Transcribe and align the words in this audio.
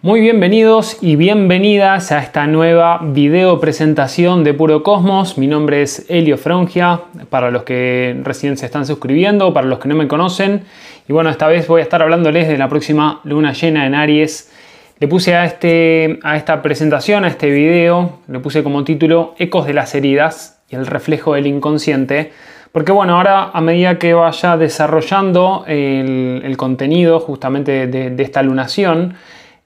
Muy 0.00 0.20
bienvenidos 0.20 0.98
y 1.00 1.16
bienvenidas 1.16 2.12
a 2.12 2.20
esta 2.20 2.46
nueva 2.46 3.00
video 3.02 3.58
presentación 3.58 4.44
de 4.44 4.54
Puro 4.54 4.84
Cosmos. 4.84 5.36
Mi 5.38 5.48
nombre 5.48 5.82
es 5.82 6.06
Elio 6.08 6.38
Frongia, 6.38 7.00
para 7.30 7.50
los 7.50 7.64
que 7.64 8.16
recién 8.22 8.56
se 8.56 8.66
están 8.66 8.86
suscribiendo, 8.86 9.52
para 9.52 9.66
los 9.66 9.80
que 9.80 9.88
no 9.88 9.96
me 9.96 10.06
conocen. 10.06 10.62
Y 11.08 11.12
bueno, 11.12 11.30
esta 11.30 11.48
vez 11.48 11.66
voy 11.66 11.80
a 11.80 11.82
estar 11.82 12.00
hablándoles 12.00 12.46
de 12.46 12.56
la 12.56 12.68
próxima 12.68 13.20
luna 13.24 13.52
llena 13.52 13.86
en 13.86 13.96
Aries. 13.96 14.52
Le 15.00 15.08
puse 15.08 15.34
a, 15.34 15.44
este, 15.44 16.20
a 16.22 16.36
esta 16.36 16.62
presentación, 16.62 17.24
a 17.24 17.28
este 17.28 17.50
video, 17.50 18.20
le 18.28 18.38
puse 18.38 18.62
como 18.62 18.84
título 18.84 19.34
Ecos 19.36 19.66
de 19.66 19.74
las 19.74 19.96
heridas 19.96 20.60
y 20.70 20.76
el 20.76 20.86
reflejo 20.86 21.34
del 21.34 21.48
inconsciente. 21.48 22.30
Porque 22.70 22.92
bueno, 22.92 23.16
ahora 23.16 23.50
a 23.52 23.60
medida 23.60 23.98
que 23.98 24.14
vaya 24.14 24.56
desarrollando 24.56 25.64
el, 25.66 26.54
contenido 26.56 27.18
justamente 27.18 27.88
de, 27.88 28.10
de 28.10 28.22
esta 28.22 28.44
lunación, 28.44 29.16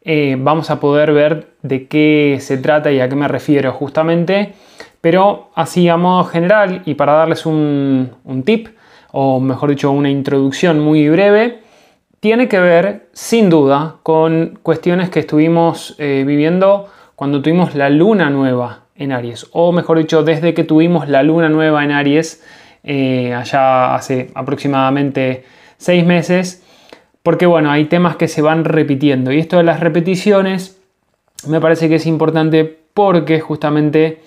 eh, 0.05 0.37
vamos 0.39 0.71
a 0.71 0.81
poder 0.81 1.13
ver 1.13 1.49
de 1.63 1.87
qué 1.87 2.39
se 2.41 2.59
trata 2.59 2.91
y 2.91 3.01
a 3.01 3.09
qué 3.09 3.17
me 3.17 3.29
refiero 3.29 3.73
justamente. 3.73 4.55
Pero 5.01 5.51
así 5.55 5.89
a 5.89 5.97
modo 5.97 6.25
general 6.25 6.83
y 6.85 6.95
para 6.95 7.15
darles 7.15 7.45
un, 7.45 8.43
tip, 8.45 8.69
o 9.11 9.41
mejor 9.41 9.71
dicho, 9.71 9.91
una 9.91 10.11
introducción 10.11 10.81
muy 10.81 11.09
breve, 11.09 11.61
tiene 12.21 12.49
que 12.49 12.61
ver 12.61 13.09
sin 13.13 13.51
duda 13.51 13.97
con 14.05 14.59
cuestiones 14.63 15.11
que 15.11 15.21
estuvimos 15.21 15.97
eh, 15.99 16.23
viviendo 16.25 16.87
cuando 17.17 17.43
tuvimos 17.43 17.75
la 17.75 17.91
luna 17.91 18.31
nueva 18.31 18.83
en 18.95 19.11
Aries, 19.11 19.49
o 19.53 19.73
mejor 19.73 19.99
dicho, 19.99 20.23
desde 20.23 20.55
que 20.55 20.65
tuvimos 20.65 21.09
la 21.09 21.23
luna 21.23 21.49
nueva 21.49 21.83
en 21.83 21.91
Aries, 21.91 22.45
eh, 22.85 23.35
allá 23.35 23.95
hace 23.95 24.31
aproximadamente 24.35 25.45
seis 25.77 26.05
meses, 26.05 26.63
porque 27.23 27.47
bueno, 27.47 27.71
hay 27.71 27.87
temas 27.87 28.17
que 28.17 28.29
se 28.29 28.43
van 28.43 28.65
repitiendo. 28.65 29.33
Y 29.33 29.39
esto 29.39 29.57
de 29.59 29.63
las 29.63 29.81
repeticiones 29.81 30.81
me 31.47 31.61
parece 31.61 31.89
que 31.89 31.97
es 31.97 32.07
importante 32.07 32.79
porque 32.95 33.41
justamente 33.41 34.21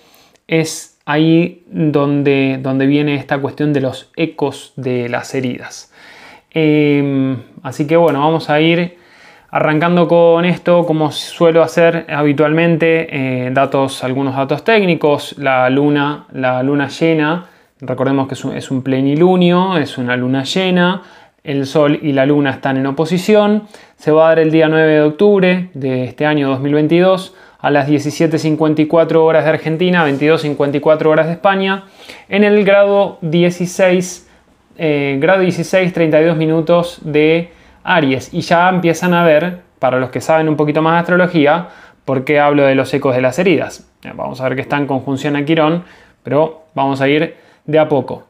es 0.48 0.98
ahí 1.06 1.64
donde, 1.68 2.60
donde 2.62 2.88
viene 2.88 3.16
esta 3.16 3.38
cuestión 3.40 3.74
de 3.74 3.82
los 3.82 4.12
ecos 4.16 4.74
de 4.76 5.10
las 5.10 5.34
heridas. 5.36 5.92
Em, 6.52 7.38
así 7.64 7.86
que 7.86 7.98
bueno, 7.98 8.20
vamos 8.22 8.50
a 8.50 8.60
ir 8.62 8.98
arrancando 9.52 10.08
con 10.08 10.46
esto 10.46 10.86
como 10.86 11.12
suelo 11.12 11.64
hacer 11.64 12.06
habitualmente, 12.10 13.08
eh, 13.46 13.52
datos, 13.52 14.04
algunos 14.04 14.36
datos 14.36 14.64
técnicos, 14.64 15.38
la 15.38 15.70
luna, 15.70 16.26
la 16.34 16.64
luna 16.64 16.88
llena, 16.88 17.46
recordemos 17.80 18.28
que 18.28 18.34
es 18.34 18.44
un, 18.44 18.56
es 18.56 18.72
un 18.72 18.82
plenilunio, 18.82 19.78
es 19.78 19.98
una 19.98 20.18
luna 20.18 20.44
llena, 20.44 21.02
el 21.46 21.66
Sol 21.66 22.00
y 22.02 22.12
la 22.12 22.26
Luna 22.26 22.50
están 22.52 22.78
en 22.78 22.86
oposición. 22.88 23.64
Se 23.96 24.12
va 24.12 24.26
a 24.26 24.30
dar 24.30 24.40
el 24.40 24.52
día 24.52 24.68
9 24.68 24.94
de 24.94 25.02
octubre 25.02 25.70
de 25.74 26.04
este 26.04 26.26
año 26.26 26.50
2022 26.50 27.34
a 27.60 27.72
las 27.72 27.90
17.54 27.90 29.16
horas 29.16 29.44
de 29.44 29.50
Argentina, 29.50 30.08
22.54 30.08 31.06
horas 31.08 31.28
de 31.28 31.34
España, 31.34 31.86
en 32.30 32.44
el 32.44 32.64
grado 32.64 33.18
16, 33.22 34.30
eh, 34.78 35.18
grado 35.20 35.42
16, 35.42 35.94
32 35.94 36.38
minutos 36.38 37.00
de 37.04 37.52
Aries. 37.84 38.34
Y 38.34 38.42
ya 38.42 38.70
empiezan 38.70 39.14
a 39.14 39.24
ver, 39.24 39.62
para 39.80 40.00
los 40.00 40.10
que 40.10 40.22
saben 40.22 40.50
un 40.50 40.56
poquito 40.58 40.82
más 40.82 40.94
de 40.94 41.00
astrología, 41.00 41.70
por 42.06 42.24
qué 42.24 42.40
hablo 42.40 42.66
de 42.66 42.76
los 42.76 42.94
ecos 42.94 43.16
de 43.16 43.22
las 43.22 43.40
heridas. 43.40 43.90
Vamos 44.14 44.42
a 44.42 44.44
ver 44.44 44.56
que 44.56 44.62
está 44.62 44.78
en 44.78 44.86
conjunción 44.86 45.36
a 45.36 45.44
Quirón, 45.44 45.84
pero 46.22 46.66
vamos 46.76 47.02
a 47.02 47.08
ir 47.08 47.36
de 47.66 47.80
a 47.80 47.90
poco. 47.90 48.26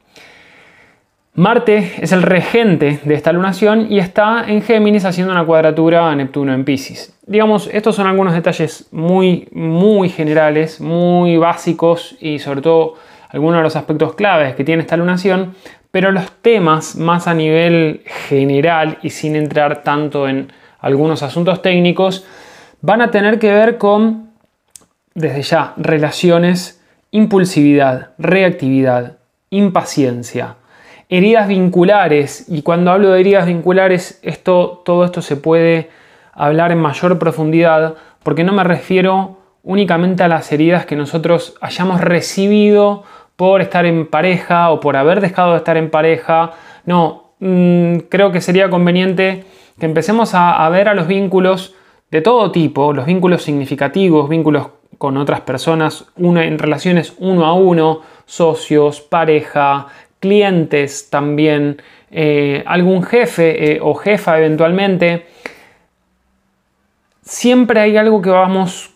Marte 1.37 1.95
es 1.99 2.13
el 2.13 2.21
regente 2.21 3.01
de 3.03 3.13
esta 3.13 3.33
lunación 3.33 3.91
y 3.91 3.99
está 3.99 4.45
en 4.47 4.61
Géminis 4.61 5.03
haciendo 5.03 5.33
una 5.33 5.45
cuadratura 5.45 6.09
a 6.09 6.15
Neptuno 6.15 6.53
en 6.53 6.63
Pisces. 6.63 7.13
Digamos, 7.27 7.69
estos 7.73 7.97
son 7.97 8.07
algunos 8.07 8.33
detalles 8.33 8.87
muy, 8.93 9.49
muy 9.51 10.07
generales, 10.07 10.79
muy 10.79 11.35
básicos 11.35 12.15
y 12.21 12.39
sobre 12.39 12.61
todo 12.61 12.93
algunos 13.27 13.57
de 13.57 13.63
los 13.63 13.75
aspectos 13.75 14.15
claves 14.15 14.55
que 14.55 14.63
tiene 14.63 14.83
esta 14.83 14.95
lunación, 14.95 15.55
pero 15.91 16.09
los 16.13 16.31
temas 16.41 16.95
más 16.95 17.27
a 17.27 17.33
nivel 17.33 18.03
general 18.29 18.99
y 19.01 19.09
sin 19.09 19.35
entrar 19.35 19.83
tanto 19.83 20.29
en 20.29 20.53
algunos 20.79 21.21
asuntos 21.21 21.61
técnicos, 21.61 22.25
van 22.79 23.01
a 23.01 23.11
tener 23.11 23.39
que 23.39 23.51
ver 23.51 23.77
con, 23.77 24.29
desde 25.13 25.41
ya, 25.41 25.73
relaciones, 25.75 26.81
impulsividad, 27.11 28.11
reactividad, 28.17 29.17
impaciencia 29.49 30.55
heridas 31.09 31.47
vinculares. 31.47 32.45
Y 32.47 32.61
cuando 32.61 32.91
hablo 32.91 33.11
de 33.11 33.19
heridas 33.19 33.45
vinculares, 33.45 34.19
esto, 34.23 34.81
todo 34.85 35.05
esto 35.05 35.21
se 35.21 35.35
puede 35.35 35.89
hablar 36.33 36.71
en 36.71 36.79
mayor 36.79 37.17
profundidad, 37.19 37.95
porque 38.23 38.43
no 38.43 38.53
me 38.53 38.63
refiero 38.63 39.37
únicamente 39.63 40.23
a 40.23 40.27
las 40.27 40.51
heridas 40.51 40.85
que 40.85 40.95
nosotros 40.95 41.55
hayamos 41.61 42.01
recibido 42.01 43.03
por 43.35 43.61
estar 43.61 43.85
en 43.85 44.07
pareja 44.07 44.71
o 44.71 44.79
por 44.79 44.95
haber 44.95 45.21
dejado 45.21 45.51
de 45.51 45.57
estar 45.57 45.77
en 45.77 45.89
pareja. 45.89 46.51
No, 46.85 47.33
mm, 47.39 47.97
creo 48.09 48.31
que 48.31 48.41
sería 48.41 48.69
conveniente 48.69 49.45
que 49.79 49.85
empecemos 49.85 50.33
a, 50.33 50.65
a 50.65 50.69
ver 50.69 50.87
a 50.87 50.93
los 50.93 51.07
vínculos 51.07 51.75
de 52.11 52.21
todo 52.21 52.51
tipo, 52.51 52.93
los 52.93 53.05
vínculos 53.05 53.43
significativos, 53.43 54.29
vínculos 54.29 54.67
con 54.97 55.17
otras 55.17 55.41
personas, 55.41 56.05
una, 56.15 56.45
en 56.45 56.57
relaciones 56.57 57.13
uno 57.17 57.45
a 57.45 57.53
uno, 57.53 58.01
socios, 58.25 59.01
pareja, 59.01 59.87
clientes 60.25 61.11
también, 61.11 61.81
eh, 62.09 62.63
algún 62.65 63.03
jefe 63.03 63.73
eh, 63.73 63.79
o 63.79 63.93
jefa 63.93 64.39
eventualmente, 64.39 65.27
siempre 67.21 67.79
hay 67.79 67.95
algo 67.95 68.23
que 68.23 68.31
vamos 68.31 68.91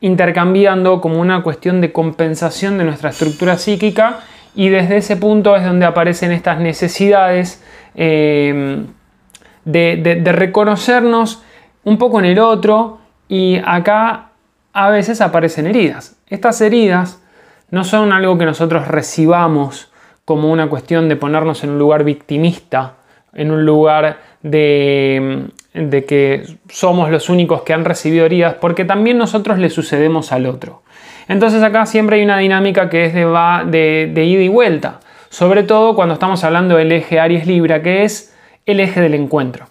intercambiando 0.00 1.00
como 1.00 1.20
una 1.20 1.44
cuestión 1.44 1.80
de 1.80 1.92
compensación 1.92 2.76
de 2.76 2.84
nuestra 2.84 3.10
estructura 3.10 3.56
psíquica 3.56 4.20
y 4.56 4.68
desde 4.68 4.96
ese 4.96 5.16
punto 5.16 5.54
es 5.54 5.62
donde 5.62 5.86
aparecen 5.86 6.32
estas 6.32 6.58
necesidades 6.58 7.62
eh, 7.94 8.84
de 9.64 10.32
reconocernos 10.32 11.44
un 11.84 11.98
poco 11.98 12.18
en 12.18 12.24
el 12.24 12.40
otro 12.40 12.98
y 13.28 13.60
acá 13.64 14.30
a 14.72 14.90
veces 14.90 15.20
aparecen 15.20 15.68
heridas. 15.68 16.16
Estas 16.28 16.60
heridas 16.60 17.22
no 17.70 17.84
son 17.84 18.12
algo 18.12 18.38
que 18.38 18.46
nosotros 18.46 18.88
recibamos 18.88 19.92
como 20.28 20.52
una 20.52 20.68
cuestión 20.68 21.08
de 21.08 21.16
ponernos 21.16 21.64
en 21.64 21.70
un 21.70 21.78
lugar 21.78 22.04
victimista, 22.04 22.96
en 23.32 23.50
un 23.50 23.64
lugar 23.64 24.18
de, 24.42 25.48
que 26.06 26.42
somos 26.68 27.10
los 27.10 27.30
únicos 27.30 27.62
que 27.62 27.72
han 27.72 27.86
recibido 27.86 28.26
heridas, 28.26 28.56
porque 28.60 28.84
también 28.84 29.16
nosotros 29.16 29.58
le 29.58 29.70
sucedemos 29.70 30.30
al 30.30 30.44
otro. 30.44 30.82
Entonces 31.28 31.62
acá 31.62 31.86
siempre 31.86 32.16
hay 32.16 32.24
una 32.24 32.36
dinámica 32.36 32.90
que 32.90 33.06
es 33.06 33.14
de, 33.14 33.24
va, 33.24 33.64
de, 33.64 34.10
de 34.12 34.24
ida 34.26 34.42
y 34.42 34.48
vuelta, 34.48 35.00
sobre 35.30 35.62
todo 35.62 35.94
cuando 35.94 36.12
estamos 36.12 36.44
hablando 36.44 36.76
del 36.76 36.92
eje 36.92 37.18
Aries-Libra, 37.18 37.80
que 37.80 38.04
es 38.04 38.36
el 38.66 38.80
eje 38.80 39.00
del 39.00 39.14
encuentro. 39.14 39.68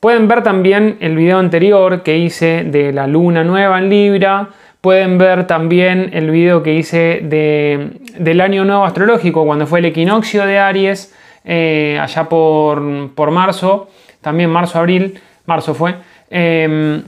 Pueden 0.00 0.26
ver 0.26 0.42
también 0.42 0.96
el 0.98 1.14
video 1.14 1.38
anterior 1.38 2.02
que 2.02 2.18
hice 2.18 2.64
de 2.64 2.92
la 2.92 3.06
luna 3.06 3.44
nueva 3.44 3.78
en 3.78 3.90
Libra, 3.90 4.48
Pueden 4.84 5.16
ver 5.16 5.46
también 5.46 6.10
el 6.12 6.30
video 6.30 6.62
que 6.62 6.74
hice 6.74 7.22
del 7.22 8.40
año 8.42 8.66
nuevo 8.66 8.84
astrológico, 8.84 9.46
cuando 9.46 9.66
fue 9.66 9.78
el 9.78 9.86
equinoccio 9.86 10.44
de 10.44 10.58
Aries, 10.58 11.16
eh, 11.42 11.98
allá 11.98 12.28
por, 12.28 13.30
marzo, 13.30 13.88
también 14.20 14.50
marzo-abril, 14.50 15.18
marzo 15.46 15.72
fue, 15.72 15.94
em, 16.28 17.02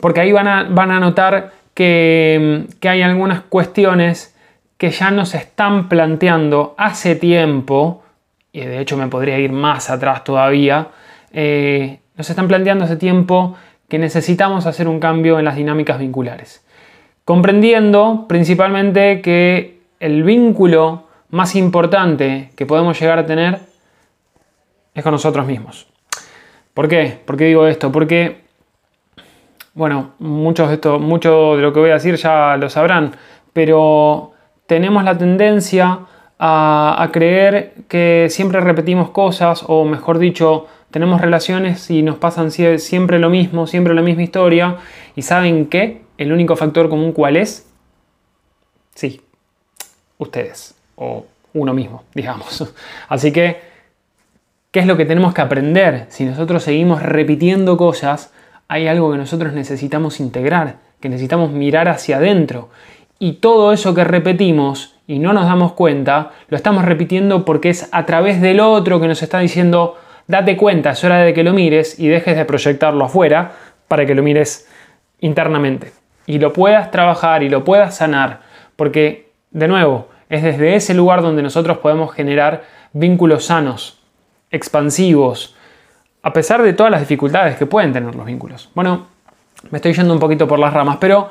porque 0.00 0.22
ahí 0.22 0.32
van 0.32 0.48
a, 0.48 0.64
van 0.64 0.90
a 0.90 0.98
notar 0.98 1.52
que, 1.72 2.66
hay 2.82 3.02
algunas 3.02 3.42
cuestiones 3.42 4.36
que 4.76 4.90
ya 4.90 5.12
nos 5.12 5.36
están 5.36 5.88
planteando 5.88 6.74
hace 6.78 7.14
tiempo, 7.14 8.02
y 8.50 8.58
de 8.62 8.80
hecho 8.80 8.96
me 8.96 9.06
podría 9.06 9.38
ir 9.38 9.52
más 9.52 9.88
atrás 9.88 10.24
todavía, 10.24 10.88
eh, 11.32 12.00
nos 12.16 12.28
están 12.28 12.48
planteando 12.48 12.86
hace 12.86 12.96
tiempo 12.96 13.56
que 13.88 14.00
necesitamos 14.00 14.66
hacer 14.66 14.88
un 14.88 14.98
cambio 14.98 15.38
en 15.38 15.44
las 15.44 15.54
dinámicas 15.54 16.00
vinculares 16.00 16.63
comprendiendo 17.24 18.26
principalmente 18.28 19.20
que 19.20 19.80
el 20.00 20.22
vínculo 20.22 21.04
más 21.30 21.56
importante 21.56 22.50
que 22.56 22.66
podemos 22.66 23.00
llegar 23.00 23.18
a 23.18 23.26
tener 23.26 23.58
es 24.94 25.02
con 25.02 25.12
nosotros 25.12 25.46
mismos. 25.46 25.86
¿Por 26.74 26.88
qué? 26.88 27.18
¿Por 27.24 27.36
qué 27.36 27.46
digo 27.46 27.66
esto? 27.66 27.90
Porque, 27.90 28.42
bueno, 29.74 30.12
muchos 30.18 30.68
de 30.68 30.74
esto, 30.74 30.98
mucho 30.98 31.56
de 31.56 31.62
lo 31.62 31.72
que 31.72 31.80
voy 31.80 31.90
a 31.90 31.94
decir 31.94 32.16
ya 32.16 32.56
lo 32.56 32.68
sabrán, 32.68 33.12
pero 33.52 34.32
tenemos 34.66 35.02
la 35.04 35.16
tendencia 35.16 36.00
a, 36.38 37.02
a 37.02 37.10
creer 37.10 37.74
que 37.88 38.26
siempre 38.28 38.60
repetimos 38.60 39.10
cosas, 39.10 39.64
o 39.66 39.84
mejor 39.84 40.18
dicho, 40.18 40.66
tenemos 40.90 41.20
relaciones 41.20 41.90
y 41.90 42.02
nos 42.02 42.18
pasan 42.18 42.50
siempre 42.50 43.18
lo 43.18 43.30
mismo, 43.30 43.66
siempre 43.66 43.94
la 43.94 44.02
misma 44.02 44.22
historia, 44.22 44.76
y 45.16 45.22
¿saben 45.22 45.66
qué? 45.66 46.03
El 46.18 46.32
único 46.32 46.56
factor 46.56 46.88
común 46.88 47.12
cuál 47.12 47.36
es? 47.36 47.66
Sí, 48.94 49.20
ustedes 50.18 50.74
o 50.96 51.26
uno 51.52 51.74
mismo, 51.74 52.04
digamos. 52.14 52.72
Así 53.08 53.32
que, 53.32 53.60
¿qué 54.70 54.80
es 54.80 54.86
lo 54.86 54.96
que 54.96 55.04
tenemos 55.04 55.34
que 55.34 55.40
aprender? 55.40 56.06
Si 56.08 56.24
nosotros 56.24 56.62
seguimos 56.62 57.02
repitiendo 57.02 57.76
cosas, 57.76 58.32
hay 58.68 58.88
algo 58.88 59.12
que 59.12 59.18
nosotros 59.18 59.52
necesitamos 59.52 60.20
integrar, 60.20 60.76
que 61.00 61.08
necesitamos 61.08 61.50
mirar 61.50 61.88
hacia 61.88 62.16
adentro. 62.16 62.70
Y 63.18 63.34
todo 63.34 63.72
eso 63.72 63.94
que 63.94 64.04
repetimos 64.04 64.96
y 65.06 65.18
no 65.18 65.32
nos 65.32 65.44
damos 65.44 65.72
cuenta, 65.72 66.32
lo 66.48 66.56
estamos 66.56 66.84
repitiendo 66.84 67.44
porque 67.44 67.70
es 67.70 67.88
a 67.92 68.06
través 68.06 68.40
del 68.40 68.60
otro 68.60 69.00
que 69.00 69.06
nos 69.06 69.22
está 69.22 69.38
diciendo, 69.38 69.96
date 70.26 70.56
cuenta, 70.56 70.90
es 70.90 71.04
hora 71.04 71.18
de 71.18 71.34
que 71.34 71.44
lo 71.44 71.52
mires 71.52 71.98
y 71.98 72.08
dejes 72.08 72.36
de 72.36 72.44
proyectarlo 72.44 73.04
afuera 73.04 73.52
para 73.86 74.06
que 74.06 74.14
lo 74.14 74.22
mires 74.22 74.66
internamente. 75.20 76.03
Y 76.26 76.38
lo 76.38 76.52
puedas 76.52 76.90
trabajar 76.90 77.42
y 77.42 77.48
lo 77.48 77.64
puedas 77.64 77.96
sanar. 77.96 78.40
Porque, 78.76 79.30
de 79.50 79.68
nuevo, 79.68 80.08
es 80.28 80.42
desde 80.42 80.74
ese 80.74 80.94
lugar 80.94 81.22
donde 81.22 81.42
nosotros 81.42 81.78
podemos 81.78 82.12
generar 82.12 82.64
vínculos 82.92 83.46
sanos, 83.46 84.00
expansivos, 84.50 85.54
a 86.22 86.32
pesar 86.32 86.62
de 86.62 86.72
todas 86.72 86.90
las 86.90 87.00
dificultades 87.00 87.56
que 87.56 87.66
pueden 87.66 87.92
tener 87.92 88.14
los 88.14 88.24
vínculos. 88.24 88.70
Bueno, 88.74 89.06
me 89.70 89.78
estoy 89.78 89.92
yendo 89.92 90.14
un 90.14 90.20
poquito 90.20 90.48
por 90.48 90.58
las 90.58 90.72
ramas, 90.72 90.96
pero 91.00 91.30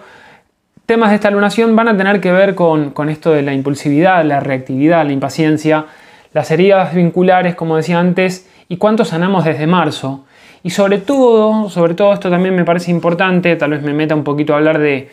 temas 0.85 1.09
de 1.09 1.15
esta 1.15 1.31
lunación 1.31 1.75
van 1.75 1.87
a 1.87 1.97
tener 1.97 2.21
que 2.21 2.31
ver 2.31 2.53
con, 2.53 2.91
con 2.91 3.09
esto 3.09 3.31
de 3.31 3.41
la 3.41 3.53
impulsividad, 3.53 4.23
la 4.23 4.39
reactividad, 4.39 5.05
la 5.05 5.11
impaciencia, 5.11 5.85
las 6.33 6.51
heridas 6.51 6.93
vinculares, 6.93 7.55
como 7.55 7.77
decía 7.77 7.99
antes, 7.99 8.49
y 8.67 8.77
cuánto 8.77 9.05
sanamos 9.05 9.45
desde 9.45 9.67
marzo. 9.67 10.25
Y 10.63 10.69
sobre 10.69 10.99
todo, 10.99 11.69
sobre 11.69 11.93
todo 11.93 12.13
esto 12.13 12.29
también 12.29 12.55
me 12.55 12.63
parece 12.63 12.89
importante, 12.89 13.55
tal 13.57 13.71
vez 13.71 13.83
me 13.83 13.93
meta 13.93 14.15
un 14.15 14.23
poquito 14.23 14.53
a 14.53 14.57
hablar 14.57 14.79
de, 14.79 15.09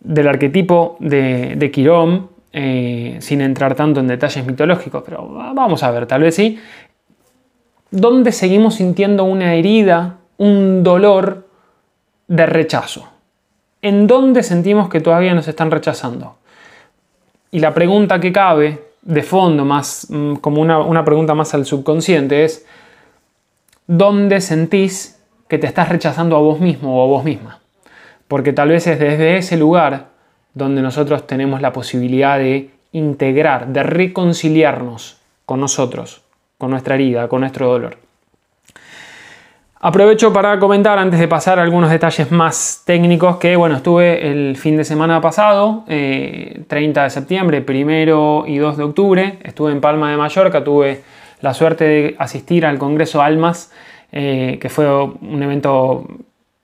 del 0.00 0.26
arquetipo 0.26 0.96
de, 0.98 1.70
Quirón, 1.72 2.28
eh, 2.52 3.16
sin 3.20 3.40
entrar 3.40 3.76
tanto 3.76 4.00
en 4.00 4.08
detalles 4.08 4.44
mitológicos, 4.44 5.04
pero 5.04 5.28
vamos 5.54 5.82
a 5.84 5.90
ver, 5.92 6.06
tal 6.06 6.22
vez 6.22 6.34
sí. 6.34 6.58
¿Dónde 7.92 8.32
seguimos 8.32 8.74
sintiendo 8.74 9.22
una 9.22 9.54
herida, 9.54 10.16
un 10.38 10.82
dolor 10.82 11.46
de 12.26 12.46
rechazo? 12.46 13.08
¿En 13.82 14.08
dónde 14.08 14.42
sentimos 14.42 14.88
que 14.88 15.00
todavía 15.00 15.32
nos 15.32 15.46
están 15.46 15.70
rechazando? 15.70 16.36
Y 17.52 17.60
la 17.60 17.72
pregunta 17.72 18.18
que 18.18 18.32
cabe, 18.32 18.82
de 19.02 19.22
fondo, 19.22 19.64
más 19.64 20.08
mm, 20.10 20.34
como 20.36 20.60
una, 20.60 20.80
una 20.80 21.04
pregunta 21.04 21.34
más 21.34 21.54
al 21.54 21.64
subconsciente, 21.64 22.44
es 22.44 22.66
¿dónde 23.86 24.40
sentís 24.40 25.20
que 25.48 25.58
te 25.58 25.66
estás 25.66 25.88
rechazando 25.88 26.36
a 26.36 26.40
vos 26.40 26.60
mismo 26.60 26.98
o 26.98 27.04
a 27.04 27.06
vos 27.06 27.24
misma? 27.24 27.60
Porque 28.28 28.52
tal 28.52 28.70
vez 28.70 28.86
es 28.86 28.98
desde 28.98 29.36
ese 29.36 29.56
lugar 29.56 30.08
donde 30.54 30.82
nosotros 30.82 31.26
tenemos 31.26 31.60
la 31.60 31.72
posibilidad 31.72 32.38
de 32.38 32.70
integrar, 32.92 33.68
de 33.68 33.82
reconciliarnos 33.82 35.18
con 35.44 35.60
nosotros, 35.60 36.22
con 36.58 36.70
nuestra 36.70 36.94
herida, 36.94 37.28
con 37.28 37.40
nuestro 37.40 37.68
dolor. 37.68 37.98
Aprovecho 39.78 40.32
para 40.32 40.58
comentar 40.58 40.98
antes 40.98 41.20
de 41.20 41.28
pasar 41.28 41.58
algunos 41.58 41.90
detalles 41.90 42.32
más 42.32 42.82
técnicos 42.86 43.36
que, 43.36 43.54
bueno, 43.54 43.76
estuve 43.76 44.30
el 44.30 44.56
fin 44.56 44.76
de 44.76 44.84
semana 44.84 45.20
pasado, 45.20 45.84
30 45.86 45.90
eh, 45.90 47.04
de 47.04 47.10
septiembre, 47.10 47.64
1 47.68 48.44
y 48.46 48.56
2 48.56 48.76
de 48.78 48.82
octubre, 48.82 49.38
estuve 49.44 49.72
en 49.72 49.80
Palma 49.82 50.10
de 50.10 50.16
Mallorca, 50.16 50.64
tuve 50.64 51.02
la 51.40 51.54
suerte 51.54 51.84
de 51.84 52.16
asistir 52.18 52.66
al 52.66 52.78
Congreso 52.78 53.22
Almas, 53.22 53.72
eh, 54.12 54.58
que 54.60 54.68
fue 54.68 54.86
un 55.02 55.42
evento 55.42 56.06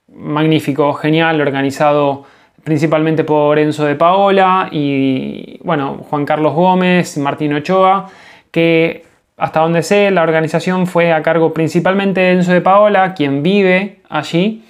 magnífico, 0.07 0.93
genial, 0.93 1.41
organizado 1.41 2.25
principalmente 2.63 3.23
por 3.23 3.59
Enzo 3.59 3.85
de 3.85 3.95
Paola 3.95 4.69
y 4.71 5.59
bueno, 5.63 5.97
Juan 6.09 6.25
Carlos 6.25 6.53
Gómez, 6.53 7.17
Martín 7.17 7.53
Ochoa, 7.53 8.07
que 8.51 9.03
hasta 9.37 9.59
donde 9.59 9.83
sé 9.83 10.11
la 10.11 10.23
organización 10.23 10.87
fue 10.87 11.11
a 11.11 11.21
cargo 11.21 11.53
principalmente 11.53 12.21
de 12.21 12.31
Enzo 12.31 12.53
de 12.53 12.61
Paola, 12.61 13.13
quien 13.13 13.43
vive 13.43 13.99
allí, 14.09 14.63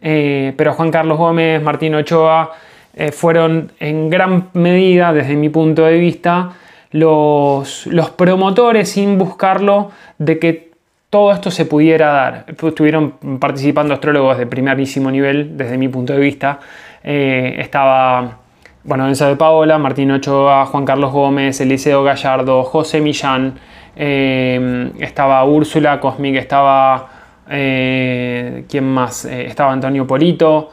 eh, 0.00 0.54
pero 0.56 0.72
Juan 0.72 0.90
Carlos 0.90 1.18
Gómez, 1.18 1.62
Martín 1.62 1.94
Ochoa 1.94 2.52
eh, 2.94 3.12
fueron 3.12 3.72
en 3.78 4.10
gran 4.10 4.48
medida, 4.54 5.12
desde 5.12 5.36
mi 5.36 5.48
punto 5.48 5.84
de 5.84 5.98
vista, 5.98 6.52
los, 6.96 8.10
promotores 8.16 8.90
sin 8.90 9.18
buscarlo 9.18 9.90
de 10.18 10.38
que 10.38 10.70
todo 11.10 11.32
esto 11.32 11.50
se 11.50 11.66
pudiera 11.66 12.08
dar. 12.08 12.44
Estuvieron 12.48 13.38
participando 13.38 13.94
astrólogos 13.94 14.38
de 14.38 14.46
primerísimo 14.46 15.10
nivel, 15.10 15.56
desde 15.56 15.78
mi 15.78 15.88
punto 15.88 16.12
de 16.12 16.18
vista, 16.18 16.58
eh, 17.04 17.56
estaba, 17.58 18.38
bueno, 18.84 19.06
Enzo 19.06 19.26
de 19.28 19.36
Paola, 19.36 19.78
Martín 19.78 20.10
Ochoa, 20.10 20.66
Juan 20.66 20.84
Carlos 20.84 21.12
Gómez, 21.12 21.60
Eliseo 21.60 22.02
Gallardo, 22.02 22.64
José 22.64 23.00
Millán, 23.00 23.54
eh, 23.94 24.90
estaba 24.98 25.44
Úrsula 25.44 26.00
Cosmic, 26.00 26.36
estaba, 26.36 27.08
eh, 27.48 28.64
¿quién 28.68 28.84
más? 28.84 29.24
estaba 29.24 29.72
Antonio 29.72 30.06
Polito, 30.06 30.72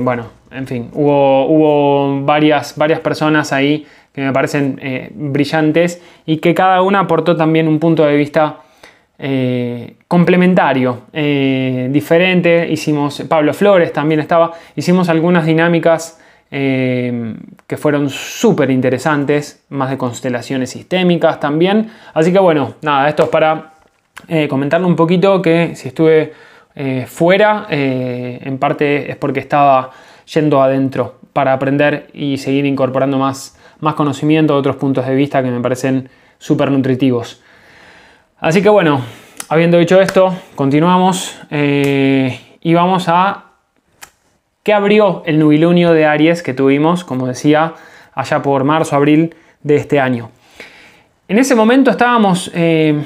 bueno, 0.00 0.26
en 0.52 0.66
fin, 0.66 0.90
hubo, 0.92 1.46
hubo 1.46 2.20
varias, 2.24 2.78
varias 2.78 3.00
personas 3.00 3.52
ahí 3.52 3.84
que 4.16 4.22
me 4.22 4.32
parecen 4.32 4.80
brillantes 5.14 6.02
y 6.24 6.38
que 6.38 6.54
cada 6.54 6.82
una 6.82 7.00
aportó 7.00 7.36
también 7.36 7.68
un 7.68 7.78
punto 7.78 8.04
de 8.04 8.16
vista 8.16 8.62
eh, 9.18 9.96
complementario, 10.06 11.04
eh, 11.12 11.88
diferente. 11.90 12.68
Hicimos, 12.70 13.22
Pablo 13.26 13.54
Flores 13.54 13.92
también 13.92 14.20
estaba, 14.20 14.52
hicimos 14.74 15.08
algunas 15.08 15.46
dinámicas 15.46 16.20
eh, 16.50 17.34
que 17.66 17.76
fueron 17.78 18.10
súper 18.10 18.70
interesantes, 18.70 19.64
más 19.70 19.88
de 19.88 19.96
constelaciones 19.96 20.68
sistémicas 20.70 21.40
también. 21.40 21.90
Así 22.12 22.30
que 22.30 22.38
bueno, 22.38 22.74
nada, 22.82 23.08
esto 23.08 23.24
es 23.24 23.28
para 23.30 23.72
comentarle 24.48 24.86
un 24.86 24.96
poquito 24.96 25.40
que 25.42 25.76
si 25.76 25.88
estuve 25.88 26.32
fuera, 27.06 27.66
en 27.68 28.58
parte 28.58 29.10
es 29.10 29.16
porque 29.16 29.40
estaba 29.40 29.90
yendo 30.32 30.62
adentro 30.62 31.16
para 31.32 31.52
aprender 31.52 32.08
y 32.14 32.38
seguir 32.38 32.64
incorporando 32.64 33.18
más, 33.18 33.58
más 33.80 33.94
conocimiento, 33.94 34.56
otros 34.56 34.76
puntos 34.76 35.06
de 35.06 35.14
vista 35.14 35.42
que 35.42 35.50
me 35.50 35.60
parecen 35.60 36.08
súper 36.38 36.70
nutritivos. 36.70 37.42
Así 38.38 38.62
que 38.62 38.68
bueno, 38.68 39.00
habiendo 39.48 39.78
dicho 39.78 40.00
esto, 40.00 40.34
continuamos 40.54 41.38
eh, 41.50 42.40
y 42.60 42.74
vamos 42.74 43.06
a 43.08 43.44
qué 44.62 44.72
abrió 44.72 45.22
el 45.26 45.38
nubilunio 45.38 45.92
de 45.92 46.06
Aries 46.06 46.42
que 46.42 46.54
tuvimos, 46.54 47.04
como 47.04 47.26
decía, 47.26 47.74
allá 48.14 48.42
por 48.42 48.64
marzo, 48.64 48.96
abril 48.96 49.34
de 49.62 49.76
este 49.76 50.00
año. 50.00 50.30
En 51.28 51.38
ese 51.38 51.54
momento 51.54 51.90
estábamos, 51.90 52.50
eh, 52.54 53.02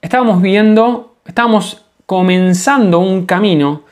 estábamos 0.00 0.42
viendo, 0.42 1.16
estábamos 1.24 1.84
comenzando 2.06 2.98
un 2.98 3.26
camino 3.26 3.82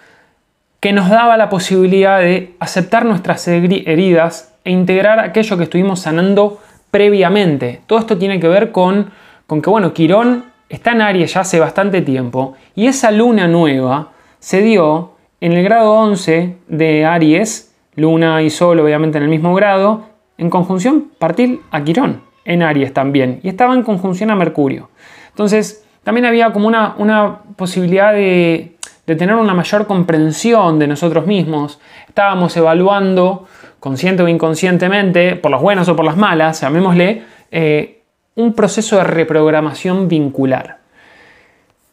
que 0.80 0.92
nos 0.92 1.08
daba 1.08 1.36
la 1.36 1.48
posibilidad 1.48 2.18
de 2.18 2.54
aceptar 2.58 3.04
nuestras 3.04 3.46
heridas 3.46 4.51
e 4.64 4.70
integrar 4.70 5.20
aquello 5.20 5.56
que 5.56 5.64
estuvimos 5.64 6.00
sanando 6.00 6.60
previamente. 6.90 7.80
Todo 7.86 7.98
esto 7.98 8.18
tiene 8.18 8.40
que 8.40 8.48
ver 8.48 8.72
con 8.72 9.10
con 9.52 9.60
que, 9.60 9.68
bueno, 9.68 9.92
Quirón 9.92 10.46
está 10.70 10.92
en 10.92 11.02
Aries 11.02 11.34
ya 11.34 11.42
hace 11.42 11.60
bastante 11.60 12.00
tiempo 12.00 12.54
y 12.74 12.86
esa 12.86 13.10
luna 13.10 13.48
nueva 13.48 14.12
se 14.38 14.62
dio 14.62 15.12
en 15.42 15.52
el 15.52 15.62
grado 15.62 15.92
11 15.92 16.56
de 16.68 17.04
Aries, 17.04 17.76
luna 17.94 18.40
y 18.40 18.48
sol 18.48 18.80
obviamente 18.80 19.18
en 19.18 19.24
el 19.24 19.28
mismo 19.28 19.54
grado, 19.54 20.04
en 20.38 20.48
conjunción 20.48 21.10
partir 21.18 21.60
a 21.70 21.84
Quirón, 21.84 22.22
en 22.46 22.62
Aries 22.62 22.94
también, 22.94 23.40
y 23.42 23.50
estaba 23.50 23.74
en 23.74 23.82
conjunción 23.82 24.30
a 24.30 24.36
Mercurio. 24.36 24.88
Entonces, 25.28 25.84
también 26.02 26.24
había 26.24 26.50
como 26.54 26.66
una, 26.66 26.94
una 26.96 27.40
posibilidad 27.56 28.14
de, 28.14 28.71
tener 29.04 29.34
una 29.34 29.54
mayor 29.54 29.86
comprensión 29.86 30.78
de 30.78 30.86
nosotros 30.86 31.26
mismos. 31.26 31.80
Estábamos 32.08 32.56
evaluando, 32.56 33.46
consciente 33.80 34.22
o 34.22 34.28
inconscientemente, 34.28 35.36
por 35.36 35.50
las 35.50 35.60
buenas 35.60 35.88
o 35.88 35.96
por 35.96 36.04
las 36.04 36.16
malas, 36.16 36.60
llamémosle, 36.60 37.24
eh, 37.50 38.02
un 38.36 38.54
proceso 38.54 38.96
de 38.96 39.04
reprogramación 39.04 40.08
vincular. 40.08 40.78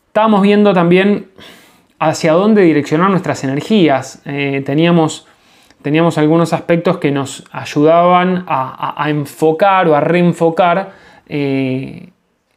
Estábamos 0.07 0.41
viendo 0.41 0.73
también 0.73 1.27
hacia 1.99 2.33
dónde 2.33 2.61
direccionar 2.61 3.09
nuestras 3.09 3.43
energías. 3.43 4.21
Eh, 4.25 4.63
teníamos, 4.65 5.27
teníamos, 5.81 6.17
algunos 6.17 6.53
aspectos 6.53 6.97
que 6.97 7.11
nos 7.11 7.43
ayudaban 7.51 8.45
a, 8.47 9.05
enfocar 9.09 9.87
o 9.87 9.95
a 9.95 9.99
reenfocar 9.99 10.93
eh, 11.27 12.09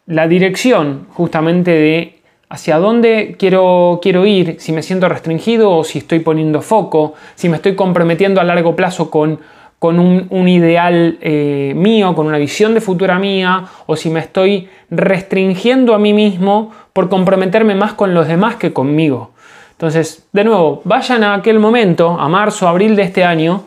la 0.07 0.29
dirección 0.29 1.07
justamente 1.11 1.73
de 1.73 2.22
hacia 2.53 2.79
dónde 2.79 3.37
quiero, 3.39 3.99
quiero 4.03 4.27
ir, 4.27 4.57
si 4.61 4.73
me 4.73 4.83
siento 4.83 5.09
restringido 5.09 5.71
o 5.71 5.85
si 5.85 5.99
estoy 5.99 6.19
poniendo 6.21 6.61
foco, 6.61 7.15
si 7.35 7.49
me 7.49 7.57
estoy 7.57 7.75
comprometiendo 7.75 8.41
a 8.41 8.45
largo 8.45 8.77
plazo 8.77 9.11
con 9.11 9.41
con 9.83 9.99
un, 9.99 10.47
ideal 10.49 11.19
eh, 11.21 11.73
mío, 11.75 12.15
con 12.15 12.29
una 12.29 12.39
visión 12.39 12.73
de 12.73 12.81
futura 12.81 13.19
mía, 13.19 13.65
o 13.87 13.97
si 13.97 14.11
me 14.11 14.21
estoy 14.21 14.69
restringiendo 14.91 15.93
a 15.93 15.99
mí 15.99 16.13
mismo 16.13 16.71
por 16.93 17.09
comprometerme 17.09 17.75
más 17.75 17.95
con 17.95 18.15
los 18.15 18.29
demás 18.29 18.55
que 18.55 18.73
conmigo. 18.73 19.33
Entonces, 19.73 20.25
de 20.33 20.45
nuevo, 20.45 20.83
vayan 20.85 21.25
a 21.25 21.35
aquel 21.35 21.59
momento, 21.59 22.11
a 22.11 22.29
marzo, 22.29 22.69
abril 22.69 22.95
de 22.95 23.03
este 23.03 23.25
año, 23.25 23.65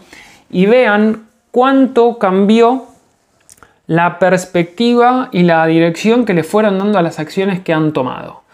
y 0.50 0.68
vean 0.68 1.26
cuánto 1.52 2.18
cambió 2.18 2.86
la 3.86 4.18
perspectiva 4.18 5.28
y 5.34 5.44
la 5.44 5.66
dirección 5.66 6.24
que 6.24 6.34
le 6.34 6.44
fueron 6.44 6.80
dando 6.80 6.98
a 6.98 7.02
las 7.02 7.20
acciones 7.20 7.60
que 7.60 7.74
han 7.74 7.92
tomado. 7.92 8.45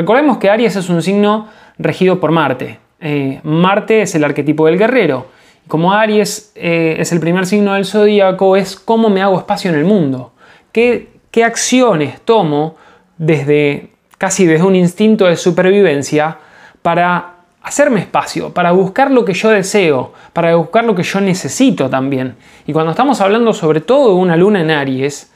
Recordemos 0.00 0.38
que 0.38 0.48
Aries 0.48 0.76
es 0.76 0.88
un 0.88 1.02
signo 1.02 1.48
regido 1.76 2.20
por 2.20 2.30
Marte. 2.30 2.78
Eh, 3.02 3.38
Marte 3.42 4.00
es 4.00 4.14
el 4.14 4.24
arquetipo 4.24 4.64
del 4.64 4.78
guerrero. 4.78 5.26
Como 5.68 5.92
Aries 5.92 6.52
eh, 6.54 6.96
es 6.98 7.12
el 7.12 7.20
primer 7.20 7.44
signo 7.44 7.74
del 7.74 7.84
zodíaco, 7.84 8.56
es 8.56 8.76
cómo 8.76 9.10
me 9.10 9.20
hago 9.20 9.36
espacio 9.36 9.70
en 9.70 9.76
el 9.76 9.84
mundo. 9.84 10.32
¿Qué, 10.72 11.08
qué 11.30 11.44
acciones 11.44 12.18
tomo 12.22 12.76
desde 13.18 13.90
casi 14.16 14.46
desde 14.46 14.64
un 14.64 14.74
instinto 14.74 15.26
de 15.26 15.36
supervivencia 15.36 16.38
para 16.80 17.34
hacerme 17.62 18.00
espacio, 18.00 18.54
para 18.54 18.72
buscar 18.72 19.10
lo 19.10 19.26
que 19.26 19.34
yo 19.34 19.50
deseo, 19.50 20.14
para 20.32 20.56
buscar 20.56 20.84
lo 20.84 20.94
que 20.94 21.02
yo 21.02 21.20
necesito 21.20 21.90
también. 21.90 22.36
Y 22.66 22.72
cuando 22.72 22.92
estamos 22.92 23.20
hablando 23.20 23.52
sobre 23.52 23.82
todo 23.82 24.14
de 24.14 24.14
una 24.14 24.34
luna 24.34 24.62
en 24.62 24.70
Aries, 24.70 25.30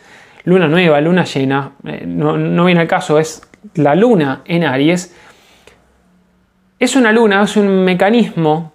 luna 0.45 0.69
nueva, 0.69 1.03
luna 1.03 1.25
llena, 1.25 1.73
eh, 1.87 2.05
no, 2.07 2.39
no 2.39 2.65
viene 2.65 2.81
al 2.81 2.89
caso, 2.89 3.19
es 3.19 3.43
la 3.75 3.95
luna 3.95 4.43
en 4.45 4.65
Aries, 4.65 5.15
es 6.79 6.97
una 6.97 7.13
luna, 7.13 7.43
es 7.43 7.57
un 7.57 7.85
mecanismo 7.85 8.73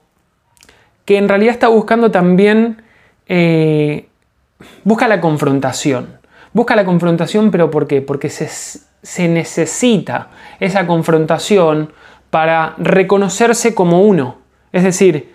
que 1.06 1.18
en 1.18 1.30
realidad 1.30 1.54
está 1.54 1.68
buscando 1.68 2.12
también, 2.12 2.82
eh, 3.28 4.08
busca 4.84 5.08
la 5.08 5.22
confrontación. 5.22 6.20
Busca 6.54 6.76
la 6.76 6.86
confrontación, 6.86 7.52
pero 7.52 7.70
¿por 7.70 7.88
qué? 7.88 8.02
Porque 8.02 8.30
se, 8.30 8.48
se 8.48 9.28
necesita 9.28 10.30
esa 10.60 10.88
confrontación 10.88 11.94
para 12.30 12.74
reconocerse 12.78 13.76
como 13.76 14.02
uno. 14.02 14.38
Es 14.72 14.84
decir, 14.84 15.34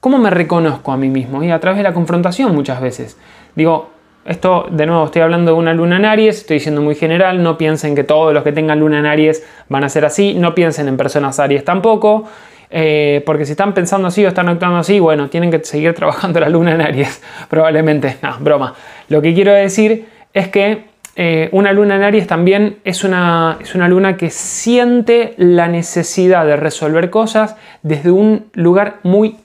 ¿cómo 0.00 0.18
me 0.18 0.30
reconozco 0.30 0.92
a 0.92 0.96
mí 0.96 1.08
mismo? 1.08 1.42
Y 1.42 1.50
a 1.50 1.60
través 1.60 1.78
de 1.78 1.82
la 1.82 1.94
confrontación 1.94 2.54
muchas 2.54 2.80
veces. 2.80 3.18
Digo, 3.54 3.90
esto 4.26 4.66
de 4.70 4.86
nuevo 4.86 5.04
estoy 5.04 5.22
hablando 5.22 5.52
de 5.52 5.58
una 5.58 5.72
luna 5.72 5.96
en 5.96 6.04
Aries, 6.04 6.38
estoy 6.38 6.54
diciendo 6.54 6.80
muy 6.80 6.94
general, 6.94 7.42
no 7.42 7.56
piensen 7.56 7.94
que 7.94 8.04
todos 8.04 8.34
los 8.34 8.42
que 8.42 8.52
tengan 8.52 8.80
luna 8.80 8.98
en 8.98 9.06
Aries 9.06 9.44
van 9.68 9.84
a 9.84 9.88
ser 9.88 10.04
así, 10.04 10.34
no 10.34 10.54
piensen 10.54 10.88
en 10.88 10.96
personas 10.96 11.38
Aries 11.38 11.64
tampoco, 11.64 12.24
eh, 12.70 13.22
porque 13.24 13.44
si 13.44 13.52
están 13.52 13.72
pensando 13.72 14.08
así 14.08 14.24
o 14.24 14.28
están 14.28 14.48
actuando 14.48 14.78
así, 14.78 14.98
bueno, 14.98 15.28
tienen 15.28 15.50
que 15.50 15.64
seguir 15.64 15.94
trabajando 15.94 16.40
la 16.40 16.48
luna 16.48 16.74
en 16.74 16.80
Aries, 16.80 17.22
probablemente, 17.48 18.16
no, 18.22 18.36
broma. 18.40 18.74
Lo 19.08 19.22
que 19.22 19.32
quiero 19.32 19.52
decir 19.52 20.06
es 20.34 20.48
que 20.48 20.84
eh, 21.14 21.48
una 21.52 21.72
luna 21.72 21.96
en 21.96 22.02
Aries 22.02 22.26
también 22.26 22.78
es 22.84 23.04
una, 23.04 23.58
es 23.60 23.74
una 23.74 23.88
luna 23.88 24.16
que 24.16 24.30
siente 24.30 25.34
la 25.38 25.68
necesidad 25.68 26.44
de 26.44 26.56
resolver 26.56 27.10
cosas 27.10 27.56
desde 27.82 28.10
un 28.10 28.46
lugar 28.54 28.96
muy 29.02 29.36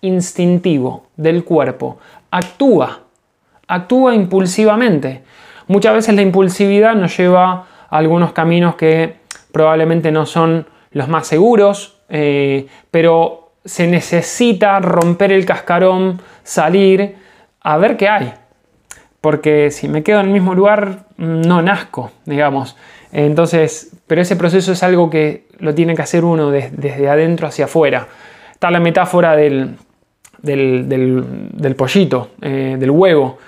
instintivo 0.00 1.08
del 1.16 1.44
cuerpo, 1.44 1.98
actúa 2.30 3.07
actúa 3.68 4.14
impulsivamente. 4.14 5.22
Muchas 5.68 5.94
veces 5.94 6.14
la 6.14 6.22
impulsividad 6.22 6.94
nos 6.94 7.16
lleva 7.16 7.50
a 7.52 7.66
algunos 7.90 8.32
caminos 8.32 8.74
que 8.74 9.16
probablemente 9.52 10.10
no 10.10 10.26
son 10.26 10.66
los 10.92 11.08
más 11.08 11.26
seguros, 11.26 12.00
eh, 12.08 12.66
pero 12.90 13.52
se 13.64 13.86
necesita 13.86 14.80
romper 14.80 15.30
el 15.30 15.44
cascarón, 15.44 16.20
salir 16.42 17.16
a 17.60 17.76
ver 17.76 17.96
qué 17.98 18.08
hay. 18.08 18.32
Porque 19.20 19.70
si 19.70 19.88
me 19.88 20.02
quedo 20.02 20.20
en 20.20 20.26
el 20.26 20.32
mismo 20.32 20.54
lugar, 20.54 21.06
no 21.18 21.60
nazco, 21.60 22.12
digamos. 22.24 22.76
Entonces, 23.12 23.92
pero 24.06 24.22
ese 24.22 24.36
proceso 24.36 24.72
es 24.72 24.82
algo 24.82 25.10
que 25.10 25.48
lo 25.58 25.74
tiene 25.74 25.94
que 25.94 26.02
hacer 26.02 26.24
uno 26.24 26.50
desde 26.50 27.08
adentro 27.08 27.46
hacia 27.46 27.66
afuera. 27.66 28.06
Está 28.52 28.70
la 28.70 28.80
metáfora 28.80 29.36
del, 29.36 29.76
del, 30.40 31.74
pollito, 31.76 32.30
eh, 32.40 32.76
del 32.78 32.90
huevo 32.90 33.38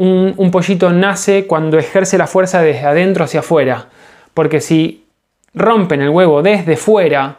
un, 0.00 0.50
pollito 0.50 0.90
nace 0.92 1.46
cuando 1.46 1.78
ejerce 1.78 2.16
la 2.16 2.26
fuerza 2.26 2.62
desde 2.62 2.86
adentro 2.86 3.24
hacia 3.24 3.40
afuera. 3.40 3.86
Porque 4.32 4.60
si 4.60 5.06
rompen 5.52 6.00
el 6.00 6.08
huevo 6.08 6.42
desde 6.42 6.76
fuera, 6.76 7.36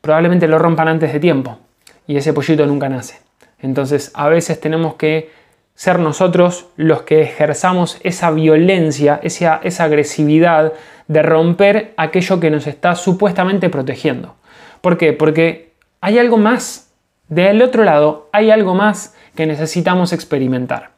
probablemente 0.00 0.48
lo 0.48 0.58
rompan 0.58 0.88
antes 0.88 1.12
de 1.12 1.20
tiempo. 1.20 1.58
Y 2.06 2.16
ese 2.16 2.32
pollito 2.32 2.66
nunca 2.66 2.88
nace. 2.88 3.20
Entonces 3.60 4.10
a 4.14 4.28
veces 4.28 4.60
tenemos 4.60 4.94
que 4.94 5.30
ser 5.76 6.00
nosotros 6.00 6.66
los 6.76 7.02
que 7.02 7.22
ejerzamos 7.22 7.98
esa 8.02 8.32
violencia, 8.32 9.20
esa, 9.22 9.60
esa 9.62 9.84
agresividad 9.84 10.72
de 11.06 11.22
romper 11.22 11.94
aquello 11.96 12.40
que 12.40 12.50
nos 12.50 12.66
está 12.66 12.96
supuestamente 12.96 13.70
protegiendo. 13.70 14.34
¿Por 14.80 14.98
qué? 14.98 15.12
Porque 15.12 15.72
hay 16.00 16.18
algo 16.18 16.38
más. 16.38 16.88
Del 17.28 17.62
otro 17.62 17.84
lado 17.84 18.28
hay 18.32 18.50
algo 18.50 18.74
más 18.74 19.14
que 19.36 19.46
necesitamos 19.46 20.12
experimentar. 20.12 20.91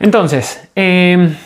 Entonces, 0.00 0.68
em, 0.74 1.36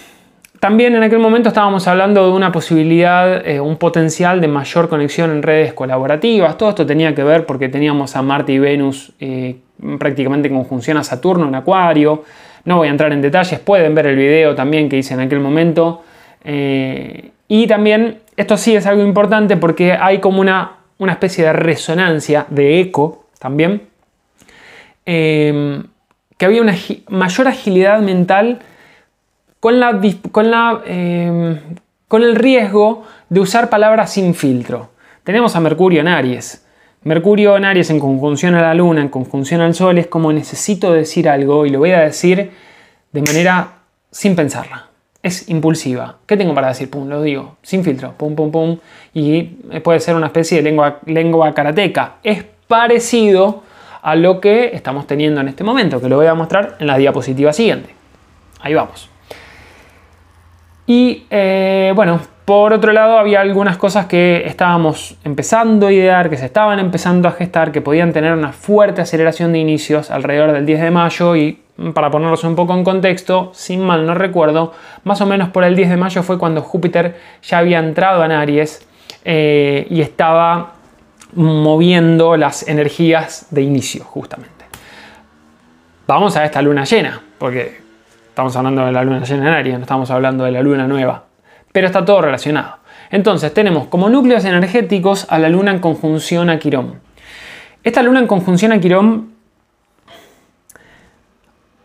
también 0.61 0.95
en 0.95 1.03
aquel 1.03 1.19
momento 1.19 1.49
estábamos 1.49 1.87
hablando 1.89 2.25
de 2.25 2.33
una 2.33 2.53
posibilidad, 2.53 3.47
eh, 3.47 3.61
un 3.61 3.77
potencial 3.77 4.41
de 4.41 4.49
mayor 4.49 4.89
conexión 4.89 5.31
en 5.31 5.43
redes 5.43 5.75
colaborativas. 5.75 6.57
Todo 6.57 6.71
esto 6.71 6.87
tenía 6.87 7.15
que 7.15 7.23
ver 7.23 7.45
porque 7.45 7.69
teníamos 7.69 8.17
a 8.17 8.23
Marte 8.23 8.53
y 8.53 8.59
Venus 8.59 9.13
eh, 9.21 9.57
prácticamente 9.99 10.49
en 10.49 10.55
conjunción 10.55 10.97
a 10.97 11.05
Saturno 11.05 11.49
en 11.49 11.55
Acuario. 11.57 12.25
No 12.65 12.79
voy 12.79 12.89
a 12.89 12.93
entrar 12.93 13.13
en 13.13 13.21
detalles, 13.21 13.59
pueden 13.59 13.95
ver 13.95 14.07
el 14.07 14.17
video 14.17 14.55
también 14.55 14.89
que 14.89 14.97
hice 14.97 15.15
en 15.15 15.21
aquel 15.21 15.41
momento. 15.41 16.03
Eh, 16.45 17.31
y 17.49 17.67
también, 17.67 18.21
esto 18.37 18.57
sí 18.57 18.75
es 18.75 18.87
algo 18.87 19.03
importante 19.03 19.57
porque 19.57 19.93
hay 19.93 20.19
como 20.21 20.41
una, 20.41 20.79
una 20.99 21.13
especie 21.13 21.45
de 21.45 21.53
resonancia, 21.53 22.47
de 22.49 22.81
eco 22.81 23.27
también 23.39 23.83
em, 25.05 25.83
que 26.37 26.47
había 26.47 26.63
una 26.63 26.75
mayor 27.09 27.49
agilidad 27.49 28.01
mental 28.01 28.61
con, 29.61 29.81
la, 29.81 30.01
con, 30.33 30.51
la, 30.51 30.83
em, 30.87 31.59
con 32.09 32.23
el 32.23 32.37
riesgo 32.37 33.05
de 33.29 33.41
usar 33.41 33.71
palabras 33.71 34.13
sin 34.13 34.35
filtro. 34.35 34.91
Tenemos 35.23 35.57
a 35.57 35.61
Mercurio 35.61 36.01
en 36.01 36.09
Aries. 36.09 36.67
Mercurio 37.03 37.57
en 37.57 37.65
Aries 37.65 37.91
en 37.91 38.01
conjunción 38.01 38.55
a 38.55 38.63
la 38.63 38.75
Luna, 38.75 39.03
en 39.03 39.09
conjunción 39.09 39.61
al 39.61 39.75
Sol, 39.75 39.99
es 39.99 40.07
como 40.07 40.33
necesito 40.33 40.93
decir 40.93 41.29
algo 41.29 41.67
y 41.67 41.71
lo 41.71 41.79
voy 41.79 41.93
a 41.93 42.01
decir 42.01 42.51
de 43.13 43.23
manera 43.23 43.79
sin 44.11 44.35
pensarla. 44.37 44.89
Es 45.23 45.49
impulsiva. 45.49 46.19
¿Qué 46.27 46.37
tengo 46.37 46.55
para 46.55 46.69
decir? 46.69 46.91
Pum, 46.91 47.09
lo 47.09 47.23
digo, 47.23 47.57
sin 47.63 47.85
filtro, 47.85 48.13
pum, 48.19 48.35
pum, 48.35 48.51
pum. 48.51 48.79
Y 49.15 49.43
puede 49.83 50.01
ser 50.01 50.15
una 50.15 50.27
especie 50.27 50.59
de 50.59 50.63
lengua, 50.63 50.99
lengua 51.07 51.55
karateca. 51.55 52.17
Es 52.23 52.45
parecido 52.69 53.63
a 54.05 54.17
lo 54.17 54.39
que 54.39 54.71
estamos 54.75 55.07
teniendo 55.07 55.41
en 55.41 55.49
este 55.49 55.65
momento, 55.65 55.99
que 55.99 56.11
lo 56.11 56.17
voy 56.17 56.27
a 56.27 56.35
mostrar 56.35 56.77
en 56.79 56.87
la 56.87 56.99
diapositiva 56.99 57.55
siguiente. 57.55 57.89
Ahí 58.61 58.75
vamos. 58.75 59.09
Y 60.87 61.25
eh, 61.31 61.91
bueno, 61.97 62.21
por 62.45 62.75
otro 62.75 62.93
lado 62.93 63.19
había 63.19 63.41
algunas 63.41 63.79
cosas 63.79 64.05
que 64.05 64.43
estábamos 64.45 65.17
empezando 65.25 65.87
a 65.87 65.93
idear, 65.93 66.29
que 66.29 66.37
se 66.37 66.45
estaban 66.45 66.79
empezando 66.81 67.29
a 67.29 67.33
gestar, 67.33 67.73
que 67.73 67.81
podían 67.81 68.13
tener 68.13 68.35
una 68.35 68.53
fuerte 68.53 69.01
aceleración 69.01 69.53
de 69.53 69.61
inicios 69.61 70.11
alrededor 70.11 70.53
del 70.53 70.67
10 70.67 70.83
de 70.83 70.91
mayo 70.91 71.35
y 71.35 71.61
para 71.95 72.11
ponerlos 72.11 72.45
un 72.45 72.55
poco 72.55 72.75
en 72.75 72.85
contexto, 72.85 73.53
sin 73.55 73.81
mal 73.81 74.05
no 74.05 74.13
recuerdo, 74.13 74.75
más 75.05 75.23
o 75.23 75.27
menos 75.27 75.49
por 75.49 75.65
el 75.65 75.75
10 75.75 75.89
de 75.89 75.97
mayo 75.97 76.23
fue 76.23 76.39
cuando 76.39 76.61
Júpiter 76.61 77.17
ya 77.43 77.57
había 77.57 77.79
entrado 77.79 78.23
en 78.23 78.33
Aries 78.33 78.87
eh, 79.25 79.87
y 79.89 80.03
estaba 80.03 80.74
moviendo 81.35 82.37
las 82.37 82.67
energías 82.69 83.47
de 83.51 83.63
inicio, 83.63 84.05
justamente. 84.05 84.65
Vamos 86.07 86.37
a 86.37 86.45
esta 86.45 86.61
luna 86.63 86.85
llena, 86.85 87.21
porque 87.39 87.81
estamos 88.29 88.55
hablando 88.57 88.85
de 88.85 88.93
la 88.93 89.05
luna 89.05 89.25
llena 89.25 89.49
en 89.49 89.55
Aries, 89.55 89.75
no 89.77 89.83
estamos 89.83 90.11
hablando 90.11 90.45
de 90.45 90.51
la 90.51 90.61
luna 90.61 90.87
nueva, 90.87 91.25
pero 91.73 91.87
está 91.87 92.05
todo 92.05 92.21
relacionado. 92.21 92.77
Entonces 93.11 93.55
tenemos 93.55 93.87
como 93.87 94.09
núcleos 94.09 94.45
energéticos 94.45 95.27
a 95.31 95.39
la 95.39 95.49
luna 95.49 95.71
en 95.71 95.79
conjunción 95.79 96.51
a 96.51 96.59
Quirón. 96.59 97.01
Esta 97.83 98.03
luna 98.03 98.21
en 98.21 98.27
conjunción 98.27 98.73
a 98.73 98.81
Quirón, 98.81 99.33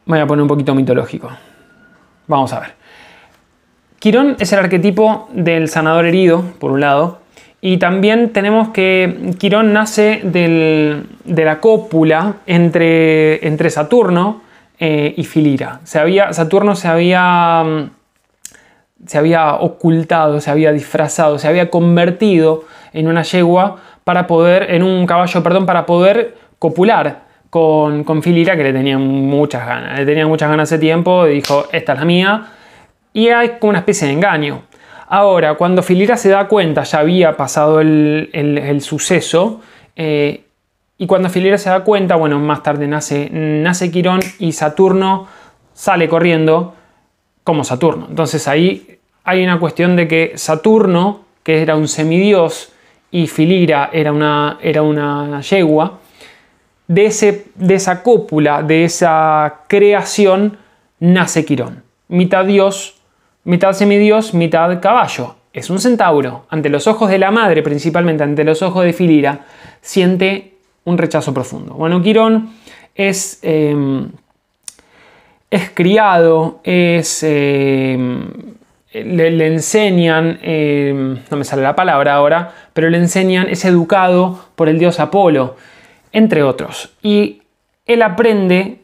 voy 0.05 0.19
a 0.19 0.27
poner 0.27 0.41
un 0.41 0.47
poquito 0.47 0.73
mitológico. 0.73 1.29
Vamos 2.27 2.51
a 2.53 2.59
ver. 2.59 2.73
Quirón 3.99 4.37
es 4.39 4.51
el 4.53 4.59
arquetipo 4.59 5.27
del 5.33 5.67
sanador 5.67 6.05
herido, 6.05 6.43
por 6.59 6.71
un 6.71 6.81
lado, 6.81 7.19
y 7.61 7.77
también 7.77 8.31
tenemos 8.31 8.69
que 8.69 9.33
Quirón 9.37 9.73
nace 9.73 10.21
de 10.23 11.03
la 11.43 11.59
cópula 11.59 12.35
entre, 12.45 13.69
Saturno 13.69 14.41
eh, 14.79 15.13
y 15.17 15.23
Filira. 15.25 15.81
Se 15.83 15.99
había, 15.99 16.31
Saturno 16.31 16.75
se 16.75 16.87
había, 16.87 17.63
mm, 17.65 17.89
se 19.05 19.17
había 19.17 19.55
ocultado, 19.55 20.39
se 20.39 20.49
había 20.49 20.71
disfrazado, 20.71 21.37
se 21.37 21.49
había 21.49 21.69
convertido 21.69 22.63
en 22.93 23.07
una 23.07 23.23
yegua 23.23 23.77
para 24.05 24.25
poder, 24.25 24.73
en 24.73 24.83
un 24.83 25.05
caballo, 25.05 25.43
perdón, 25.43 25.65
para 25.65 25.85
poder 25.85 26.35
copular 26.59 27.23
con, 27.49 28.05
con 28.05 28.23
Filira, 28.23 28.55
que 28.55 28.63
le 28.63 28.71
tenía 28.71 28.97
muchas 28.97 29.67
ganas. 29.67 29.99
Le 29.99 30.05
tenía 30.05 30.25
muchas 30.27 30.49
ganas 30.49 30.71
hace 30.71 30.79
tiempo 30.79 31.27
y 31.27 31.35
dijo, 31.35 31.65
esta 31.73 31.93
es 31.93 31.99
la 31.99 32.05
mía. 32.05 32.47
Y 33.11 33.27
hay 33.27 33.57
como 33.59 33.71
una 33.71 33.79
especie 33.79 34.07
de 34.07 34.13
engaño. 34.13 34.61
Ahora, 35.11 35.55
cuando 35.55 35.81
Filira 35.81 36.17
se 36.17 36.29
da 36.29 36.47
cuenta, 36.47 36.83
ya 36.83 36.99
había 36.99 37.35
pasado 37.35 37.81
el, 37.81 38.79
suceso, 38.81 39.59
eh, 39.95 40.43
y 40.99 41.07
cuando 41.07 41.29
Filira 41.29 41.57
se 41.57 41.69
da 41.69 41.83
cuenta, 41.83 42.15
bueno, 42.15 42.39
más 42.39 42.61
tarde 42.61 42.87
nace, 42.87 43.27
nace 43.31 43.89
Quirón 43.89 44.19
y 44.37 44.51
Saturno 44.51 45.27
sale 45.73 46.07
corriendo 46.07 46.75
como 47.43 47.63
Saturno. 47.63 48.05
Entonces 48.07 48.47
ahí 48.47 48.99
hay 49.23 49.43
una 49.43 49.59
cuestión 49.59 49.95
de 49.95 50.07
que 50.07 50.33
Saturno, 50.35 51.21
que 51.41 51.63
era 51.63 51.75
un 51.75 51.87
semidios 51.87 52.71
y 53.09 53.25
Filira 53.25 53.89
era 53.91 54.11
una, 54.11 54.59
era 54.61 54.83
una 54.83 55.41
yegua, 55.41 55.99
de, 56.87 57.05
esa 57.05 58.03
cópula, 58.03 58.61
de 58.61 58.83
esa 58.83 59.61
creación, 59.67 60.57
nace 60.99 61.45
Quirón. 61.45 61.83
Mitad 62.09 62.45
dios, 62.45 62.98
mitad 63.49 63.73
semidios, 63.73 64.35
mitad 64.35 64.79
caballo. 64.79 65.35
Es 65.53 65.71
un 65.71 65.79
centauro. 65.79 66.45
Ante 66.49 66.69
los 66.69 66.85
ojos 66.85 67.09
de 67.09 67.17
la 67.17 67.31
madre, 67.31 67.63
principalmente 67.63 68.23
ante 68.23 68.43
los 68.43 68.61
ojos 68.61 68.85
de 68.85 68.93
Filira, 68.93 69.39
siente 69.81 70.53
un 70.85 70.99
rechazo 70.99 71.33
profundo. 71.33 71.73
Bueno, 71.73 71.99
Quirón 72.03 72.51
es, 72.93 73.39
em, 73.41 74.11
es 75.49 75.71
criado, 75.71 76.59
es, 76.63 77.23
em, 77.23 78.27
le, 78.93 79.47
enseñan, 79.47 80.37
em, 80.43 81.17
no 81.31 81.37
me 81.37 81.43
sale 81.43 81.63
la 81.63 81.75
palabra 81.75 82.13
ahora, 82.13 82.53
pero 82.73 82.87
le 82.91 82.99
enseñan, 82.99 83.49
es 83.49 83.65
educado 83.65 84.45
por 84.55 84.69
el 84.69 84.77
dios 84.77 84.99
Apolo, 84.99 85.55
entre 86.11 86.43
otros. 86.43 86.93
Y 87.01 87.41
él 87.87 88.03
aprende 88.03 88.81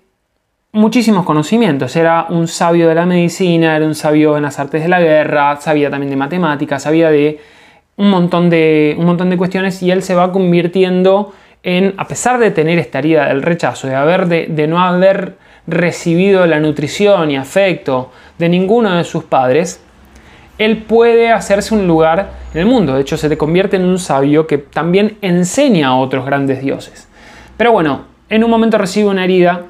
muchísimos 0.76 1.26
conocimientos. 1.26 1.96
Era 1.96 2.28
un 2.30 2.50
sabio 2.50 2.90
de 2.90 2.96
la 2.96 3.06
medicina, 3.06 3.78
era 3.78 3.86
un 3.86 3.96
sabio 3.96 4.36
en 4.36 4.44
las 4.44 4.60
artes 4.60 4.84
de 4.84 4.90
la 4.90 5.00
guerra, 5.00 5.56
sabía 5.62 5.90
también 5.90 6.10
de 6.10 6.18
matemáticas, 6.18 6.84
sabía 6.84 7.10
de 7.10 7.40
un 7.96 8.10
montón 8.10 8.50
de, 8.50 8.94
un 9.00 9.06
montón 9.06 9.30
de 9.30 9.38
cuestiones 9.38 9.82
y 9.82 9.90
él 9.90 10.04
se 10.04 10.16
va 10.16 10.34
convirtiendo 10.34 11.34
en, 11.64 11.94
a 11.98 12.08
pesar 12.08 12.40
de 12.40 12.52
tener 12.52 12.78
esta 12.78 13.00
herida 13.00 13.28
del 13.28 13.42
rechazo, 13.42 13.88
de, 13.88 13.96
haber, 13.96 14.28
de, 14.28 14.68
no 14.68 14.82
haber 14.82 15.38
recibido 15.66 16.46
la 16.46 16.60
nutrición 16.60 17.32
y 17.32 17.38
afecto 17.38 18.12
de 18.38 18.50
ninguno 18.50 18.98
de 18.98 19.06
sus 19.06 19.24
padres, 19.24 19.82
él 20.58 20.84
puede 20.84 21.32
hacerse 21.32 21.74
un 21.74 21.88
lugar 21.88 22.32
en 22.54 22.60
el 22.60 22.66
mundo. 22.66 22.96
De 22.96 23.02
hecho, 23.02 23.16
se 23.16 23.30
te 23.30 23.38
convierte 23.38 23.78
en 23.78 23.86
un 23.86 23.98
sabio 23.98 24.46
que 24.46 24.58
también 24.58 25.18
enseña 25.22 25.88
a 25.88 25.96
otros 25.96 26.26
grandes 26.26 26.62
dioses. 26.62 27.08
Pero 27.56 27.72
bueno, 27.72 28.02
en 28.30 28.44
un 28.44 28.50
momento 28.50 28.78
recibe 28.78 29.10
una 29.10 29.24
herida, 29.24 29.68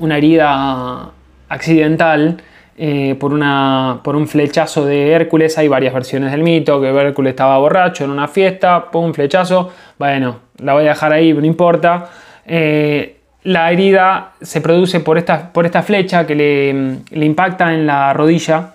una 0.00 0.18
herida 0.18 1.10
accidental, 1.48 2.42
eh, 2.78 3.16
por, 3.18 3.32
una, 3.32 4.00
por 4.04 4.16
un 4.16 4.28
flechazo 4.28 4.84
de 4.84 5.12
Hércules. 5.12 5.56
Hay 5.56 5.66
varias 5.66 5.94
versiones 5.94 6.30
del 6.30 6.42
mito, 6.42 6.78
que 6.80 6.88
Hércules 6.88 7.30
estaba 7.30 7.56
borracho 7.56 8.04
en 8.04 8.10
una 8.10 8.28
fiesta, 8.28 8.90
pum, 8.90 9.06
un 9.06 9.14
flechazo. 9.14 9.72
Bueno, 9.98 10.40
la 10.58 10.74
voy 10.74 10.84
a 10.84 10.90
dejar 10.90 11.12
ahí, 11.12 11.32
no 11.32 11.44
importa. 11.46 12.10
Eh, 12.44 13.16
la 13.44 13.72
herida 13.72 14.32
se 14.42 14.60
produce 14.60 15.00
por 15.00 15.16
esta, 15.16 15.52
por 15.52 15.64
esta 15.64 15.82
flecha 15.82 16.26
que 16.26 16.34
le, 16.34 16.98
le, 17.10 17.24
impacta 17.24 17.72
en 17.72 17.86
la 17.86 18.12
rodilla 18.12 18.74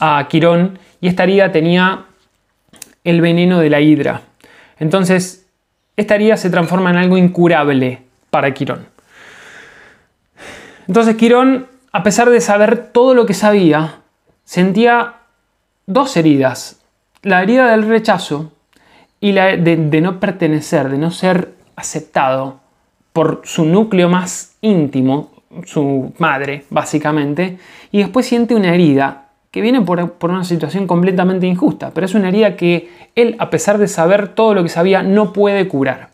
a 0.00 0.26
Quirón 0.28 0.78
y 1.00 1.08
esta 1.08 1.24
herida 1.24 1.52
tenía 1.52 2.04
el 3.02 3.20
veneno 3.20 3.60
de 3.60 3.68
la 3.68 3.80
hidra. 3.80 4.22
Entonces, 4.78 5.46
esta 5.96 6.14
herida 6.14 6.36
se 6.36 6.48
transforma 6.48 6.90
en 6.90 6.96
algo 6.96 7.18
incurable 7.18 8.02
para 8.30 8.54
Quirón. 8.54 8.93
Entonces 10.86 11.16
Quirón 11.16 11.74
a 11.94 12.02
pesar 12.02 12.28
de 12.28 12.40
saber 12.40 12.88
todo 12.88 13.14
lo 13.14 13.24
que 13.24 13.34
sabía, 13.34 14.00
sentía 14.44 15.14
dos 15.86 16.16
heridas. 16.16 16.82
La 17.22 17.40
herida 17.40 17.70
del 17.70 17.86
rechazo 17.86 18.50
y 19.20 19.30
la 19.30 19.56
de, 19.56 19.76
no 20.00 20.18
pertenecer, 20.18 20.88
de 20.88 20.98
no 20.98 21.12
ser 21.12 21.54
aceptado 21.76 22.58
por 23.12 23.42
su 23.44 23.64
núcleo 23.64 24.08
más 24.08 24.56
íntimo, 24.60 25.30
su 25.66 26.12
madre, 26.18 26.64
básicamente, 26.68 27.58
y 27.92 27.98
después 27.98 28.26
siente 28.26 28.56
una 28.56 28.74
herida 28.74 29.28
que 29.52 29.60
viene 29.60 29.80
por, 29.80 30.14
por, 30.14 30.30
una 30.30 30.42
situación 30.42 30.88
completamente 30.88 31.46
injusta, 31.46 31.92
pero 31.94 32.06
es 32.06 32.14
una 32.16 32.26
herida 32.26 32.56
que 32.56 32.90
él, 33.14 33.36
a 33.38 33.50
pesar 33.50 33.78
de 33.78 33.86
saber 33.86 34.34
todo 34.34 34.52
lo 34.52 34.64
que 34.64 34.68
sabía, 34.68 35.04
no 35.04 35.32
puede 35.32 35.68
curar. 35.68 36.08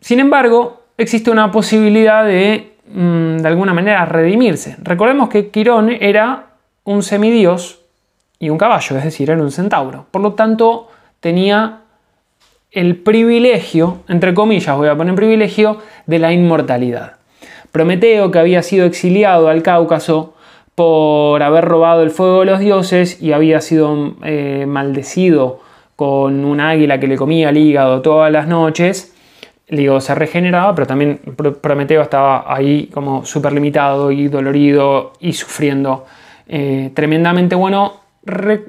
Sin 0.00 0.20
embargo, 0.20 0.77
existe 0.98 1.30
una 1.30 1.50
posibilidad 1.50 2.24
de 2.24 2.78
Mm, 2.90 3.38
de 3.38 3.48
alguna 3.48 3.74
manera 3.74 4.04
redimirse. 4.06 4.76
Recordemos 4.82 5.28
que 5.28 5.48
Quirón 5.48 5.90
era 5.90 6.46
un 6.84 7.02
semidios 7.02 7.80
y 8.38 8.48
un 8.48 8.56
caballo, 8.56 8.96
es 8.96 9.04
decir, 9.04 9.30
era 9.30 9.42
un 9.42 9.52
centauro. 9.52 10.06
Por 10.10 10.22
lo 10.22 10.32
tanto, 10.32 10.88
tenía 11.20 11.80
el 12.70 12.96
privilegio, 12.96 13.98
entre 14.08 14.32
comillas 14.32 14.76
voy 14.76 14.88
a 14.88 14.96
poner 14.96 15.14
privilegio, 15.14 15.78
de 16.06 16.18
la 16.18 16.32
inmortalidad. 16.32 17.16
Prometeo, 17.72 18.30
que 18.30 18.38
había 18.38 18.62
sido 18.62 18.86
exiliado 18.86 19.48
al 19.48 19.62
Cáucaso 19.62 20.34
por 20.74 21.42
haber 21.42 21.64
robado 21.64 22.02
el 22.02 22.10
fuego 22.10 22.40
de 22.40 22.46
los 22.46 22.60
dioses 22.60 23.20
y 23.20 23.32
había 23.32 23.60
sido 23.60 24.14
eh, 24.22 24.64
maldecido 24.66 25.60
con 25.96 26.44
un 26.44 26.60
águila 26.60 27.00
que 27.00 27.08
le 27.08 27.16
comía 27.16 27.50
el 27.50 27.58
hígado 27.58 28.00
todas 28.00 28.32
las 28.32 28.46
noches, 28.46 29.14
se 30.00 30.14
regeneraba, 30.14 30.74
pero 30.74 30.86
también 30.86 31.20
Prometeo 31.60 32.00
estaba 32.00 32.44
ahí 32.52 32.86
como 32.92 33.24
súper 33.24 33.52
limitado 33.52 34.10
y 34.10 34.28
dolorido 34.28 35.12
y 35.20 35.34
sufriendo 35.34 36.06
eh, 36.48 36.90
tremendamente. 36.94 37.54
Bueno, 37.54 38.00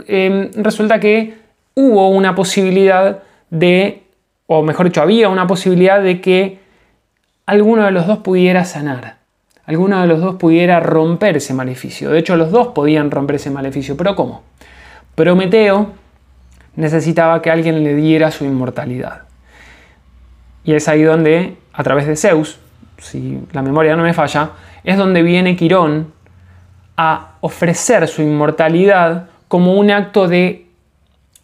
em, 0.07 0.51
resulta 0.55 0.99
que 0.99 1.35
hubo 1.75 2.09
una 2.09 2.35
posibilidad 2.35 3.19
de, 3.49 4.03
o 4.47 4.61
mejor 4.61 4.87
dicho, 4.87 5.01
había 5.01 5.29
una 5.29 5.47
posibilidad 5.47 6.01
de 6.01 6.19
que 6.19 6.59
alguno 7.45 7.85
de 7.85 7.91
los 7.91 8.05
dos 8.05 8.17
pudiera 8.19 8.65
sanar. 8.65 9.19
Alguno 9.65 10.01
de 10.01 10.07
los 10.07 10.19
dos 10.19 10.35
pudiera 10.35 10.79
romper 10.79 11.37
ese 11.37 11.53
maleficio. 11.53 12.09
De 12.09 12.19
hecho, 12.19 12.35
los 12.35 12.51
dos 12.51 12.69
podían 12.69 13.11
romper 13.11 13.37
ese 13.37 13.51
maleficio. 13.51 13.95
¿Pero 13.95 14.15
cómo? 14.15 14.41
Prometeo 15.15 15.91
necesitaba 16.75 17.41
que 17.41 17.51
alguien 17.51 17.83
le 17.83 17.93
diera 17.93 18.31
su 18.31 18.45
inmortalidad. 18.45 19.28
Y 20.63 20.73
es 20.73 20.87
ahí 20.87 21.03
donde, 21.03 21.57
a 21.73 21.83
través 21.83 22.07
de 22.07 22.15
Zeus, 22.15 22.59
si 22.97 23.39
la 23.51 23.61
memoria 23.61 23.95
no 23.95 24.03
me 24.03 24.13
falla, 24.13 24.51
es 24.83 24.97
donde 24.97 25.21
viene 25.21 25.55
Quirón 25.55 26.13
a 26.97 27.35
ofrecer 27.41 28.07
su 28.07 28.21
inmortalidad 28.21 29.29
como 29.47 29.73
un 29.73 29.89
acto 29.91 30.27
de 30.27 30.67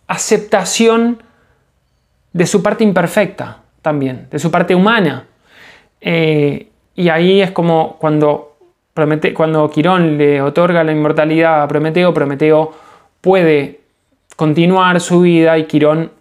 aceptación 0.08 1.24
de 2.34 2.46
su 2.46 2.62
parte 2.62 2.84
imperfecta 2.84 3.60
también, 3.82 4.28
de 4.30 4.40
su 4.40 4.52
parte 4.52 4.76
humana. 4.76 5.26
Eh, 6.02 6.68
y 6.96 7.10
ahí 7.10 7.42
es 7.42 7.52
como 7.52 7.98
cuando, 8.00 8.58
cuando 9.34 9.70
Quirón 9.70 10.18
le 10.18 10.42
otorga 10.42 10.84
la 10.84 10.92
inmortalidad 10.92 11.64
a 11.64 11.68
Prometeo, 11.68 12.14
Prometeo 12.14 12.74
puede 13.22 13.82
continuar 14.36 15.00
su 15.00 15.22
vida 15.22 15.58
y 15.58 15.66
Quirón 15.66 16.12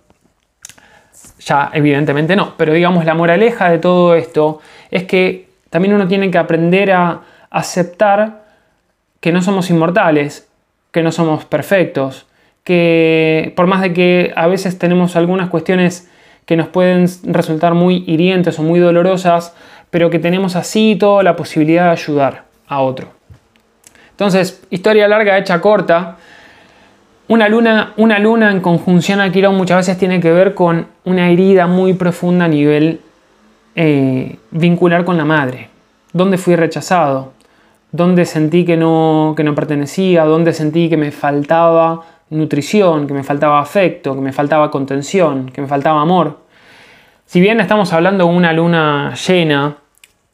ya 1.44 1.70
evidentemente 1.72 2.36
no, 2.36 2.54
pero 2.56 2.72
digamos 2.72 3.04
la 3.04 3.14
moraleja 3.14 3.70
de 3.70 3.78
todo 3.78 4.14
esto 4.14 4.60
es 4.90 5.04
que 5.04 5.48
también 5.70 5.94
uno 5.94 6.08
tiene 6.08 6.30
que 6.30 6.38
aprender 6.38 6.92
a 6.92 7.20
aceptar 7.50 8.44
que 9.20 9.32
no 9.32 9.42
somos 9.42 9.70
inmortales, 9.70 10.48
que 10.90 11.02
no 11.02 11.12
somos 11.12 11.44
perfectos, 11.44 12.26
que 12.62 13.52
por 13.56 13.66
más 13.66 13.82
de 13.82 13.92
que 13.92 14.32
a 14.36 14.46
veces 14.46 14.78
tenemos 14.78 15.16
algunas 15.16 15.50
cuestiones 15.50 16.10
que 16.46 16.56
nos 16.56 16.68
pueden 16.68 17.06
resultar 17.24 17.74
muy 17.74 18.04
hirientes 18.06 18.58
o 18.58 18.62
muy 18.62 18.80
dolorosas, 18.80 19.54
pero 19.90 20.10
que 20.10 20.18
tenemos 20.18 20.56
así 20.56 20.96
toda 20.98 21.22
la 21.22 21.36
posibilidad 21.36 21.86
de 21.86 21.90
ayudar 21.92 22.44
a 22.66 22.80
otro. 22.80 23.08
Entonces, 24.10 24.62
historia 24.70 25.08
larga 25.08 25.38
hecha 25.38 25.60
corta, 25.60 26.18
una 27.28 27.48
luna, 27.48 27.94
una 27.96 28.18
luna 28.18 28.50
en 28.50 28.60
conjunción 28.60 29.20
a 29.20 29.32
Quirón 29.32 29.56
muchas 29.56 29.78
veces 29.78 29.98
tiene 29.98 30.20
que 30.20 30.30
ver 30.30 30.54
con 30.54 30.86
una 31.04 31.30
herida 31.30 31.66
muy 31.66 31.94
profunda 31.94 32.44
a 32.44 32.48
nivel 32.48 33.00
eh, 33.74 34.36
vincular 34.50 35.04
con 35.04 35.16
la 35.16 35.24
madre. 35.24 35.68
¿Dónde 36.12 36.38
fui 36.38 36.54
rechazado? 36.54 37.32
¿Dónde 37.92 38.24
sentí 38.24 38.64
que 38.64 38.76
no, 38.76 39.34
que 39.36 39.44
no 39.44 39.54
pertenecía? 39.54 40.24
¿Dónde 40.24 40.52
sentí 40.52 40.88
que 40.88 40.96
me 40.96 41.12
faltaba 41.12 42.02
nutrición, 42.30 43.06
que 43.06 43.14
me 43.14 43.22
faltaba 43.22 43.60
afecto, 43.60 44.14
que 44.14 44.20
me 44.20 44.32
faltaba 44.32 44.70
contención, 44.70 45.50
que 45.50 45.60
me 45.60 45.66
faltaba 45.66 46.00
amor? 46.00 46.38
Si 47.26 47.40
bien 47.40 47.58
estamos 47.60 47.92
hablando 47.92 48.26
de 48.26 48.34
una 48.34 48.52
luna 48.52 49.14
llena, 49.14 49.76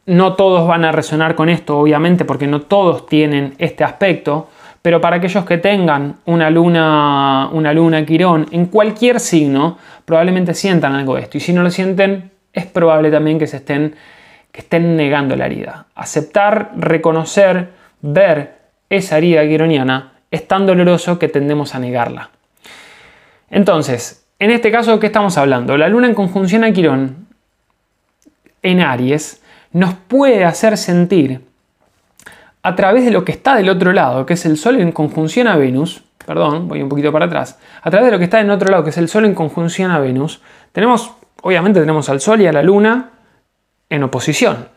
no 0.07 0.35
todos 0.35 0.67
van 0.67 0.85
a 0.85 0.93
resonar 0.93 1.35
con 1.35 1.49
esto, 1.49 1.79
obviamente, 1.79 2.25
porque 2.25 2.47
no 2.47 2.63
todos 2.63 3.07
tienen 3.07 3.55
este 3.59 3.85
aspecto, 3.85 4.49
pero 4.83 5.01
para 5.01 5.17
aquellos 5.17 5.45
que 5.45 5.59
tengan 5.59 6.17
una 6.25 6.49
luna, 6.49 7.51
una 7.53 7.73
luna 7.75 8.05
Quirón 8.07 8.47
en 8.51 8.67
cualquier 8.67 9.21
signo, 9.21 9.79
probablemente 10.05 10.55
sientan 10.55 10.95
algo 10.95 11.17
de 11.17 11.23
esto. 11.23 11.37
Y 11.37 11.41
si 11.41 11.53
no 11.53 11.63
lo 11.63 11.71
sienten, 11.71 12.31
es 12.53 12.67
probable 12.67 13.11
también 13.11 13.39
que 13.39 13.47
se 13.47 13.59
estén, 13.59 13.95
que 14.51 14.61
estén 14.61 14.97
negando 14.97 15.37
la 15.37 15.47
herida. 15.47 15.87
Aceptar, 15.95 16.73
reconocer, 16.77 17.71
ver 18.01 18.59
esa 18.89 19.19
herida 19.19 19.47
quironiana 19.47 20.13
es 20.31 20.49
tan 20.49 20.67
doloroso 20.67 21.19
que 21.19 21.29
tendemos 21.29 21.75
a 21.75 21.79
negarla. 21.79 22.31
Entonces, 23.51 24.27
en 24.39 24.51
este 24.51 24.71
caso, 24.71 24.99
¿qué 24.99 25.09
estamos 25.09 25.37
hablando? 25.37 25.77
La 25.77 25.89
luna 25.89 26.07
en 26.07 26.15
conjunción 26.15 26.65
a 26.65 26.73
Quirón 26.73 27.27
en 28.63 28.81
Aries 28.81 29.43
nos 29.73 29.95
puede 29.95 30.45
hacer 30.45 30.79
sentir 30.79 31.50
a 32.63 32.77
través 32.77 33.05
de 33.05 33.11
lo 33.11 33.25
que 33.25 33.33
está 33.33 33.57
del 33.57 33.69
otro 33.69 33.93
lado, 33.93 34.27
que 34.27 34.35
es 34.35 34.45
el 34.47 34.57
Sol 34.57 34.81
en 34.81 34.93
conjunción 34.93 35.47
a 35.47 35.57
Venus, 35.57 36.03
perdón, 36.27 36.69
voy 36.69 36.83
un 36.83 36.89
poquito 36.89 37.13
para 37.13 37.27
atrás, 37.27 37.59
a 37.83 37.91
través 37.91 38.07
de 38.07 38.13
lo 38.13 38.19
que 38.19 38.25
está 38.25 38.41
en 38.41 38.51
otro 38.51 38.71
lado, 38.71 38.85
que 38.85 38.91
es 38.91 38.99
el 38.99 39.09
Sol 39.09 39.25
en 39.25 39.35
conjunción 39.35 39.91
a 39.91 39.99
Venus, 39.99 40.41
tenemos, 40.73 41.13
obviamente 41.43 41.81
tenemos 41.81 42.09
al 42.09 42.21
Sol 42.21 42.41
y 42.41 42.47
a 42.47 42.53
la 42.53 42.63
Luna 42.63 43.11
en 43.89 44.03
oposición. 44.03 44.69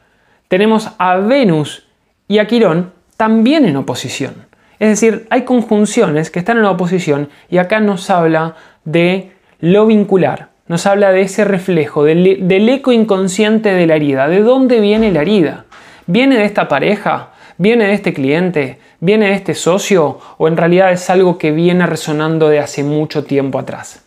Tenemos 0.47 0.89
a 0.97 1.17
Venus 1.17 1.87
y 2.27 2.39
a 2.39 2.47
Quirón 2.47 2.91
también 3.17 3.65
en 3.65 3.75
oposición. 3.75 4.47
Es 4.79 4.89
decir, 4.89 5.27
hay 5.29 5.43
conjunciones 5.43 6.31
que 6.31 6.39
están 6.39 6.57
en 6.57 6.65
oposición 6.65 7.29
y 7.49 7.57
acá 7.57 7.79
nos 7.79 8.09
habla 8.09 8.55
de 8.83 9.31
lo 9.59 9.85
vincular, 9.85 10.49
nos 10.67 10.85
habla 10.85 11.11
de 11.11 11.21
ese 11.21 11.45
reflejo, 11.45 12.03
del, 12.03 12.47
del 12.47 12.69
eco 12.69 12.91
inconsciente 12.91 13.73
de 13.73 13.87
la 13.87 13.95
herida. 13.95 14.27
¿De 14.27 14.41
dónde 14.41 14.79
viene 14.79 15.11
la 15.11 15.21
herida? 15.21 15.65
¿Viene 16.05 16.37
de 16.37 16.45
esta 16.45 16.67
pareja? 16.67 17.32
¿Viene 17.57 17.93
este 17.93 18.13
cliente? 18.13 18.79
¿Viene 18.99 19.33
este 19.33 19.53
socio? 19.53 20.19
¿O 20.37 20.47
en 20.47 20.57
realidad 20.57 20.91
es 20.91 21.09
algo 21.09 21.37
que 21.37 21.51
viene 21.51 21.85
resonando 21.85 22.49
de 22.49 22.59
hace 22.59 22.83
mucho 22.83 23.23
tiempo 23.23 23.59
atrás? 23.59 24.03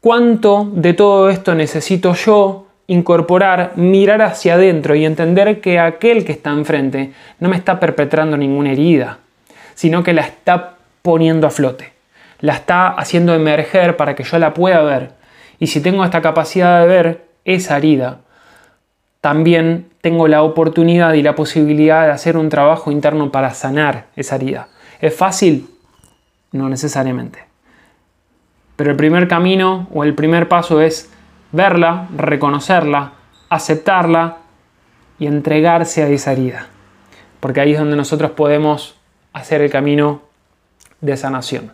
¿Cuánto 0.00 0.70
de 0.72 0.94
todo 0.94 1.30
esto 1.30 1.54
necesito 1.54 2.14
yo 2.14 2.66
incorporar, 2.86 3.72
mirar 3.76 4.22
hacia 4.22 4.54
adentro 4.54 4.94
y 4.94 5.04
entender 5.04 5.60
que 5.60 5.78
aquel 5.78 6.24
que 6.24 6.32
está 6.32 6.50
enfrente 6.50 7.12
no 7.40 7.48
me 7.48 7.56
está 7.56 7.80
perpetrando 7.80 8.36
ninguna 8.36 8.72
herida, 8.72 9.18
sino 9.74 10.04
que 10.04 10.12
la 10.12 10.22
está 10.22 10.76
poniendo 11.02 11.46
a 11.46 11.50
flote, 11.50 11.92
la 12.40 12.54
está 12.54 12.88
haciendo 12.88 13.34
emerger 13.34 13.96
para 13.96 14.14
que 14.14 14.22
yo 14.22 14.38
la 14.38 14.54
pueda 14.54 14.82
ver. 14.82 15.10
Y 15.58 15.66
si 15.68 15.80
tengo 15.80 16.04
esta 16.04 16.22
capacidad 16.22 16.80
de 16.82 16.86
ver 16.86 17.24
esa 17.44 17.76
herida, 17.76 18.20
también 19.26 19.88
tengo 20.02 20.28
la 20.28 20.44
oportunidad 20.44 21.14
y 21.14 21.22
la 21.24 21.34
posibilidad 21.34 22.04
de 22.04 22.12
hacer 22.12 22.36
un 22.36 22.48
trabajo 22.48 22.92
interno 22.92 23.32
para 23.32 23.52
sanar 23.54 24.06
esa 24.14 24.36
herida. 24.36 24.68
¿Es 25.00 25.16
fácil? 25.16 25.68
No 26.52 26.68
necesariamente. 26.68 27.40
Pero 28.76 28.92
el 28.92 28.96
primer 28.96 29.26
camino 29.26 29.88
o 29.92 30.04
el 30.04 30.14
primer 30.14 30.46
paso 30.46 30.80
es 30.80 31.10
verla, 31.50 32.06
reconocerla, 32.16 33.14
aceptarla 33.48 34.36
y 35.18 35.26
entregarse 35.26 36.04
a 36.04 36.08
esa 36.08 36.30
herida. 36.30 36.68
Porque 37.40 37.60
ahí 37.60 37.72
es 37.72 37.80
donde 37.80 37.96
nosotros 37.96 38.30
podemos 38.30 38.94
hacer 39.32 39.60
el 39.60 39.72
camino 39.72 40.22
de 41.00 41.16
sanación. 41.16 41.72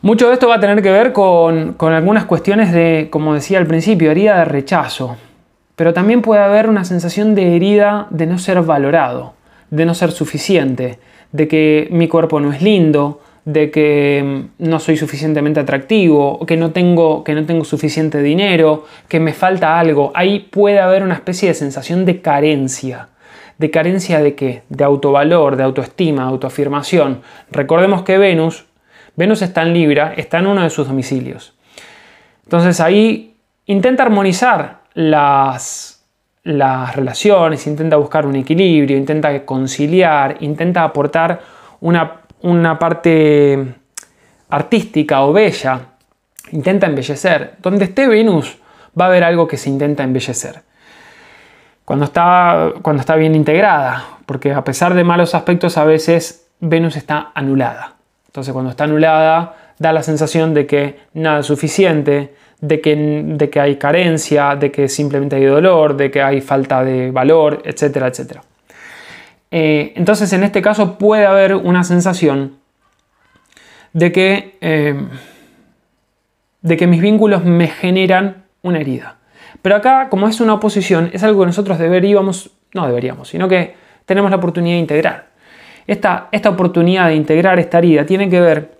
Mucho 0.00 0.28
de 0.28 0.32
esto 0.32 0.48
va 0.48 0.54
a 0.54 0.60
tener 0.60 0.80
que 0.80 0.90
ver 0.90 1.12
con, 1.12 1.74
con 1.74 1.92
algunas 1.92 2.24
cuestiones 2.24 2.72
de, 2.72 3.08
como 3.10 3.34
decía 3.34 3.58
al 3.58 3.66
principio, 3.66 4.10
herida 4.10 4.38
de 4.38 4.46
rechazo 4.46 5.18
pero 5.76 5.92
también 5.92 6.22
puede 6.22 6.42
haber 6.42 6.68
una 6.68 6.84
sensación 6.84 7.34
de 7.34 7.56
herida 7.56 8.06
de 8.10 8.26
no 8.26 8.38
ser 8.38 8.60
valorado, 8.62 9.34
de 9.70 9.86
no 9.86 9.94
ser 9.94 10.12
suficiente, 10.12 10.98
de 11.32 11.48
que 11.48 11.88
mi 11.90 12.08
cuerpo 12.08 12.40
no 12.40 12.52
es 12.52 12.62
lindo, 12.62 13.20
de 13.44 13.70
que 13.70 14.22
mm, 14.58 14.68
no 14.68 14.78
soy 14.78 14.96
suficientemente 14.96 15.60
atractivo, 15.60 16.44
que 16.46 16.56
no 16.56 16.70
tengo, 16.70 17.24
que 17.24 17.34
no 17.34 17.44
tengo 17.44 17.64
suficiente 17.64 18.22
dinero, 18.22 18.84
que 19.08 19.20
me 19.20 19.32
falta 19.32 19.78
algo. 19.78 20.12
Ahí 20.14 20.40
puede 20.40 20.78
haber 20.78 21.02
una 21.02 21.14
especie 21.14 21.48
de 21.48 21.54
sensación 21.54 22.04
de 22.04 22.20
carencia. 22.20 23.08
¿De 23.58 23.70
carencia 23.70 24.20
de 24.20 24.34
qué? 24.34 24.62
De 24.68 24.84
autovalor, 24.84 25.56
de 25.56 25.62
autoestima, 25.62 26.24
de 26.24 26.30
autoafirmación. 26.30 27.22
Recordemos 27.50 28.02
que 28.02 28.18
Venus, 28.18 28.66
Venus 29.16 29.42
está 29.42 29.62
en 29.62 29.72
Libra, 29.72 30.14
está 30.16 30.38
en 30.38 30.46
uno 30.46 30.62
de 30.62 30.70
sus 30.70 30.88
domicilios. 30.88 31.54
Entonces 32.44 32.80
ahí 32.80 33.36
intenta 33.66 34.02
armonizar 34.02 34.81
las, 34.94 36.04
las 36.44 36.96
relaciones, 36.96 37.66
intenta 37.66 37.96
buscar 37.96 38.26
un 38.26 38.36
equilibrio, 38.36 38.96
intenta 38.96 39.44
conciliar, 39.44 40.36
intenta 40.40 40.84
aportar 40.84 41.40
una, 41.80 42.22
una 42.42 42.78
parte 42.78 43.74
artística 44.50 45.22
o 45.22 45.32
bella, 45.32 45.80
intenta 46.52 46.86
embellecer. 46.86 47.56
Donde 47.60 47.86
esté 47.86 48.06
Venus 48.06 48.58
va 48.98 49.06
a 49.06 49.08
haber 49.08 49.24
algo 49.24 49.46
que 49.46 49.56
se 49.56 49.70
intenta 49.70 50.02
embellecer. 50.02 50.62
Cuando 51.84 52.04
está, 52.04 52.72
cuando 52.82 53.00
está 53.00 53.16
bien 53.16 53.34
integrada, 53.34 54.18
porque 54.26 54.52
a 54.52 54.62
pesar 54.64 54.94
de 54.94 55.04
malos 55.04 55.34
aspectos 55.34 55.76
a 55.78 55.84
veces 55.84 56.48
Venus 56.60 56.96
está 56.96 57.32
anulada. 57.34 57.94
Entonces 58.26 58.52
cuando 58.52 58.70
está 58.70 58.84
anulada 58.84 59.56
da 59.78 59.92
la 59.92 60.02
sensación 60.02 60.54
de 60.54 60.66
que 60.66 61.00
nada 61.12 61.40
es 61.40 61.46
suficiente, 61.46 62.34
de 62.62 62.80
que, 62.80 62.94
de 62.96 63.50
que 63.50 63.60
hay 63.60 63.76
carencia, 63.76 64.54
de 64.54 64.70
que 64.70 64.88
simplemente 64.88 65.34
hay 65.34 65.44
dolor, 65.44 65.96
de 65.96 66.12
que 66.12 66.22
hay 66.22 66.40
falta 66.40 66.84
de 66.84 67.10
valor, 67.10 67.60
etcétera, 67.64 68.06
etcétera. 68.06 68.42
Eh, 69.50 69.92
entonces, 69.96 70.32
en 70.32 70.44
este 70.44 70.62
caso 70.62 70.96
puede 70.96 71.26
haber 71.26 71.56
una 71.56 71.82
sensación 71.82 72.58
de 73.92 74.12
que, 74.12 74.58
eh, 74.60 74.94
de 76.62 76.76
que 76.76 76.86
mis 76.86 77.00
vínculos 77.00 77.44
me 77.44 77.66
generan 77.66 78.44
una 78.62 78.78
herida. 78.78 79.16
Pero 79.60 79.74
acá, 79.74 80.08
como 80.08 80.28
es 80.28 80.40
una 80.40 80.54
oposición, 80.54 81.10
es 81.12 81.24
algo 81.24 81.40
que 81.40 81.46
nosotros 81.46 81.80
deberíamos, 81.80 82.52
no 82.74 82.86
deberíamos, 82.86 83.28
sino 83.28 83.48
que 83.48 83.74
tenemos 84.06 84.30
la 84.30 84.36
oportunidad 84.36 84.76
de 84.76 84.80
integrar. 84.80 85.26
Esta, 85.88 86.28
esta 86.30 86.50
oportunidad 86.50 87.08
de 87.08 87.16
integrar 87.16 87.58
esta 87.58 87.78
herida 87.78 88.06
tiene 88.06 88.30
que 88.30 88.40
ver, 88.40 88.78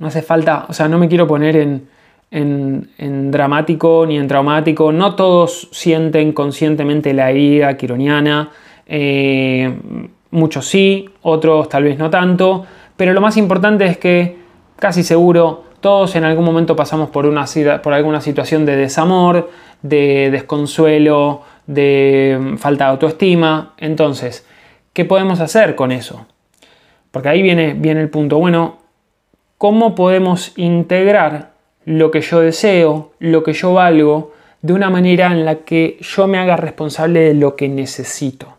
no 0.00 0.08
hace 0.08 0.22
falta, 0.22 0.66
o 0.68 0.72
sea, 0.72 0.88
no 0.88 0.98
me 0.98 1.06
quiero 1.06 1.28
poner 1.28 1.56
en, 1.56 1.93
en, 2.34 3.30
dramático 3.30 4.04
ni 4.06 4.18
en 4.18 4.26
traumático. 4.26 4.92
No 4.92 5.14
todos 5.14 5.68
sienten 5.70 6.32
conscientemente 6.32 7.14
la 7.14 7.30
herida 7.30 7.76
quironiana. 7.76 8.50
Eh, 8.86 9.72
muchos 10.30 10.66
sí, 10.66 11.08
otros 11.22 11.68
tal 11.68 11.84
vez 11.84 11.96
no 11.96 12.10
tanto. 12.10 12.66
Pero 12.96 13.12
lo 13.12 13.20
más 13.20 13.36
importante 13.36 13.86
es 13.86 13.98
que 13.98 14.36
casi 14.76 15.02
seguro 15.02 15.64
todos 15.80 16.16
en 16.16 16.24
algún 16.24 16.44
momento 16.44 16.74
pasamos 16.74 17.10
por, 17.10 17.26
una, 17.26 17.44
por 17.82 17.92
alguna 17.92 18.20
situación 18.20 18.66
de 18.66 18.76
desamor, 18.76 19.50
de 19.82 20.30
desconsuelo, 20.30 21.42
de 21.66 22.56
falta 22.58 22.84
de 22.86 22.90
autoestima. 22.90 23.74
Entonces, 23.76 24.46
¿qué 24.92 25.04
podemos 25.04 25.40
hacer 25.40 25.76
con 25.76 25.92
eso? 25.92 26.26
Porque 27.10 27.28
ahí 27.28 27.42
viene, 27.42 27.74
viene 27.74 28.00
el 28.00 28.08
punto. 28.08 28.38
Bueno, 28.38 28.78
¿cómo 29.58 29.94
podemos 29.94 30.52
integrar 30.56 31.53
lo 31.84 32.10
que 32.10 32.20
yo 32.20 32.40
deseo, 32.40 33.12
lo 33.18 33.42
que 33.42 33.52
yo 33.52 33.72
valgo, 33.74 34.32
de 34.62 34.72
una 34.72 34.88
manera 34.88 35.30
en 35.32 35.44
la 35.44 35.56
que 35.56 35.98
yo 36.00 36.26
me 36.26 36.38
haga 36.38 36.56
responsable 36.56 37.20
de 37.20 37.34
lo 37.34 37.54
que 37.54 37.68
necesito. 37.68 38.54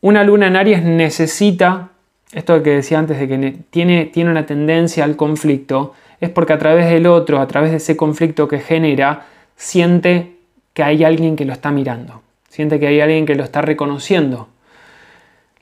Una 0.00 0.24
luna 0.24 0.46
en 0.46 0.56
Aries 0.56 0.82
necesita, 0.82 1.90
esto 2.32 2.62
que 2.62 2.70
decía 2.70 2.98
antes 2.98 3.18
de 3.18 3.28
que 3.28 3.56
tiene, 3.68 4.06
tiene 4.06 4.30
una 4.30 4.46
tendencia 4.46 5.04
al 5.04 5.16
conflicto, 5.16 5.92
es 6.20 6.30
porque 6.30 6.54
a 6.54 6.58
través 6.58 6.88
del 6.88 7.06
otro, 7.06 7.40
a 7.40 7.46
través 7.46 7.70
de 7.70 7.76
ese 7.78 7.96
conflicto 7.96 8.48
que 8.48 8.60
genera, 8.60 9.26
siente 9.56 10.36
que 10.72 10.82
hay 10.82 11.04
alguien 11.04 11.36
que 11.36 11.44
lo 11.44 11.52
está 11.52 11.70
mirando, 11.70 12.22
siente 12.48 12.80
que 12.80 12.86
hay 12.86 13.00
alguien 13.00 13.26
que 13.26 13.34
lo 13.34 13.44
está 13.44 13.60
reconociendo. 13.60 14.48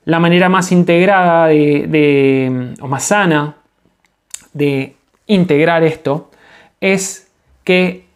La 0.05 0.21
manera 0.21 0.49
más 0.49 0.71
integrada 0.71 1.49
de, 1.49 2.75
o 2.81 2.87
más 2.87 3.05
sana 3.05 3.57
de 4.53 4.94
integrar 5.29 5.85
esto 5.85 6.31
es 6.81 7.31
que 7.62 8.07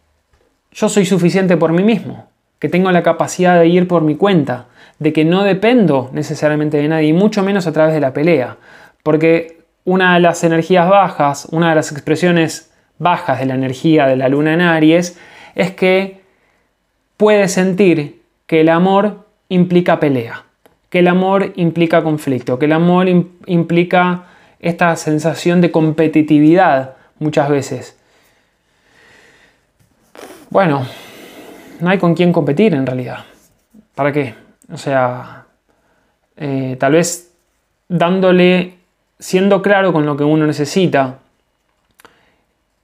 yo 0.73 0.89
soy 0.89 1.07
suficiente 1.07 1.57
por 1.57 1.73
mí 1.73 1.85
mismo, 1.85 2.29
que 2.59 2.69
tengo 2.69 2.91
la 2.91 3.03
capacidad 3.03 3.61
de 3.61 3.69
ir 3.69 3.87
por 3.87 4.03
mi 4.03 4.17
cuenta, 4.17 4.67
de 4.99 5.13
que 5.13 5.25
no 5.25 5.45
dependo 5.45 6.11
necesariamente 6.13 6.79
de 6.79 6.89
nadie, 6.89 7.09
y 7.09 7.13
mucho 7.13 7.43
menos 7.43 7.67
a 7.67 7.73
través 7.73 7.95
de 7.95 8.01
la 8.01 8.13
pelea. 8.13 8.57
Porque 9.03 9.59
una 9.85 10.15
de 10.15 10.21
las 10.21 10.43
energías 10.45 10.89
bajas, 10.89 11.47
una 11.51 11.69
de 11.71 11.75
las 11.75 11.93
expresiones 11.93 12.73
bajas 12.99 13.41
de 13.41 13.47
la 13.47 13.55
energía 13.55 14.07
de 14.07 14.17
la 14.17 14.29
luna 14.29 14.55
en 14.55 14.61
Aries, 14.61 15.19
es 15.55 15.73
que 15.73 16.23
puede 17.17 17.49
sentir 17.49 18.23
que 18.47 18.61
el 18.61 18.69
amor 18.69 19.27
implica 19.49 20.01
pelea, 20.01 20.45
que 20.89 21.01
el 21.01 21.09
amor 21.09 21.53
implica 21.57 22.03
conflicto, 22.03 22.59
que 22.59 22.67
el 22.67 22.73
amor 22.73 23.09
implica 23.47 24.25
esta 24.61 24.95
sensación 24.97 25.61
de 25.61 25.71
competitividad 25.71 26.95
muchas 27.23 27.49
veces. 27.49 27.97
Bueno, 30.51 30.87
no 31.81 31.91
hay 31.91 31.99
con 31.99 32.15
quién 32.15 32.33
competir 32.33 32.75
en 32.75 32.85
realidad. 32.85 33.25
¿Para 33.95 34.13
qué? 34.13 34.35
O 34.71 34.77
sea, 34.77 35.47
eh, 36.37 36.77
tal 36.79 36.93
vez 36.93 37.33
dándole, 37.89 38.75
siendo 39.19 39.63
claro 39.63 39.93
con 39.93 40.07
lo 40.07 40.17
que 40.17 40.25
uno 40.25 40.47
necesita 40.47 41.19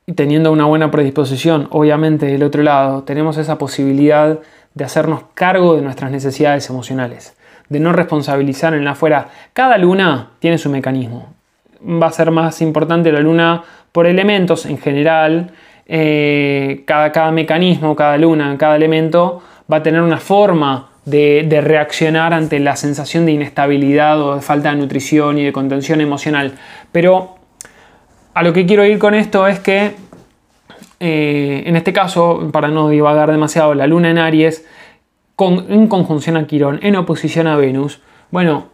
y 0.07 0.13
teniendo 0.15 0.53
una 0.53 0.65
buena 0.65 0.91
predisposición, 0.91 1.69
obviamente 1.71 2.27
del 2.27 2.43
otro 2.43 2.63
lado, 2.63 3.03
tenemos 3.03 3.37
esa 3.37 3.59
posibilidad 3.59 4.39
de 4.75 4.85
hacernos 4.85 5.25
cargo 5.35 5.77
de 5.77 5.83
nuestras 5.83 6.11
necesidades 6.11 6.71
emocionales, 6.71 7.37
de 7.69 7.81
no 7.81 7.93
responsabilizar 7.93 8.75
en 8.75 8.85
la 8.85 8.93
afuera. 8.93 9.29
Cada 9.53 9.77
luna 9.77 10.31
tiene 10.39 10.57
su 10.57 10.71
mecanismo. 10.71 11.35
Va 11.83 12.07
a 12.07 12.13
ser 12.13 12.31
más 12.31 12.61
importante 12.63 13.13
la 13.13 13.21
luna 13.21 13.65
por 13.93 14.07
elementos 14.07 14.67
en 14.67 14.79
general. 14.79 15.53
Eh, 15.87 16.83
cada, 16.87 17.13
cada 17.13 17.31
mecanismo, 17.31 17.97
cada 17.97 18.19
luna, 18.19 18.57
cada 18.59 18.77
elemento 18.77 19.43
va 19.71 19.79
a 19.79 19.83
tener 19.83 20.03
una 20.03 20.19
forma 20.19 20.89
de, 21.11 21.61
reaccionar 21.63 22.35
ante 22.35 22.59
la 22.59 22.77
sensación 22.77 23.27
de 23.27 23.33
inestabilidad 23.33 24.21
o 24.21 24.37
de 24.37 24.41
falta 24.43 24.71
de 24.71 24.77
nutrición 24.77 25.39
y 25.39 25.45
de 25.45 25.53
contención 25.53 26.01
emocional. 26.01 26.53
Pero 26.93 27.37
a 28.35 28.43
lo 28.43 28.53
que 28.53 28.67
quiero 28.67 28.85
ir 28.85 28.99
con 28.99 29.15
esto 29.15 29.47
es 29.47 29.59
que, 29.61 29.95
eh, 31.01 31.63
en 31.67 31.77
este 31.77 31.93
caso, 31.93 32.51
para 32.53 32.69
no 32.69 32.89
divagar 32.91 33.31
demasiado, 33.31 33.75
la 33.75 33.87
luna 33.87 34.11
en 34.11 34.19
Aries, 34.19 34.67
en 35.39 35.87
conjunción 35.87 36.37
a 36.37 36.47
Quirón, 36.47 36.81
en 36.83 36.97
oposición 36.97 37.47
a 37.47 37.57
Venus, 37.57 38.01
bueno, 38.31 38.69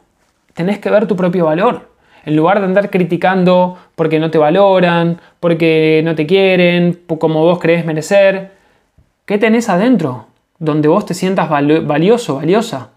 tenés 0.55 0.79
que 0.79 0.90
ver 0.90 1.07
tu 1.07 1.14
propio 1.14 1.44
valor. 1.44 1.93
En 2.24 2.37
lugar 2.37 2.60
de 2.60 2.66
andar 2.66 2.90
criticando 2.90 3.76
porque 3.94 4.18
no 4.18 4.30
te 4.30 4.38
valoran, 4.38 5.20
porque 5.40 6.00
no 6.04 6.14
te 6.14 6.26
quieren, 6.26 7.00
como 7.18 7.42
vos 7.42 7.58
crees 7.58 7.84
merecer, 7.84 8.52
¿qué 9.26 9.38
tenés 9.38 9.68
adentro? 9.68 10.26
Donde 10.58 10.88
vos 10.88 11.04
te 11.04 11.14
sientas 11.14 11.48
valioso, 11.48 12.37
valiosa. 12.37 12.90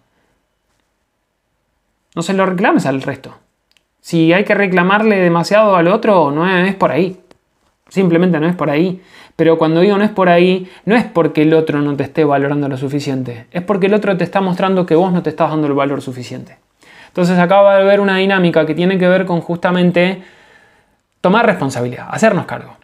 No 2.16 2.22
se 2.22 2.34
lo 2.34 2.46
reclames 2.46 2.86
al 2.86 3.02
resto. 3.02 3.36
Si 4.02 4.32
hay 4.32 4.44
que 4.46 4.56
reclamarle 4.56 5.18
demasiado 5.18 5.76
al 5.76 5.88
otro, 5.88 6.32
no 6.32 6.48
es 6.48 6.76
por 6.76 6.92
ahí. 6.92 7.20
Simplemente 7.90 8.40
no 8.40 8.48
es 8.48 8.56
por 8.56 8.70
ahí. 8.70 9.02
Pero 9.36 9.58
cuando 9.58 9.82
digo 9.82 9.98
no 9.98 10.04
es 10.04 10.10
por 10.10 10.30
ahí, 10.30 10.70
no 10.86 10.96
es 10.96 11.04
porque 11.04 11.44
el 11.44 11.54
otro 11.54 11.82
no 11.82 11.96
te 11.96 12.04
esté 12.04 12.26
valorando 12.26 12.68
lo 12.68 12.78
suficiente. 12.78 13.46
Es 13.52 13.62
porque 13.62 13.88
el 13.88 13.94
otro 13.94 14.18
te 14.18 14.24
está 14.24 14.42
mostrando 14.42 14.86
que 14.86 14.96
vos 14.96 15.12
no 15.12 15.22
te 15.22 15.30
estás 15.30 15.52
dando 15.52 15.68
el 15.68 15.74
valor 15.74 16.02
suficiente. 16.02 16.58
Entonces 17.18 17.40
acaba 17.40 17.76
de 17.76 17.82
haber 17.82 18.00
una 18.00 18.18
dinámica 18.18 18.64
que 18.68 18.76
tiene 18.76 19.00
que 19.00 19.08
ver 19.08 19.26
con 19.26 19.42
justamente 19.42 20.22
tomar 21.20 21.48
responsabilidad, 21.48 22.06
hacernos 22.12 22.46
cargo. 22.46 22.78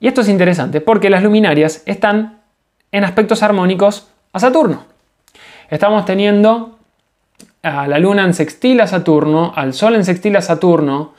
Y 0.00 0.08
esto 0.08 0.22
es 0.22 0.28
interesante 0.28 0.80
porque 0.80 1.08
las 1.08 1.22
luminarias 1.22 1.84
están 1.86 2.40
en 2.90 3.04
aspectos 3.04 3.44
armónicos 3.44 4.08
a 4.32 4.40
Saturno. 4.40 4.86
Estamos 5.68 6.04
teniendo 6.04 6.78
a 7.62 7.86
la 7.86 8.00
Luna 8.00 8.24
en 8.24 8.34
sextil 8.34 8.80
a 8.80 8.88
Saturno, 8.88 9.52
al 9.54 9.72
Sol 9.72 9.94
en 9.94 10.04
sextil 10.04 10.34
a 10.34 10.40
Saturno. 10.40 11.14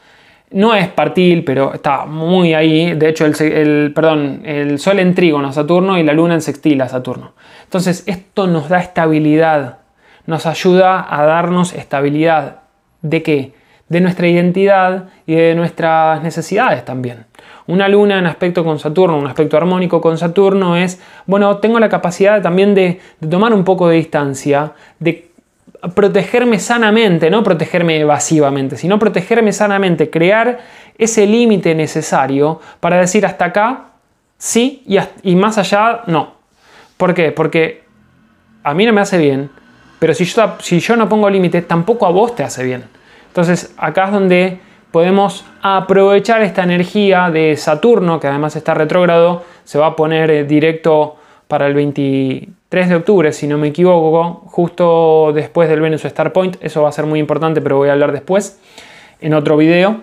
No 0.49 0.75
es 0.75 0.89
partil, 0.89 1.45
pero 1.45 1.73
está 1.73 2.05
muy 2.05 2.53
ahí. 2.53 2.95
De 2.95 3.07
hecho, 3.07 3.25
el, 3.25 3.93
perdón, 3.95 4.41
el 4.43 4.77
Sol 4.77 4.99
en 4.99 5.15
trígono 5.15 5.47
a 5.47 5.53
Saturno 5.53 5.97
y 5.97 6.03
la 6.03 6.11
Luna 6.11 6.33
en 6.33 6.41
sextil 6.41 6.81
a 6.81 6.89
Saturno. 6.89 7.31
Entonces, 7.63 8.03
esto 8.07 8.45
nos 8.45 8.67
da 8.67 8.79
estabilidad 8.79 9.80
nos 10.25 10.45
ayuda 10.45 11.05
a 11.09 11.25
darnos 11.25 11.73
estabilidad. 11.73 12.57
¿De 13.01 13.23
qué? 13.23 13.53
De 13.89 14.01
nuestra 14.01 14.27
identidad 14.27 15.09
y 15.25 15.35
de 15.35 15.55
nuestras 15.55 16.23
necesidades 16.23 16.85
también. 16.85 17.25
Una 17.67 17.87
luna 17.87 18.19
en 18.19 18.25
aspecto 18.25 18.63
con 18.63 18.79
Saturno, 18.79 19.17
un 19.17 19.27
aspecto 19.27 19.57
armónico 19.57 20.01
con 20.01 20.17
Saturno 20.17 20.75
es, 20.75 21.01
bueno, 21.25 21.57
tengo 21.57 21.79
la 21.79 21.89
capacidad 21.89 22.41
también 22.41 22.73
de, 22.73 22.99
tomar 23.29 23.53
un 23.53 23.63
poco 23.63 23.87
de 23.87 23.97
distancia, 23.97 24.73
de 24.99 25.31
protegerme 25.95 26.59
sanamente, 26.59 27.29
no 27.29 27.43
protegerme 27.43 27.99
evasivamente, 27.99 28.77
sino 28.77 28.99
protegerme 28.99 29.53
sanamente, 29.53 30.09
crear 30.09 30.59
ese 30.97 31.25
límite 31.25 31.73
necesario 31.75 32.59
para 32.79 32.97
decir 32.97 33.25
hasta 33.25 33.45
acá 33.45 33.85
sí 34.37 34.83
y, 34.85 34.97
y 35.23 35.35
más 35.35 35.57
allá 35.57 36.01
no. 36.07 36.33
¿Por 36.97 37.13
qué? 37.13 37.31
Porque 37.31 37.83
a 38.63 38.73
mí 38.73 38.85
no 38.85 38.93
me 38.93 39.01
hace 39.01 39.17
bien, 39.17 39.49
pero 40.01 40.15
si 40.15 40.25
yo, 40.25 40.55
si 40.57 40.79
yo 40.79 40.95
no 40.95 41.07
pongo 41.07 41.29
límites, 41.29 41.67
tampoco 41.67 42.07
a 42.07 42.09
vos 42.09 42.33
te 42.33 42.41
hace 42.41 42.63
bien. 42.63 42.85
Entonces 43.27 43.71
acá 43.77 44.05
es 44.05 44.11
donde 44.11 44.59
podemos 44.89 45.45
aprovechar 45.61 46.41
esta 46.41 46.63
energía 46.63 47.29
de 47.29 47.55
Saturno, 47.55 48.19
que 48.19 48.25
además 48.25 48.55
está 48.55 48.73
retrógrado, 48.73 49.43
se 49.63 49.77
va 49.77 49.85
a 49.85 49.95
poner 49.95 50.31
eh, 50.31 50.43
directo 50.43 51.17
para 51.47 51.67
el 51.67 51.75
23 51.75 52.89
de 52.89 52.95
octubre, 52.95 53.31
si 53.31 53.45
no 53.45 53.59
me 53.59 53.67
equivoco, 53.67 54.41
justo 54.47 55.33
después 55.35 55.69
del 55.69 55.81
Venus 55.81 56.03
Star 56.05 56.33
Point. 56.33 56.57
Eso 56.61 56.81
va 56.81 56.89
a 56.89 56.91
ser 56.91 57.05
muy 57.05 57.19
importante, 57.19 57.61
pero 57.61 57.77
voy 57.77 57.89
a 57.89 57.91
hablar 57.91 58.11
después 58.11 58.59
en 59.19 59.35
otro 59.35 59.55
video. 59.55 60.01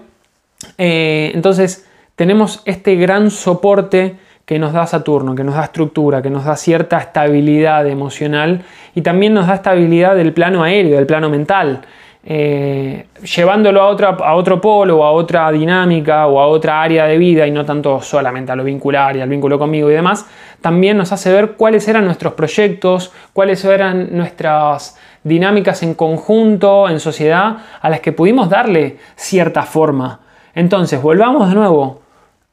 Eh, 0.79 1.33
entonces 1.35 1.89
tenemos 2.15 2.63
este 2.67 2.95
gran 2.95 3.33
soporte 3.33 4.15
que 4.49 4.59
nos 4.59 4.73
da 4.73 4.87
Saturno, 4.87 5.35
que 5.35 5.45
nos 5.45 5.57
da 5.57 5.65
estructura, 5.65 6.23
que 6.23 6.31
nos 6.31 6.47
da 6.47 6.57
cierta 6.57 6.97
estabilidad 6.97 7.87
emocional 7.87 8.63
y 8.95 9.03
también 9.03 9.35
nos 9.35 9.47
da 9.47 9.57
estabilidad 9.57 10.17
del 10.17 10.33
plano 10.33 10.63
aéreo, 10.63 10.97
del 10.97 11.05
plano 11.05 11.29
mental. 11.29 11.83
Eh, 12.25 13.09
llevándolo 13.37 13.83
a, 13.83 14.09
a 14.25 14.35
otro 14.35 14.59
polo 14.59 15.05
a 15.05 15.13
otra 15.13 15.53
dinámica 15.53 16.27
o 16.27 16.41
a 16.41 16.47
otra 16.47 16.81
área 16.81 17.05
de 17.05 17.19
vida 17.19 17.47
y 17.47 17.51
no 17.51 17.67
tanto 17.67 18.01
solamente 18.01 18.51
a 18.51 18.57
lo 18.57 18.65
vincular 18.65 19.19
y 19.19 19.21
al 19.21 19.29
vínculo 19.29 19.59
conmigo 19.59 19.91
y 19.91 19.93
demás, 19.93 20.27
también 20.63 20.97
nos 20.97 21.13
hace 21.13 21.31
ver 21.31 21.53
cuáles 21.53 21.87
eran 21.87 22.07
nuestros 22.07 22.33
proyectos, 22.33 23.13
cuáles 23.35 23.63
eran 23.67 24.17
nuestras 24.17 24.99
dinámicas 25.25 25.83
en 25.83 25.93
conjunto, 25.93 26.89
en 26.89 27.01
sociedad, 27.01 27.59
a 27.83 27.91
las 27.91 28.01
que 28.01 28.13
pudimos 28.13 28.49
darle 28.49 28.97
cierta 29.15 29.65
forma. 29.65 30.21
Entonces, 30.55 31.03
volvamos 31.03 31.51
de 31.51 31.55
nuevo 31.55 32.01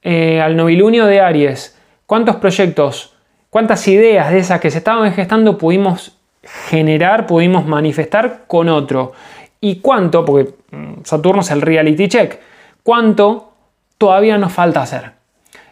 eh, 0.03 0.41
al 0.41 0.57
novilunio 0.57 1.05
de 1.05 1.21
Aries. 1.21 1.74
¿Cuántos 2.05 2.35
proyectos, 2.35 3.15
cuántas 3.49 3.87
ideas 3.87 4.31
de 4.31 4.37
esas 4.37 4.59
que 4.59 4.69
se 4.69 4.77
estaban 4.77 5.11
gestando 5.13 5.57
pudimos 5.57 6.17
generar, 6.69 7.25
pudimos 7.25 7.65
manifestar 7.65 8.43
con 8.47 8.69
otro? 8.69 9.13
¿Y 9.59 9.77
cuánto, 9.77 10.23
porque 10.23 10.53
mm, 10.71 11.03
Saturno 11.03 11.41
es 11.41 11.49
el 11.49 11.61
reality 11.61 12.07
check, 12.07 12.39
cuánto 12.83 13.53
todavía 13.97 14.37
nos 14.37 14.53
falta 14.53 14.83
hacer? 14.83 15.11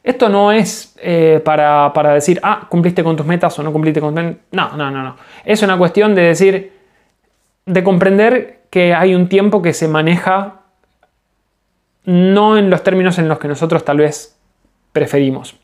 Esto 0.04 0.28
no 0.28 0.52
es 0.52 0.96
eh, 0.98 1.40
para, 1.46 1.92
decir, 2.14 2.40
ah, 2.44 2.66
cumpliste 2.68 3.04
con 3.04 3.16
tus 3.16 3.26
metas 3.26 3.58
o 3.60 3.64
no 3.64 3.72
cumpliste 3.72 4.02
con 4.02 4.16
tus. 4.16 4.24
No, 4.52 4.76
no, 4.76 4.92
no, 4.92 5.04
no. 5.04 5.16
Es 5.46 5.62
una 5.62 5.78
cuestión 5.78 6.14
de 6.16 6.24
decir, 6.24 6.74
de 7.66 7.84
comprender 7.84 8.64
que 8.70 8.94
hay 8.94 9.14
un 9.14 9.30
tiempo 9.30 9.62
que 9.62 9.72
se 9.72 9.88
maneja 9.88 10.62
no 12.06 12.58
en 12.58 12.70
los 12.70 12.84
términos 12.84 13.18
en 13.20 13.30
los 13.30 13.40
que 13.40 13.48
nosotros 13.48 13.86
tal 13.86 13.98
vez 13.98 14.36
preferimos 14.92 15.56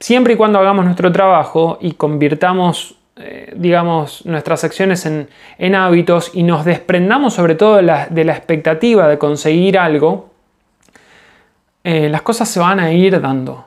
siempre 0.00 0.34
y 0.34 0.36
cuando 0.36 0.58
hagamos 0.58 0.84
nuestro 0.84 1.12
trabajo 1.12 1.78
y 1.80 1.92
convirtamos, 1.92 2.96
eh, 3.16 3.52
digamos, 3.54 4.24
nuestras 4.24 4.64
acciones 4.64 5.06
en, 5.06 5.74
hábitos 5.74 6.32
y 6.34 6.42
nos 6.42 6.64
desprendamos 6.64 7.34
sobre 7.34 7.54
todo 7.54 7.76
de 7.76 7.82
la, 7.82 8.32
expectativa 8.32 9.06
de 9.06 9.18
conseguir 9.18 9.78
algo, 9.78 10.30
eh, 11.84 12.08
las 12.08 12.22
cosas 12.22 12.48
se 12.48 12.58
van 12.58 12.80
a 12.80 12.92
ir 12.92 13.20
dando. 13.20 13.66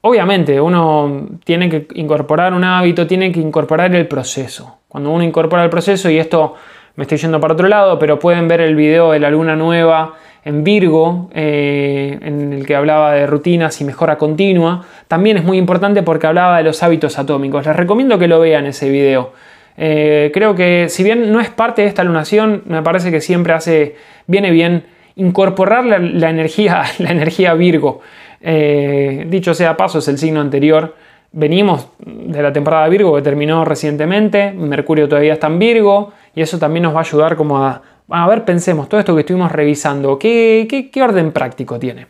Obviamente, 0.00 0.60
uno 0.60 1.26
tiene 1.44 1.68
que 1.68 1.86
incorporar 1.94 2.54
un 2.54 2.64
hábito, 2.64 3.06
tiene 3.06 3.32
que 3.32 3.40
incorporar 3.40 3.94
el 3.94 4.06
proceso. 4.06 4.78
Cuando 4.88 5.10
uno 5.10 5.24
incorpora 5.24 5.64
el 5.64 5.70
proceso, 5.70 6.08
y 6.08 6.18
esto 6.18 6.54
me 6.94 7.02
estoy 7.02 7.18
yendo 7.18 7.40
para 7.40 7.54
otro 7.54 7.68
lado, 7.68 7.98
pero 7.98 8.18
pueden 8.18 8.48
ver 8.48 8.60
el 8.60 8.74
video 8.74 9.12
de 9.12 9.18
la 9.18 9.30
luna 9.30 9.56
nueva 9.56 10.14
en 10.44 10.64
Virgo, 10.64 11.28
eh, 11.34 12.18
en 12.22 12.52
el 12.52 12.66
que 12.66 12.74
hablaba 12.74 13.12
de 13.12 13.26
rutinas 13.26 13.80
y 13.80 13.84
mejora 13.84 14.16
continua, 14.16 14.84
también 15.08 15.38
es 15.38 15.44
muy 15.44 15.58
importante 15.58 16.02
porque 16.02 16.26
hablaba 16.26 16.58
de 16.58 16.64
los 16.64 16.82
hábitos 16.82 17.18
atómicos. 17.18 17.66
Les 17.66 17.74
recomiendo 17.74 18.18
que 18.18 18.28
lo 18.28 18.40
vean 18.40 18.66
ese 18.66 18.88
video. 18.88 19.32
Eh, 19.76 20.30
creo 20.34 20.54
que 20.54 20.88
si 20.88 21.02
bien 21.02 21.32
no 21.32 21.40
es 21.40 21.50
parte 21.50 21.82
de 21.82 21.88
esta 21.88 22.04
lunación, 22.04 22.62
me 22.66 22.82
parece 22.82 23.10
que 23.10 23.20
siempre 23.20 23.52
hace, 23.52 23.96
viene 24.26 24.50
bien 24.50 24.84
incorporar 25.16 25.84
la, 25.84 26.30
energía, 26.30 26.84
la 26.98 27.10
energía 27.10 27.54
Virgo. 27.54 28.00
Eh, 28.40 29.26
dicho 29.28 29.54
sea 29.54 29.76
paso, 29.76 29.98
es 29.98 30.08
el 30.08 30.18
signo 30.18 30.40
anterior. 30.40 30.94
Venimos 31.30 31.88
de 31.98 32.42
la 32.42 32.52
temporada 32.52 32.88
Virgo 32.88 33.14
que 33.14 33.22
terminó 33.22 33.64
recientemente, 33.64 34.52
Mercurio 34.52 35.08
todavía 35.08 35.34
está 35.34 35.46
en 35.48 35.58
Virgo 35.58 36.12
y 36.34 36.40
eso 36.40 36.58
también 36.58 36.84
nos 36.84 36.94
va 36.94 36.98
a 36.98 37.02
ayudar 37.02 37.36
como 37.36 37.58
a, 37.58 37.82
a 38.08 38.26
ver, 38.28 38.44
pensemos, 38.44 38.88
todo 38.88 39.00
esto 39.00 39.14
que 39.14 39.20
estuvimos 39.20 39.52
revisando, 39.52 40.18
¿qué, 40.18 40.88
qué, 40.90 41.02
orden 41.02 41.32
práctico 41.32 41.78
tiene? 41.78 42.06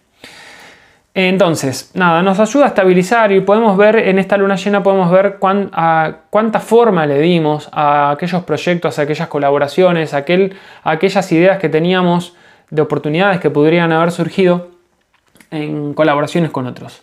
Entonces, 1.20 1.90
nada, 1.94 2.22
nos 2.22 2.38
ayuda 2.38 2.66
a 2.66 2.68
estabilizar 2.68 3.33
y 3.33 3.40
podemos 3.40 3.76
ver 3.76 3.96
en 3.96 4.20
esta 4.20 4.37
luna 4.37 4.54
llena, 4.54 4.85
podemos 4.85 5.11
ver 5.11 5.38
cuánta 5.40 6.61
forma 6.61 7.07
le 7.07 7.18
dimos 7.18 7.68
a 7.72 8.12
aquellos 8.12 8.44
proyectos, 8.44 9.00
a 9.00 9.02
aquellas 9.02 9.26
colaboraciones, 9.26 10.14
a, 10.14 10.18
aquel, 10.18 10.54
aquellas 10.85 11.33
ideas 11.33 11.59
que 11.59 11.68
teníamos 11.68 12.37
de 12.70 12.83
oportunidades 12.83 13.40
que 13.40 13.50
podrían 13.50 13.90
haber 13.90 14.12
surgido 14.12 14.68
en 15.50 15.92
colaboraciones 15.92 16.52
con 16.52 16.68
otros. 16.68 17.02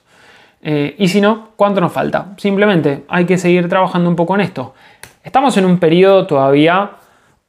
Eh, 0.62 0.96
y 0.98 1.10
si 1.10 1.20
no, 1.20 1.50
¿cuánto 1.58 1.82
nos 1.82 1.92
falta? 1.92 2.28
Simplemente 2.38 3.04
hay 3.10 3.26
que 3.26 3.38
seguir 3.38 3.68
trabajando 3.68 4.10
un 4.10 4.16
poco 4.16 4.36
en 4.36 4.42
esto. 4.42 4.76
Estamos 5.26 5.58
en 5.58 5.66
un 5.66 5.78
periodo 5.78 6.26
todavía 6.26 6.92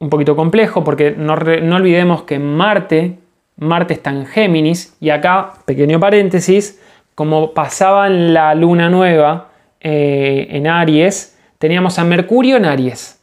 un 0.01 0.11
poquito 0.11 0.35
complejo 0.35 0.83
porque 0.83 1.13
no, 1.13 1.35
olvidemos 1.35 2.23
que 2.23 2.41
Marte, 2.41 3.21
Marte 3.57 3.95
está 3.95 4.11
en 4.11 4.27
Géminis 4.27 4.97
y 5.01 5.11
acá, 5.11 5.55
pequeño 5.65 5.99
paréntesis, 5.99 6.81
como 7.15 7.53
pasaba 7.55 8.07
en 8.07 8.35
la 8.35 8.55
luna 8.55 8.91
nueva 8.91 9.51
eh, 9.81 10.47
en 10.51 10.67
Aries, 10.67 11.39
teníamos 11.59 11.99
a 11.99 12.05
Mercurio 12.05 12.57
en 12.57 12.67
Aries, 12.67 13.21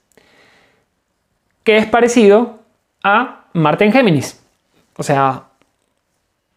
que 1.63 1.77
es 1.77 1.85
parecido 1.85 2.59
a 3.03 3.45
Marte 3.53 3.85
en 3.85 3.91
Géminis. 3.91 4.43
O 4.97 5.03
sea, 5.03 5.43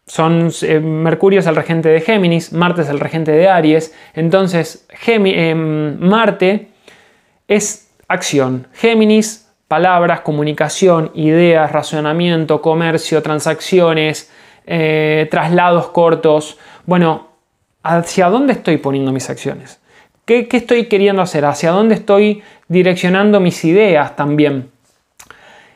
son, 0.07 0.49
eh, 0.61 0.79
Mercurio 0.79 1.41
es 1.41 1.47
el 1.47 1.55
regente 1.55 1.89
de 1.89 2.01
Géminis, 2.01 2.53
Marte 2.53 2.81
es 2.81 2.89
el 2.89 2.99
regente 2.99 3.31
de 3.31 3.47
Aries, 3.47 3.93
entonces 4.13 4.87
em, 5.05 5.99
Marte 5.99 6.69
es 7.47 7.91
acción. 8.07 8.67
Géminis, 8.73 9.46
palabras, 9.67 10.21
comunicación, 10.21 11.11
ideas, 11.13 11.71
razonamiento, 11.71 12.61
comercio, 12.61 13.21
transacciones, 13.21 14.31
eh, 14.65 15.27
traslados 15.29 15.89
cortos. 15.89 16.57
Bueno, 16.85 17.27
¿hacia 17.83 18.29
dónde 18.29 18.53
estoy 18.53 18.77
poniendo 18.77 19.11
mis 19.11 19.29
acciones? 19.29 19.79
¿Qué, 20.25 20.47
¿Qué 20.47 20.57
estoy 20.57 20.85
queriendo 20.85 21.21
hacer? 21.21 21.45
¿Hacia 21.45 21.71
dónde 21.71 21.95
estoy 21.95 22.43
direccionando 22.67 23.39
mis 23.39 23.63
ideas 23.63 24.15
también? 24.15 24.71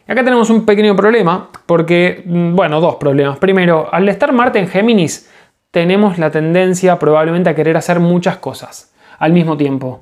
Acá 0.08 0.26
tenemos 0.26 0.50
un 0.50 0.66
pequeño 0.66 0.94
problema, 0.94 1.50
porque, 1.66 2.22
mm, 2.26 2.54
bueno, 2.54 2.82
dos 2.82 2.96
problemas. 2.96 3.38
Primero, 3.38 3.88
al 3.92 4.10
estar 4.10 4.34
Marte 4.34 4.60
en 4.60 4.68
Géminis, 4.68 5.30
tenemos 5.72 6.18
la 6.18 6.30
tendencia 6.32 7.00
probablemente 7.00 7.50
a 7.50 7.56
querer 7.56 7.78
hacer 7.78 8.02
muchas 8.02 8.38
cosas 8.38 8.94
al 9.20 9.32
mismo 9.32 9.56
tiempo. 9.56 10.02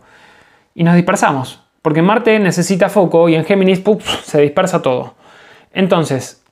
Y 0.74 0.84
nos 0.84 0.96
dispersamos, 0.96 1.64
porque 1.82 2.02
Marte 2.02 2.38
necesita 2.40 2.90
foco 2.90 3.30
y 3.30 3.36
en 3.36 3.46
Géminis 3.46 3.82
se 4.24 4.42
dispersa 4.42 4.82
todo. 4.82 5.16
Entonces, 5.72 6.44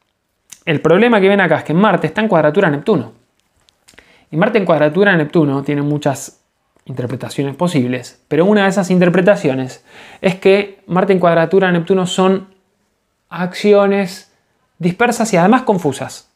el 0.65 0.81
problema 0.81 1.19
que 1.19 1.29
ven 1.29 1.41
acá 1.41 1.57
es 1.57 1.63
que 1.63 1.73
Marte 1.73 2.07
está 2.07 2.21
en 2.21 2.27
cuadratura 2.27 2.67
a 2.67 2.71
Neptuno. 2.71 3.13
Y 4.31 4.37
Marte 4.37 4.57
en 4.57 4.65
cuadratura 4.65 5.13
a 5.13 5.17
Neptuno 5.17 5.63
tiene 5.63 5.81
muchas 5.81 6.41
interpretaciones 6.85 7.55
posibles, 7.55 8.23
pero 8.27 8.45
una 8.45 8.63
de 8.63 8.69
esas 8.69 8.89
interpretaciones 8.91 9.83
es 10.21 10.35
que 10.35 10.79
Marte 10.87 11.13
en 11.13 11.19
cuadratura 11.19 11.67
a 11.67 11.71
Neptuno 11.71 12.05
son 12.05 12.47
acciones 13.29 14.31
dispersas 14.79 15.33
y 15.33 15.37
además 15.37 15.63
confusas. 15.63 16.29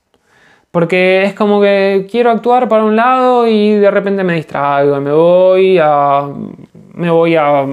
Porque 0.72 1.24
es 1.24 1.34
como 1.34 1.60
que 1.60 2.08
quiero 2.10 2.32
actuar 2.32 2.70
para 2.70 2.86
un 2.86 2.96
lado 2.96 3.46
y 3.46 3.74
de 3.74 3.92
repente 3.92 4.24
me 4.24 4.36
distraigo, 4.36 5.02
me 5.02 5.12
voy 5.12 5.78
a, 5.78 6.30
me 6.94 7.10
voy 7.10 7.36
a 7.36 7.66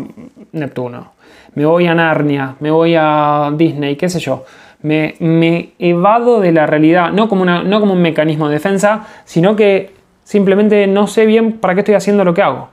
Neptuno, 0.52 1.12
me 1.54 1.64
voy 1.64 1.86
a 1.86 1.94
Narnia, 1.94 2.56
me 2.60 2.70
voy 2.70 2.94
a 2.96 3.52
Disney, 3.56 3.96
qué 3.96 4.08
sé 4.08 4.20
yo. 4.20 4.44
Me, 4.82 5.14
me 5.18 5.70
evado 5.78 6.40
de 6.40 6.52
la 6.52 6.66
realidad, 6.66 7.10
no 7.10 7.28
como, 7.28 7.42
una, 7.42 7.62
no 7.62 7.80
como 7.80 7.94
un 7.94 8.02
mecanismo 8.02 8.48
de 8.48 8.54
defensa, 8.54 9.06
sino 9.24 9.56
que 9.56 9.92
simplemente 10.22 10.86
no 10.86 11.06
sé 11.06 11.26
bien 11.26 11.54
para 11.54 11.74
qué 11.74 11.80
estoy 11.80 11.94
haciendo 11.94 12.24
lo 12.24 12.34
que 12.34 12.42
hago. 12.42 12.68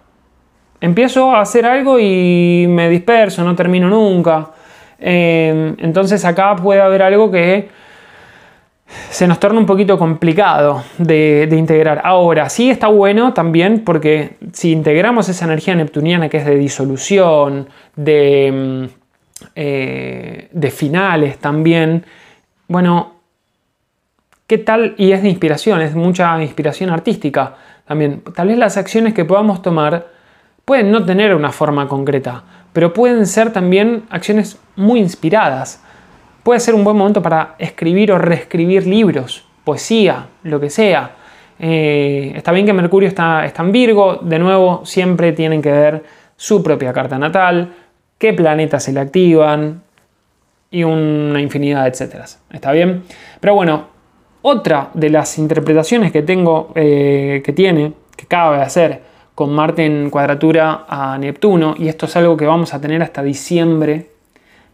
Empiezo 0.82 1.32
a 1.32 1.42
hacer 1.42 1.66
algo 1.66 2.00
y 2.00 2.68
me 2.70 2.90
disperso, 2.90 3.44
no 3.44 3.56
termino 3.56 3.90
nunca. 3.90 4.50
Em, 5.00 5.76
entonces 5.80 6.24
acá 6.26 6.56
puede 6.56 6.82
haber 6.82 7.02
algo 7.02 7.32
que 7.32 7.70
se 9.10 9.28
nos 9.28 9.40
torna 9.40 9.60
un 9.60 9.66
poquito 9.66 9.98
complicado 9.98 10.84
de, 10.98 11.48
integrar. 11.52 12.02
Ahora, 12.04 12.50
sí 12.50 12.70
está 12.70 12.88
bueno 12.88 13.34
también 13.34 13.84
porque 13.84 14.38
si 14.54 14.72
integramos 14.72 15.30
esa 15.30 15.46
energía 15.46 15.76
neptuniana 15.76 16.30
que 16.30 16.38
es 16.38 16.46
de 16.46 16.56
disolución, 16.56 17.68
de, 17.96 18.48
em, 18.48 18.90
eh, 19.56 20.50
de 20.52 20.72
finales 20.72 21.38
también, 21.40 22.06
bueno, 22.68 23.16
¿qué 24.48 24.58
tal? 24.58 24.96
Y 24.98 25.12
es 25.12 25.22
de 25.24 25.30
inspiración, 25.30 25.82
es 25.82 25.96
mucha 25.96 26.42
inspiración 26.42 26.90
artística 26.90 27.56
también. 27.88 28.22
Tal 28.36 28.48
vez 28.50 28.58
las 28.58 28.78
acciones 28.78 29.14
que 29.14 29.26
podamos 29.26 29.62
tomar 29.62 30.08
pueden 30.66 30.92
no 30.92 31.06
tener 31.06 31.36
una 31.36 31.52
forma 31.52 31.88
concreta, 31.88 32.44
pero 32.74 32.94
pueden 32.94 33.26
ser 33.26 33.54
también 33.54 34.04
acciones 34.10 34.60
muy 34.76 35.00
inspiradas. 35.00 35.82
Puede 36.46 36.60
ser 36.60 36.76
un 36.76 36.84
buen 36.84 36.96
momento 36.96 37.24
para 37.24 37.56
escribir 37.58 38.12
o 38.12 38.20
reescribir 38.20 38.86
libros, 38.86 39.44
poesía, 39.64 40.28
lo 40.44 40.60
que 40.60 40.70
sea. 40.70 41.16
Eh, 41.58 42.34
está 42.36 42.52
bien 42.52 42.68
que 42.68 42.74
Mercurio 42.74 43.10
está, 43.10 43.48
está 43.48 43.64
en 43.64 43.72
Virgo, 43.72 44.18
de 44.22 44.38
nuevo 44.38 44.86
siempre 44.86 45.32
tienen 45.32 45.60
que 45.60 45.72
ver 45.72 46.04
su 46.36 46.62
propia 46.62 46.94
carta 46.94 47.18
natal, 47.18 47.74
qué 48.20 48.32
planetas 48.34 48.84
se 48.84 48.94
le 48.94 49.00
activan 49.00 49.82
y 50.70 50.84
una 50.84 51.42
infinidad 51.42 51.82
de 51.82 51.90
etcétera. 51.90 52.26
¿Está 52.52 52.72
bien? 52.74 53.06
Pero 53.40 53.56
bueno, 53.56 53.88
otra 54.44 54.92
de 54.94 55.10
las 55.10 55.40
interpretaciones 55.40 56.12
que 56.12 56.22
tengo, 56.22 56.74
eh, 56.76 57.42
que 57.44 57.54
tiene, 57.54 57.94
que 58.16 58.28
cabe 58.28 58.62
hacer 58.62 59.02
con 59.34 59.52
Marte 59.52 59.84
en 59.84 60.12
cuadratura 60.12 60.86
a 60.88 61.18
Neptuno 61.18 61.74
y 61.76 61.88
esto 61.88 62.06
es 62.06 62.16
algo 62.16 62.38
que 62.38 62.46
vamos 62.46 62.76
a 62.76 62.80
tener 62.80 63.02
hasta 63.02 63.24
diciembre. 63.24 64.12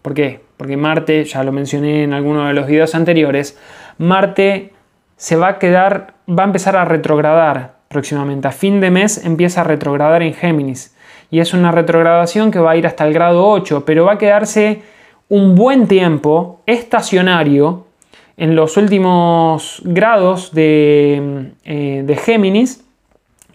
¿Por 0.01 0.13
qué? 0.13 0.50
Porque 0.61 0.77
Marte, 0.77 1.25
ya 1.25 1.43
lo 1.43 1.51
mencioné 1.51 2.03
en 2.03 2.13
alguno 2.13 2.45
de 2.45 2.53
los 2.53 2.67
videos 2.67 2.93
anteriores, 2.93 3.57
Marte 3.97 4.71
se 5.15 5.35
va 5.35 5.47
a 5.47 5.57
quedar, 5.57 6.13
va 6.29 6.43
a 6.43 6.45
empezar 6.45 6.77
a 6.77 6.85
retrogradar 6.85 7.77
próximamente. 7.87 8.47
A 8.47 8.51
fin 8.51 8.79
de 8.79 8.91
mes 8.91 9.25
empieza 9.25 9.61
a 9.61 9.63
retrogradar 9.63 10.21
en 10.21 10.35
Géminis 10.35 10.95
y 11.31 11.39
es 11.39 11.55
una 11.55 11.71
retrogradación 11.71 12.51
que 12.51 12.59
va 12.59 12.69
a 12.69 12.75
ir 12.75 12.85
hasta 12.85 13.07
el 13.07 13.13
grado 13.15 13.47
8, 13.47 13.85
pero 13.87 14.05
va 14.05 14.11
a 14.11 14.17
quedarse 14.19 14.83
un 15.29 15.55
buen 15.55 15.87
tiempo 15.87 16.61
estacionario 16.67 17.87
en 18.37 18.55
los 18.55 18.77
últimos 18.77 19.81
grados 19.83 20.53
de, 20.53 21.53
eh, 21.65 22.03
de 22.05 22.15
Géminis, 22.17 22.85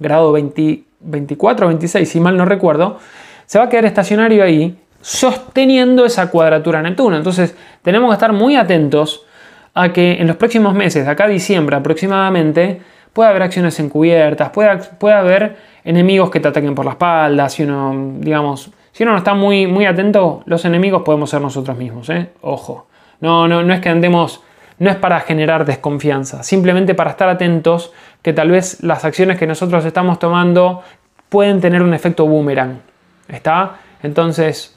grado 0.00 0.32
20, 0.32 0.82
24 0.98 1.66
o 1.66 1.68
26, 1.68 2.08
si 2.08 2.18
mal 2.18 2.36
no 2.36 2.46
recuerdo, 2.46 2.98
se 3.44 3.60
va 3.60 3.66
a 3.66 3.68
quedar 3.68 3.84
estacionario 3.84 4.42
ahí 4.42 4.76
sosteniendo 5.06 6.04
esa 6.04 6.32
cuadratura 6.32 6.82
Neptuno. 6.82 7.16
Entonces 7.16 7.54
tenemos 7.82 8.10
que 8.10 8.14
estar 8.14 8.32
muy 8.32 8.56
atentos 8.56 9.24
a 9.72 9.92
que 9.92 10.20
en 10.20 10.26
los 10.26 10.34
próximos 10.34 10.74
meses, 10.74 11.04
de 11.04 11.10
acá 11.12 11.26
a 11.26 11.28
diciembre 11.28 11.76
aproximadamente, 11.76 12.80
pueda 13.12 13.30
haber 13.30 13.42
acciones 13.42 13.78
encubiertas, 13.78 14.50
pueda 14.50 15.20
haber 15.20 15.58
enemigos 15.84 16.28
que 16.28 16.40
te 16.40 16.48
ataquen 16.48 16.74
por 16.74 16.84
la 16.84 16.92
espalda, 16.92 17.48
si 17.48 17.62
uno, 17.62 18.16
digamos, 18.18 18.72
si 18.90 19.04
uno 19.04 19.12
no 19.12 19.18
está 19.18 19.34
muy, 19.34 19.68
muy 19.68 19.86
atento, 19.86 20.42
los 20.44 20.64
enemigos 20.64 21.02
podemos 21.02 21.30
ser 21.30 21.40
nosotros 21.40 21.76
mismos, 21.76 22.10
¿eh? 22.10 22.30
Ojo. 22.40 22.88
No, 23.20 23.46
no, 23.46 23.62
no 23.62 23.72
es 23.72 23.80
que 23.80 23.90
andemos, 23.90 24.42
no 24.80 24.90
es 24.90 24.96
para 24.96 25.20
generar 25.20 25.64
desconfianza, 25.66 26.42
simplemente 26.42 26.96
para 26.96 27.10
estar 27.10 27.28
atentos 27.28 27.92
que 28.22 28.32
tal 28.32 28.50
vez 28.50 28.82
las 28.82 29.04
acciones 29.04 29.38
que 29.38 29.46
nosotros 29.46 29.84
estamos 29.84 30.18
tomando 30.18 30.82
pueden 31.28 31.60
tener 31.60 31.80
un 31.80 31.94
efecto 31.94 32.26
boomerang. 32.26 32.80
¿Está? 33.28 33.76
Entonces, 34.02 34.75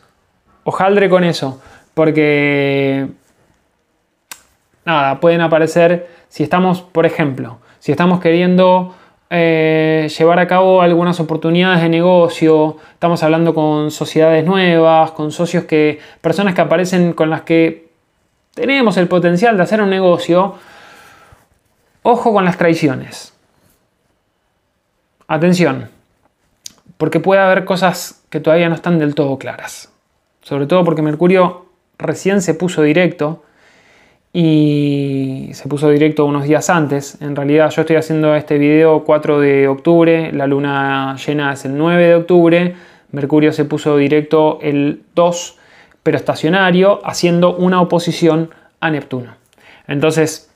ojaldre 0.63 1.09
con 1.09 1.23
eso, 1.23 1.61
porque 1.93 3.07
nada, 4.85 5.19
pueden 5.19 5.41
aparecer 5.41 6.07
si 6.29 6.43
estamos, 6.43 6.81
por 6.81 7.05
ejemplo, 7.05 7.59
si 7.79 7.91
estamos 7.91 8.19
queriendo 8.19 8.95
eh, 9.29 10.09
llevar 10.17 10.39
a 10.39 10.47
cabo 10.47 10.81
algunas 10.81 11.19
oportunidades 11.19 11.81
de 11.81 11.89
negocio, 11.89 12.77
estamos 12.93 13.21
hablando 13.21 13.53
con 13.53 13.91
sociedades 13.91 14.45
nuevas, 14.45 15.11
con 15.11 15.31
socios 15.31 15.65
que, 15.65 15.99
personas 16.21 16.55
que 16.55 16.61
aparecen 16.61 17.13
con 17.13 17.29
las 17.29 17.41
que 17.41 17.89
tenemos 18.55 18.97
el 18.97 19.07
potencial 19.07 19.55
de 19.55 19.63
hacer 19.63 19.81
un 19.81 19.89
negocio, 19.89 20.55
ojo 22.03 22.33
con 22.33 22.45
las 22.45 22.57
traiciones. 22.57 23.33
Atención, 25.27 25.89
porque 26.97 27.19
puede 27.19 27.41
haber 27.41 27.65
cosas 27.65 28.23
que 28.31 28.39
todavía 28.39 28.67
no 28.67 28.75
están 28.75 28.97
del 28.97 29.13
todo 29.13 29.37
claras. 29.37 29.91
Sobre 30.41 30.67
todo 30.67 30.83
porque 30.83 31.01
Mercurio 31.01 31.65
recién 31.97 32.41
se 32.41 32.53
puso 32.53 32.81
directo 32.81 33.43
y 34.31 35.49
se 35.53 35.67
puso 35.67 35.89
directo 35.89 36.25
unos 36.25 36.43
días 36.43 36.69
antes. 36.69 37.21
En 37.21 37.35
realidad 37.35 37.69
yo 37.71 37.81
estoy 37.81 37.95
haciendo 37.95 38.35
este 38.35 38.57
video 38.57 39.03
4 39.03 39.39
de 39.39 39.67
octubre, 39.67 40.31
la 40.31 40.47
luna 40.47 41.15
llena 41.15 41.53
es 41.53 41.65
el 41.65 41.77
9 41.77 42.07
de 42.07 42.15
octubre, 42.15 42.75
Mercurio 43.11 43.51
se 43.51 43.65
puso 43.65 43.97
directo 43.97 44.59
el 44.61 45.03
2, 45.15 45.57
pero 46.03 46.17
estacionario, 46.17 46.99
haciendo 47.03 47.55
una 47.55 47.81
oposición 47.81 48.51
a 48.79 48.91
Neptuno. 48.91 49.35
Entonces, 49.87 50.51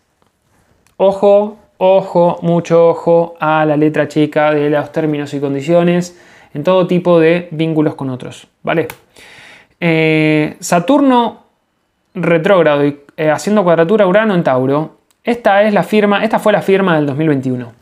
ojo 0.98 1.58
ojo, 1.86 2.39
mucho 2.41 2.88
ojo 2.88 3.36
a 3.39 3.65
la 3.65 3.76
letra 3.76 4.08
chica 4.08 4.54
de 4.54 4.69
los 4.69 4.91
términos 4.93 5.34
y 5.34 5.39
condiciones 5.41 6.17
en 6.54 6.63
todo 6.63 6.88
tipo 6.88 7.19
de 7.19 7.50
vínculos 7.52 7.96
con 7.96 8.10
otros, 8.10 8.48
¿vale? 8.62 8.88
Eh, 9.86 10.56
Saturno 10.62 11.44
retrógrado 12.13 12.86
y 12.86 13.00
eh, 13.17 13.29
haciendo 13.29 13.63
cuadratura 13.63 14.08
Urano 14.08 14.34
en 14.34 14.44
Tauro. 14.44 15.00
Esta 15.23 15.63
es 15.63 15.73
la 15.73 15.84
firma, 15.84 16.23
esta 16.23 16.40
fue 16.40 16.54
la 16.54 16.62
firma 16.62 16.96
del 16.96 17.06
2021. 17.06 17.73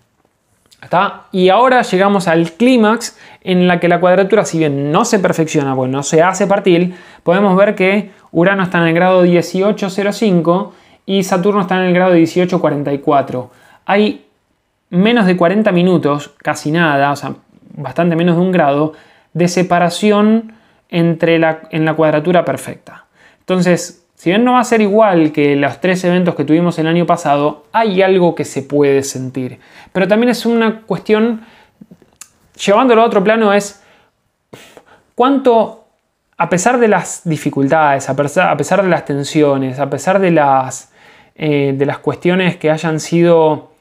¿Está? 0.81 1.25
Y 1.31 1.49
ahora 1.49 1.83
llegamos 1.83 2.27
al 2.27 2.53
clímax 2.53 3.19
en 3.43 3.67
la 3.67 3.79
que 3.79 3.87
la 3.87 3.99
cuadratura, 3.99 4.45
si 4.45 4.57
bien 4.57 4.91
no 4.91 5.05
se 5.05 5.19
perfecciona, 5.19 5.75
bueno, 5.75 5.97
no 5.97 6.03
se 6.03 6.23
hace 6.23 6.47
partir, 6.47 6.95
podemos 7.21 7.55
ver 7.55 7.75
que 7.75 8.09
Urano 8.31 8.63
está 8.63 8.79
en 8.79 8.87
el 8.87 8.95
grado 8.95 9.21
1805 9.21 10.73
y 11.05 11.23
Saturno 11.23 11.61
está 11.61 11.75
en 11.75 11.83
el 11.83 11.93
grado 11.93 12.13
1844 12.13 13.51
hay 13.85 14.25
menos 14.89 15.25
de 15.25 15.37
40 15.37 15.71
minutos, 15.71 16.31
casi 16.37 16.71
nada, 16.71 17.11
o 17.11 17.15
sea, 17.15 17.35
bastante 17.75 18.15
menos 18.15 18.35
de 18.35 18.41
un 18.41 18.51
grado, 18.51 18.93
de 19.33 19.47
separación 19.47 20.53
entre 20.91 21.39
la, 21.39 21.61
en 21.71 21.85
la 21.85 21.95
cuadratura 21.95 22.45
perfecta. 22.45 23.05
Entonces, 23.39 24.05
si 24.13 24.29
bien 24.29 24.43
no 24.43 24.53
va 24.53 24.59
a 24.59 24.63
ser 24.63 24.81
igual 24.81 25.31
que 25.31 25.55
los 25.55 25.81
tres 25.81 26.03
eventos 26.03 26.35
que 26.35 26.45
tuvimos 26.45 26.77
el 26.77 26.85
año 26.85 27.07
pasado, 27.07 27.65
hay 27.71 28.03
algo 28.03 28.35
que 28.35 28.45
se 28.45 28.61
puede 28.61 29.01
sentir. 29.01 29.57
Pero 29.91 30.07
también 30.07 30.29
es 30.29 30.45
una 30.45 30.81
cuestión, 30.81 31.41
llevándolo 32.63 33.01
a 33.01 33.05
otro 33.05 33.23
plano, 33.23 33.51
es 33.51 33.81
cuánto 35.15 35.85
a 36.37 36.49
pesar 36.49 36.79
de 36.79 36.87
las 36.87 37.21
dificultades, 37.23 38.09
a 38.09 38.15
pesar, 38.15 38.83
de 38.83 38.89
las 38.89 39.05
tensiones, 39.05 39.79
a 39.79 39.89
pesar 39.89 40.19
de 40.19 40.31
las, 40.31 40.91
eh, 41.35 41.73
de 41.75 41.85
las 41.85 41.99
cuestiones 41.99 42.57
que 42.57 42.71
hayan 42.71 42.99
sido 42.99 43.71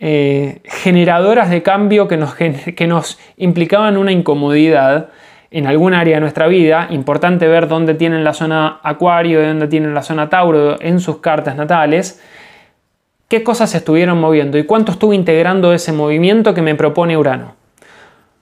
eh, 0.00 0.60
generadoras 0.64 1.48
de 1.48 1.62
cambio 1.62 2.08
que 2.08 2.16
nos, 2.16 2.34
que 2.34 2.86
nos 2.88 3.18
implicaban 3.36 3.96
una 3.96 4.12
incomodidad 4.12 5.10
en 5.50 5.66
algún 5.66 5.94
área 5.94 6.16
de 6.16 6.20
nuestra 6.20 6.46
vida, 6.46 6.88
importante 6.90 7.48
ver 7.48 7.68
dónde 7.68 7.94
tienen 7.94 8.24
la 8.24 8.34
zona 8.34 8.80
Acuario 8.82 9.42
dónde 9.46 9.66
tienen 9.66 9.94
la 9.94 10.02
zona 10.02 10.28
Tauro 10.28 10.80
en 10.80 11.00
sus 11.00 11.18
cartas 11.18 11.56
natales, 11.56 12.22
qué 13.28 13.42
cosas 13.42 13.74
estuvieron 13.74 14.20
moviendo 14.20 14.58
y 14.58 14.64
cuánto 14.64 14.92
estuvo 14.92 15.12
integrando 15.12 15.72
ese 15.72 15.92
movimiento 15.92 16.54
que 16.54 16.62
me 16.62 16.74
propone 16.74 17.16
Urano. 17.16 17.54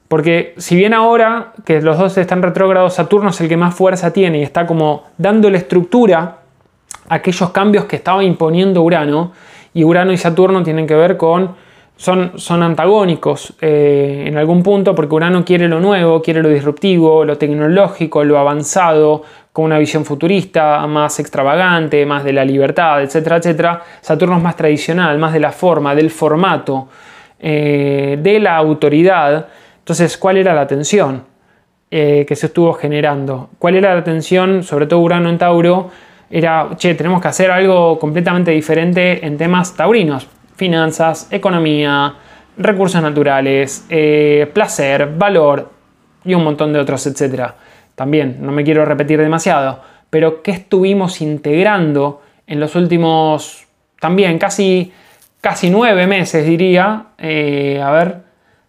Porque 0.09 0.55
si 0.57 0.77
bien 0.77 0.95
ahora 0.95 1.53
que 1.65 1.81
los 1.81 1.99
dos 1.99 2.17
están 2.17 2.43
retrógrados, 2.43 2.95
Saturno 2.95 3.31
es 3.31 3.41
el 3.41 3.49
que 3.49 3.57
más 3.57 3.75
fuerza 3.75 4.13
tiene 4.13 4.39
y 4.39 4.43
está 4.43 4.67
como 4.67 5.05
dándole 5.19 5.59
estructura 5.59 6.39
a 7.09 7.15
aquellos 7.15 7.51
cambios 7.51 7.87
que 7.87 7.97
estaba 7.97 8.23
imponiendo 8.23 8.83
Urano, 8.83 9.33
y 9.75 9.85
Urano 9.85 10.13
y 10.13 10.17
Saturno 10.17 10.63
tienen 10.63 10.87
que 10.87 10.95
ver 10.95 11.17
con, 11.17 11.55
son, 11.97 12.39
son 12.39 12.63
antagónicos 12.63 13.55
eh, 13.61 14.25
en 14.27 14.37
algún 14.37 14.63
punto, 14.63 14.95
porque 14.95 15.15
Urano 15.15 15.45
quiere 15.45 15.67
lo 15.67 15.81
nuevo, 15.81 16.21
quiere 16.21 16.43
lo 16.43 16.51
disruptivo, 16.51 17.25
lo 17.25 17.39
tecnológico, 17.39 18.23
lo 18.23 18.39
avanzado, 18.39 19.23
con 19.53 19.65
una 19.65 19.79
visión 19.79 20.05
futurista, 20.05 20.87
más 20.87 21.19
extravagante, 21.19 22.05
más 22.05 22.23
de 22.23 22.35
la 22.35 22.45
libertad, 22.45 23.03
etcétera, 23.03 23.37
etcétera. 23.37 23.83
Saturno 24.03 24.37
es 24.37 24.43
más 24.43 24.55
tradicional, 24.55 25.17
más 25.17 25.33
de 25.33 25.41
la 25.41 25.51
forma, 25.51 25.95
del 25.95 26.11
formato, 26.11 26.89
eh, 27.41 28.19
de 28.21 28.39
la 28.39 28.57
autoridad. 28.57 29.47
Entonces, 29.79 30.19
¿cuál 30.19 30.37
era 30.37 30.53
la 30.53 30.67
tensión 30.67 31.25
eh, 31.91 32.27
que 32.29 32.37
se 32.37 32.47
estuvo 32.47 32.75
generando? 32.75 33.49
¿Cuál 33.59 33.77
era 33.77 33.95
la 33.95 34.05
tensión, 34.05 34.63
sobre 34.63 34.87
todo 34.87 35.01
Urano 35.01 35.31
en 35.31 35.39
Tauro? 35.39 35.89
Era, 36.29 36.69
che, 36.77 36.95
tenemos 36.95 37.23
que 37.23 37.29
hacer 37.29 37.51
algo 37.51 37.99
completamente 37.99 38.51
diferente 38.51 39.25
en 39.25 39.39
temas 39.39 39.75
taurinos. 39.75 40.29
Finanzas, 40.57 41.29
economía, 41.31 42.15
recursos 42.59 43.01
naturales, 43.01 43.87
eh, 43.89 44.51
placer, 44.53 45.15
valor 45.17 45.71
y 46.25 46.35
un 46.35 46.45
montón 46.45 46.73
de 46.73 46.81
otros, 46.81 47.07
etc. 47.07 47.53
También, 47.95 48.39
no 48.41 48.53
me 48.53 48.65
quiero 48.65 48.85
repetir 48.85 49.21
demasiado, 49.21 49.81
pero 50.11 50.43
¿qué 50.43 50.51
estuvimos 50.51 51.21
integrando 51.21 52.23
en 52.47 52.61
los 52.61 52.75
últimos, 52.75 53.67
también 54.01 54.39
casi, 54.39 54.93
casi 55.41 55.71
nueve 55.71 56.07
meses, 56.07 56.45
diría? 56.45 57.07
Eh, 57.19 57.81
a 57.83 57.91
ver, 57.91 58.27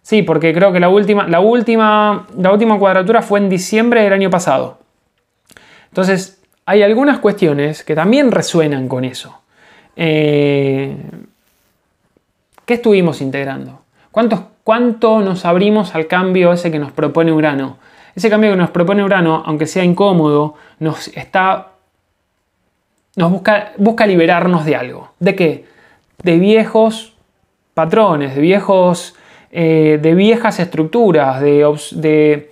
Sí, 0.08 0.22
porque 0.22 0.54
creo 0.54 0.72
que 0.72 0.80
la 0.80 0.88
última, 0.88 1.28
la, 1.28 1.40
última, 1.40 2.26
la 2.34 2.50
última 2.50 2.78
cuadratura 2.78 3.20
fue 3.20 3.40
en 3.40 3.50
diciembre 3.50 4.02
del 4.02 4.14
año 4.14 4.30
pasado. 4.30 4.78
Entonces, 5.90 6.40
hay 6.64 6.82
algunas 6.82 7.18
cuestiones 7.18 7.84
que 7.84 7.94
también 7.94 8.32
resuenan 8.32 8.88
con 8.88 9.04
eso. 9.04 9.42
Eh, 9.96 10.96
¿Qué 12.68 12.74
estuvimos 12.74 13.22
integrando? 13.22 13.80
¿Cuánto, 14.10 14.50
¿Cuánto 14.62 15.22
nos 15.22 15.46
abrimos 15.46 15.94
al 15.94 16.06
cambio 16.06 16.52
ese 16.52 16.70
que 16.70 16.78
nos 16.78 16.92
propone 16.92 17.32
Urano? 17.32 17.78
Ese 18.14 18.28
cambio 18.28 18.50
que 18.50 18.58
nos 18.58 18.68
propone 18.68 19.02
Urano, 19.02 19.42
aunque 19.46 19.64
sea 19.64 19.84
incómodo, 19.84 20.52
nos 20.78 21.10
busca, 23.16 24.06
liberarnos 24.06 24.66
de 24.66 24.76
algo. 24.76 25.12
¿De 25.18 25.34
qué? 25.34 25.64
De 26.22 26.38
viejos 26.38 27.14
patrones, 27.72 28.34
de 28.34 28.42
viejos 28.42 29.14
eh, 29.50 29.98
de 30.02 30.14
viejas 30.14 30.60
estructuras, 30.60 31.40
de, 31.40 32.50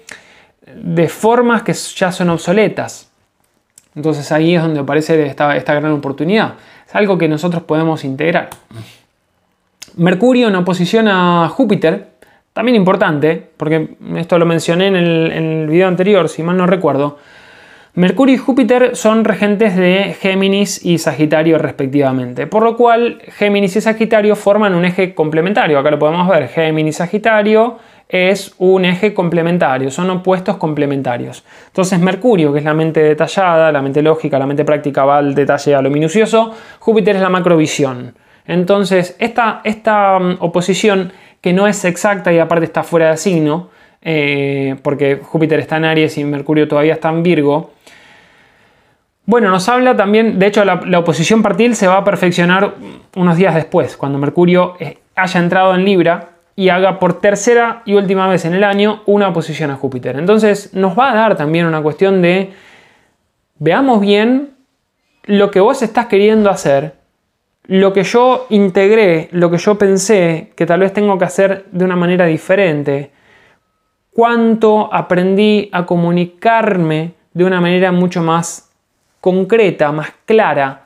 formas 1.11 1.63
que 1.63 1.75
ya 1.75 2.11
son 2.11 2.31
obsoletas. 2.31 3.11
Entonces 3.95 4.33
ahí 4.33 4.57
es 4.57 4.63
donde 4.63 4.81
aparece 4.81 5.27
esta 5.27 5.75
gran 5.75 5.93
oportunidad. 5.93 6.55
Es 6.89 6.95
algo 6.95 7.19
que 7.19 7.29
nosotros 7.29 7.65
podemos 7.65 8.03
integrar. 8.03 8.49
Mercurio 9.97 10.49
en 10.49 10.57
oposición 10.57 11.09
a 11.09 11.49
Júpiter, 11.49 12.09
también 12.53 12.77
importante, 12.77 13.51
porque 13.57 13.97
esto 14.17 14.39
lo 14.39 14.45
mencioné 14.45 14.89
en 14.89 14.97
el, 14.97 15.67
video 15.69 15.89
anterior, 15.89 16.29
si 16.29 16.43
mal 16.43 16.57
no 16.59 16.67
recuerdo. 16.67 17.19
Mercurio 17.95 18.35
y 18.35 18.39
Júpiter 18.39 18.95
son 18.95 19.25
regentes 19.25 19.75
de 19.75 20.15
Géminis 20.21 20.85
y 20.85 20.99
Sagitario 20.99 21.57
respectivamente, 21.57 22.47
por 22.47 22.63
lo 22.63 22.77
cual 22.77 23.23
Géminis 23.29 23.77
y 23.77 23.81
Sagitario 23.81 24.37
forman 24.37 24.75
un 24.75 24.85
eje 24.85 25.15
complementario. 25.15 25.79
Acá 25.79 25.91
lo 25.91 25.99
podemos 25.99 26.29
ver, 26.29 26.49
Géminis 26.49 26.97
y 26.97 26.99
Sagitario 26.99 27.79
es 28.07 28.55
un 28.59 28.85
eje 28.85 29.15
complementario, 29.15 29.91
son 29.91 30.11
opuestos 30.11 30.59
complementarios. 30.59 31.43
Entonces 31.69 31.99
Mercurio, 32.01 32.53
que 32.53 32.59
es 32.59 32.65
la 32.67 32.75
mente 32.75 33.03
detallada, 33.03 33.73
la 33.73 33.81
mente 33.81 34.03
lógica, 34.03 34.39
la 34.39 34.47
mente 34.47 34.67
práctica 34.67 35.07
va 35.07 35.17
al 35.17 35.35
detalle, 35.35 35.75
a 35.75 35.81
lo 35.81 35.89
minucioso, 35.89 36.53
Júpiter 36.81 37.17
es 37.17 37.23
la 37.23 37.31
macrovisión. 37.31 38.15
Entonces 38.47 39.17
esta, 39.19 39.61
esta 39.65 40.19
mm, 40.19 40.37
oposición 40.41 41.13
que 41.41 41.53
no 41.53 41.67
es 41.67 41.85
exacta 41.85 42.33
y 42.33 42.39
aparte 42.39 42.65
está 42.65 42.83
fuera 42.83 43.11
de 43.11 43.17
signo, 43.17 43.71
eh, 44.03 44.77
porque 44.83 45.21
Júpiter 45.23 45.59
está 45.61 45.77
en 45.77 45.85
Aries 45.85 46.19
y 46.19 46.25
Mercurio 46.25 46.69
todavía 46.69 46.95
está 46.95 47.09
en 47.09 47.23
Virgo, 47.23 47.73
bueno, 49.29 49.51
nos 49.51 49.69
habla 49.69 49.97
también, 49.97 50.39
de 50.39 50.47
hecho 50.47 50.65
la, 50.65 50.75
oposición 51.01 51.43
partil 51.43 51.75
se 51.75 51.89
va 51.89 51.97
a 51.97 52.05
perfeccionar 52.05 52.75
unos 53.17 53.37
días 53.37 53.57
después, 53.57 53.97
cuando 53.97 54.19
Mercurio 54.19 54.77
eh, 54.79 54.99
haya 55.17 55.41
entrado 55.41 55.75
en 55.75 55.85
Libra 55.85 56.31
y 56.55 56.69
haga 56.69 57.01
por 57.01 57.21
tercera 57.21 57.83
y 57.85 57.95
última 57.95 58.29
vez 58.29 58.45
en 58.45 58.55
el 58.55 58.63
año 58.63 59.03
una 59.07 59.29
oposición 59.29 59.73
a 59.73 59.75
Júpiter. 59.75 60.17
Entonces 60.17 60.73
nos 60.75 60.97
va 60.97 61.11
a 61.11 61.15
dar 61.17 61.37
también 61.37 61.67
una 61.67 61.83
cuestión 61.83 62.23
de, 62.23 62.53
veamos 63.59 64.01
bien 64.01 64.51
lo 65.25 65.51
que 65.51 65.59
vos 65.59 65.83
estás 65.83 66.07
queriendo 66.07 66.49
hacer, 66.49 66.95
lo 67.69 67.93
que 67.93 68.05
yo 68.05 68.47
integré, 68.51 69.29
lo 69.33 69.51
que 69.51 69.59
yo 69.59 69.77
pensé 69.77 70.53
que 70.55 70.67
tal 70.67 70.81
vez 70.81 70.93
tengo 70.93 71.19
que 71.19 71.25
hacer 71.25 71.67
de 71.73 71.85
una 71.85 71.97
manera 71.97 72.27
diferente, 72.27 73.11
cuánto 74.13 74.93
aprendí 74.93 75.69
a 75.73 75.85
comunicarme 75.85 77.15
de 77.33 77.45
una 77.45 77.61
manera 77.61 77.93
mucho 77.93 78.23
más 78.23 78.71
concreta, 79.21 79.91
más 79.91 80.13
clara, 80.25 80.83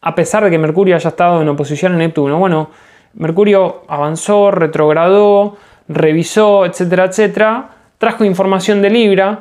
a 0.00 0.14
pesar 0.14 0.44
de 0.44 0.50
que 0.50 0.58
Mercurio 0.58 0.96
haya 0.96 1.08
estado 1.08 1.42
en 1.42 1.48
oposición 1.48 1.92
a 1.92 1.96
Neptuno. 1.96 2.38
Bueno, 2.38 2.70
Mercurio 3.14 3.84
avanzó, 3.86 4.50
retrogradó, 4.50 5.56
revisó, 5.88 6.64
etcétera, 6.64 7.04
etcétera, 7.04 7.68
trajo 7.98 8.24
información 8.24 8.82
de 8.82 8.90
Libra 8.90 9.40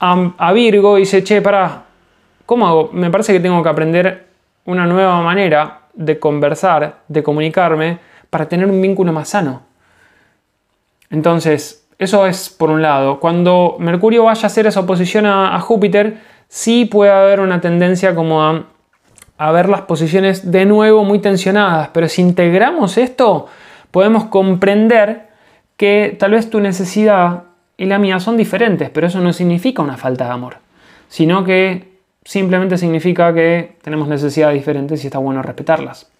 a, 0.00 0.52
Virgo 0.52 0.96
y 0.98 1.02
dice, 1.02 1.22
che, 1.22 1.40
para, 1.40 1.84
¿cómo 2.44 2.66
hago? 2.66 2.90
Me 2.92 3.10
parece 3.10 3.32
que 3.32 3.40
tengo 3.40 3.62
que 3.62 3.68
aprender 3.68 4.26
una 4.64 4.86
nueva 4.86 5.20
manera 5.22 5.81
de 5.94 6.18
conversar, 6.18 7.00
de 7.08 7.22
comunicarme, 7.22 7.98
para 8.30 8.48
tener 8.48 8.66
un 8.66 8.80
vínculo 8.80 9.12
más 9.12 9.30
sano. 9.30 9.62
Entonces, 11.10 11.86
eso 11.98 12.26
es 12.26 12.48
por 12.48 12.70
un 12.70 12.82
lado. 12.82 13.20
Cuando 13.20 13.76
Mercurio 13.78 14.24
vaya 14.24 14.44
a 14.44 14.46
hacer 14.46 14.66
esa 14.66 14.80
oposición 14.80 15.26
a 15.26 15.60
Júpiter, 15.60 16.18
sí 16.52 16.84
puede 16.84 17.10
haber 17.10 17.40
una 17.40 17.62
tendencia 17.62 18.14
como 18.14 18.42
a, 18.42 19.52
ver 19.52 19.70
las 19.70 19.80
posiciones 19.82 20.52
de 20.52 20.66
nuevo 20.66 21.02
muy 21.02 21.18
tensionadas, 21.18 21.88
pero 21.94 22.08
si 22.10 22.20
integramos 22.20 22.98
esto, 22.98 23.46
podemos 23.90 24.26
comprender 24.26 25.28
que 25.78 26.14
tal 26.18 26.32
vez 26.32 26.50
tu 26.50 26.60
necesidad 26.60 27.44
y 27.78 27.86
la 27.86 27.98
mía 27.98 28.20
son 28.20 28.36
diferentes, 28.36 28.90
pero 28.90 29.06
eso 29.06 29.20
no 29.20 29.32
significa 29.32 29.80
una 29.80 29.96
falta 29.96 30.26
de 30.26 30.30
amor, 30.30 30.58
sino 31.08 31.42
que 31.42 31.91
simplemente 32.24 32.78
significa 32.78 33.32
que 33.34 33.76
tenemos 33.82 34.08
necesidades 34.08 34.54
diferentes 34.54 35.02
y 35.04 35.06
está 35.06 35.18
bueno 35.18 35.42
respetarlas. 35.42 36.10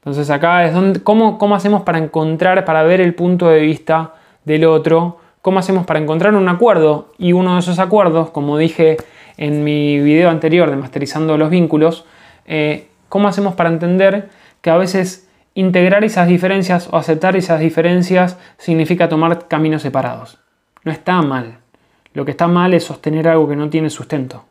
Entonces 0.00 0.30
acá 0.30 0.64
es 0.64 0.72
donde, 0.72 1.02
¿cómo, 1.02 1.38
cómo 1.38 1.54
hacemos 1.54 1.82
para 1.82 1.98
encontrar, 1.98 2.64
para 2.64 2.82
ver 2.82 3.00
el 3.00 3.14
punto 3.14 3.48
de 3.48 3.60
vista 3.60 4.14
del 4.44 4.64
otro, 4.64 5.18
cómo 5.42 5.58
hacemos 5.58 5.84
para 5.84 6.00
encontrar 6.00 6.34
un 6.34 6.48
acuerdo 6.48 7.12
y 7.18 7.32
uno 7.32 7.54
de 7.54 7.60
esos 7.60 7.78
acuerdos, 7.78 8.30
como 8.30 8.56
dije 8.56 8.96
en 9.36 9.62
mi 9.64 10.00
video 10.00 10.30
anterior 10.30 10.70
de 10.70 10.76
Masterizando 10.76 11.36
los 11.36 11.50
Vínculos, 11.50 12.06
eh, 12.46 12.88
cómo 13.08 13.28
hacemos 13.28 13.54
para 13.54 13.68
entender 13.68 14.30
que 14.62 14.70
a 14.70 14.76
veces 14.76 15.28
integrar 15.54 16.04
esas 16.04 16.28
diferencias 16.28 16.88
o 16.90 16.96
aceptar 16.96 17.36
esas 17.36 17.60
diferencias 17.60 18.38
significa 18.56 19.08
tomar 19.08 19.48
caminos 19.48 19.82
separados. 19.82 20.38
No 20.84 20.92
está 20.92 21.20
mal. 21.22 21.58
Lo 22.14 22.24
que 22.24 22.30
está 22.30 22.48
mal 22.48 22.72
es 22.74 22.84
sostener 22.84 23.28
algo 23.28 23.48
que 23.48 23.56
no 23.56 23.68
tiene 23.68 23.90
sustento. 23.90 24.44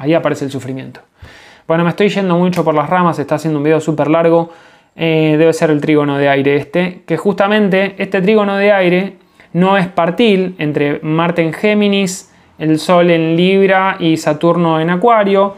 Ahí 0.00 0.14
aparece 0.14 0.46
el 0.46 0.50
sufrimiento. 0.50 1.00
Bueno, 1.68 1.84
me 1.84 1.90
estoy 1.90 2.08
yendo 2.08 2.34
mucho 2.34 2.64
por 2.64 2.74
las 2.74 2.88
ramas, 2.88 3.18
está 3.18 3.34
haciendo 3.34 3.58
un 3.58 3.64
video 3.64 3.80
súper 3.80 4.08
largo. 4.08 4.50
Eh, 4.96 5.36
debe 5.38 5.52
ser 5.52 5.70
el 5.70 5.82
trígono 5.82 6.16
de 6.16 6.26
aire 6.26 6.56
este, 6.56 7.02
que 7.06 7.18
justamente 7.18 7.96
este 7.98 8.22
trígono 8.22 8.56
de 8.56 8.72
aire 8.72 9.18
no 9.52 9.76
es 9.76 9.88
partil 9.88 10.56
entre 10.58 11.00
Marte 11.02 11.42
en 11.42 11.52
Géminis, 11.52 12.32
el 12.58 12.78
Sol 12.78 13.10
en 13.10 13.36
Libra 13.36 13.98
y 14.00 14.16
Saturno 14.16 14.80
en 14.80 14.88
Acuario. 14.88 15.54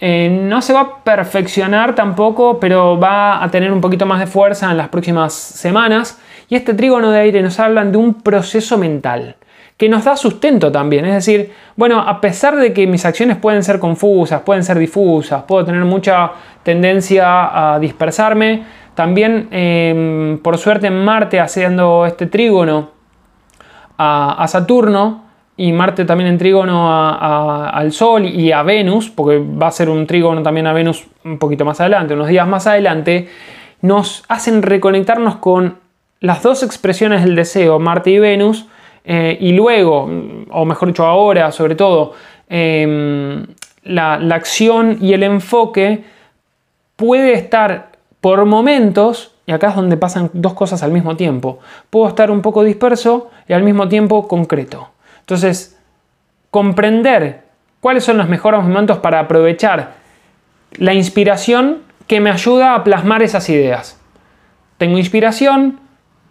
Eh, 0.00 0.28
no 0.28 0.60
se 0.60 0.72
va 0.72 0.80
a 0.80 1.04
perfeccionar 1.04 1.94
tampoco, 1.94 2.58
pero 2.58 2.98
va 2.98 3.42
a 3.42 3.48
tener 3.48 3.72
un 3.72 3.80
poquito 3.80 4.06
más 4.06 4.18
de 4.18 4.26
fuerza 4.26 4.72
en 4.72 4.76
las 4.76 4.88
próximas 4.88 5.32
semanas. 5.34 6.20
Y 6.48 6.56
este 6.56 6.74
trígono 6.74 7.12
de 7.12 7.20
aire 7.20 7.42
nos 7.42 7.60
habla 7.60 7.84
de 7.84 7.96
un 7.96 8.14
proceso 8.14 8.76
mental 8.76 9.36
que 9.78 9.88
nos 9.88 10.04
da 10.04 10.16
sustento 10.16 10.70
también. 10.70 11.06
Es 11.06 11.14
decir, 11.14 11.52
bueno, 11.76 12.00
a 12.00 12.20
pesar 12.20 12.56
de 12.56 12.72
que 12.74 12.86
mis 12.86 13.06
acciones 13.06 13.36
pueden 13.36 13.62
ser 13.62 13.78
confusas, 13.78 14.42
pueden 14.42 14.64
ser 14.64 14.78
difusas, 14.78 15.44
puedo 15.44 15.64
tener 15.64 15.84
mucha 15.84 16.32
tendencia 16.64 17.74
a 17.74 17.78
dispersarme, 17.78 18.64
también 18.94 19.46
em, 19.52 20.38
por 20.38 20.58
suerte 20.58 20.90
Marte 20.90 21.38
haciendo 21.38 22.04
este 22.04 22.26
trígono 22.26 22.90
a, 23.96 24.44
Saturno 24.48 25.22
y 25.56 25.70
Marte 25.70 26.04
también 26.04 26.30
en 26.30 26.38
trígono 26.38 26.92
al 26.92 27.92
Sol 27.92 28.26
y 28.26 28.50
a 28.50 28.64
Venus, 28.64 29.08
porque 29.08 29.38
va 29.38 29.68
a 29.68 29.70
ser 29.70 29.88
un 29.88 30.06
trígono 30.06 30.42
también 30.42 30.66
a 30.66 30.72
Venus 30.72 31.06
un 31.24 31.38
poquito 31.38 31.64
más 31.64 31.80
adelante, 31.80 32.14
unos 32.14 32.28
días 32.28 32.46
más 32.46 32.66
adelante, 32.66 33.28
nos 33.80 34.24
hacen 34.28 34.62
reconectarnos 34.62 35.36
con 35.36 35.78
las 36.20 36.42
dos 36.42 36.64
expresiones 36.64 37.22
del 37.24 37.36
deseo, 37.36 37.78
Marte 37.78 38.10
y 38.10 38.18
Venus, 38.18 38.66
eh, 39.04 39.36
y 39.40 39.52
luego, 39.52 40.08
o 40.50 40.64
mejor 40.64 40.88
dicho 40.88 41.04
ahora, 41.04 41.50
sobre 41.52 41.74
todo, 41.74 42.14
em, 42.48 43.46
la, 43.84 44.14
acción 44.34 44.98
y 45.00 45.12
el 45.12 45.22
enfoque 45.22 46.04
puede 46.96 47.32
estar 47.32 47.92
por 48.20 48.44
momentos, 48.44 49.34
y 49.46 49.52
acá 49.52 49.68
es 49.68 49.76
donde 49.76 49.96
pasan 49.96 50.30
dos 50.32 50.54
cosas 50.54 50.82
al 50.82 50.92
mismo 50.92 51.16
tiempo, 51.16 51.60
puedo 51.90 52.08
estar 52.08 52.30
un 52.30 52.42
poco 52.42 52.64
disperso 52.64 53.30
y 53.48 53.52
al 53.52 53.62
mismo 53.62 53.88
tiempo 53.88 54.28
concreto. 54.28 54.90
Entonces, 55.20 55.78
comprender 56.50 57.44
cuáles 57.80 58.04
son 58.04 58.18
los 58.18 58.28
mejores 58.28 58.62
momentos 58.62 58.98
para 58.98 59.20
aprovechar 59.20 59.94
la 60.72 60.94
inspiración 60.94 61.82
que 62.06 62.20
me 62.20 62.30
ayuda 62.30 62.74
a 62.74 62.84
plasmar 62.84 63.22
esas 63.22 63.48
ideas. 63.48 63.98
Tengo 64.78 64.98
inspiración, 64.98 65.80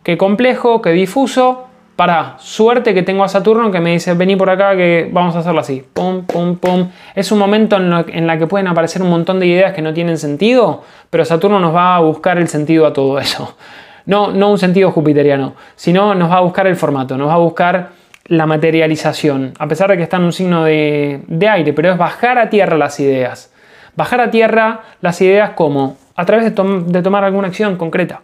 qué 0.03 0.17
complejo, 0.17 0.81
qué 0.81 0.91
difuso, 0.91 1.66
para 1.97 2.35
suerte 2.37 2.93
que 2.93 3.01
tengo 3.01 3.23
a 3.23 3.27
Saturno 3.27 3.71
que 3.71 3.79
me 3.79 3.91
dice, 3.91 4.13
vení 4.13 4.35
por 4.35 4.51
acá 4.51 4.75
que 4.77 5.09
vamos 5.11 5.35
a 5.35 5.39
hacerlo 5.39 5.61
así. 5.61 5.83
Pum, 5.93 6.25
pum, 6.25 6.55
pum. 6.55 6.91
Es 7.15 7.31
un 7.31 7.39
momento 7.39 7.75
en, 7.75 7.89
la 7.89 8.05
en 8.07 8.39
que 8.39 8.45
pueden 8.45 8.67
aparecer 8.67 9.01
un 9.01 9.09
montón 9.09 9.39
de 9.39 9.47
ideas 9.47 9.73
que 9.73 9.81
no 9.81 9.91
tienen 9.95 10.19
sentido, 10.19 10.83
pero 11.09 11.25
Saturno 11.25 11.59
nos 11.59 11.73
va 11.75 11.95
a 11.95 11.99
buscar 11.99 12.37
el 12.37 12.47
sentido 12.47 12.85
a 12.85 12.93
todo 12.93 13.19
eso. 13.19 13.57
No, 14.05 14.31
no 14.31 14.51
un 14.51 14.59
sentido 14.59 14.91
jupiteriano, 14.91 15.55
sino 15.75 16.13
nos 16.13 16.31
va 16.31 16.37
a 16.37 16.41
buscar 16.41 16.67
el 16.67 16.75
formato, 16.75 17.17
nos 17.17 17.29
va 17.29 17.33
a 17.33 17.39
buscar 17.39 17.89
la 18.25 18.45
materialización, 18.45 19.53
a 19.57 19.67
pesar 19.67 19.89
de 19.89 19.97
que 19.97 20.03
está 20.03 20.17
en 20.17 20.23
un 20.23 20.33
signo 20.33 20.63
de, 20.65 21.49
aire, 21.49 21.73
pero 21.73 21.91
es 21.91 21.97
bajar 21.97 22.37
a 22.37 22.49
tierra 22.49 22.77
las 22.77 22.99
ideas. 22.99 23.51
Bajar 23.95 24.21
a 24.21 24.29
tierra 24.29 24.81
las 25.01 25.19
ideas 25.21 25.51
como 25.55 25.97
a 26.15 26.25
través 26.25 26.53
de, 26.53 26.81
de 26.85 27.01
tomar 27.01 27.23
alguna 27.23 27.47
acción 27.47 27.75
concreta. 27.75 28.21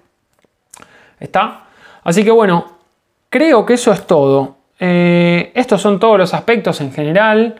¿Está? 1.19 1.63
Así 2.03 2.23
que 2.23 2.31
bueno, 2.31 2.82
Creo 3.33 3.65
que 3.65 3.73
eso 3.73 3.91
es 3.91 4.05
todo. 4.05 4.57
Eh, 4.79 5.51
estos 5.55 5.81
son 5.81 5.99
todos 5.99 6.19
los 6.19 6.35
aspectos 6.35 6.79
en 6.81 6.91
general. 6.91 7.55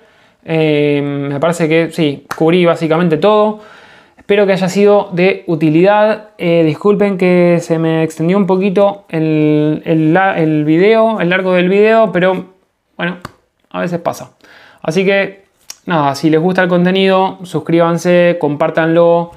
Eh, 0.45 1.01
me 1.03 1.39
parece 1.39 1.67
que 1.67 1.89
sí, 1.89 2.28
cubrí 2.38 2.63
básicamente 2.63 3.17
todo. 3.17 3.59
Espero 4.15 4.45
que 4.45 4.51
haya 4.51 4.69
sido 4.69 5.09
de 5.13 5.43
utilidad. 5.47 6.30
Eh, 6.38 6.61
disculpen 6.63 7.17
que 7.17 7.57
se 7.59 7.80
me 7.80 8.03
extendió 8.03 8.38
un 8.38 8.45
poquito 8.45 9.05
el, 9.09 9.82
el, 9.84 10.63
video, 10.63 11.19
el 11.19 11.30
largo 11.32 11.53
del 11.53 11.69
video, 11.69 12.11
pero 12.11 12.53
bueno, 12.95 13.17
a 13.71 13.80
veces 13.80 13.99
pasa. 13.99 14.34
Así 14.84 15.03
que 15.03 15.45
nada, 15.88 16.13
si 16.13 16.30
les 16.30 16.39
gusta 16.39 16.61
el 16.61 16.69
contenido, 16.69 17.39
suscríbanse, 17.45 18.38
compártanlo, 18.39 19.32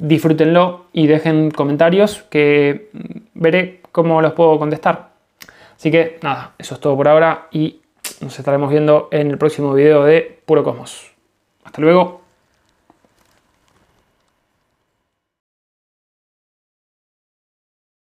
disfrútenlo 0.00 0.86
y 0.94 1.06
dejen 1.08 1.50
comentarios 1.50 2.24
que 2.30 2.88
veré 3.34 3.82
cómo 3.98 4.22
los 4.22 4.32
puedo 4.32 4.60
contestar. 4.60 5.08
Así 5.76 5.90
que 5.90 6.20
nada, 6.22 6.54
eso 6.56 6.74
es 6.74 6.80
todo 6.80 6.96
por 6.96 7.08
ahora 7.08 7.48
y 7.50 7.80
nos 8.20 8.38
estaremos 8.38 8.70
viendo 8.70 9.08
en 9.10 9.28
el 9.28 9.38
próximo 9.38 9.74
video 9.74 10.04
de 10.04 10.40
Puro 10.46 10.62
Cosmos. 10.62 11.10
Hasta 11.64 11.80
luego. 11.80 12.17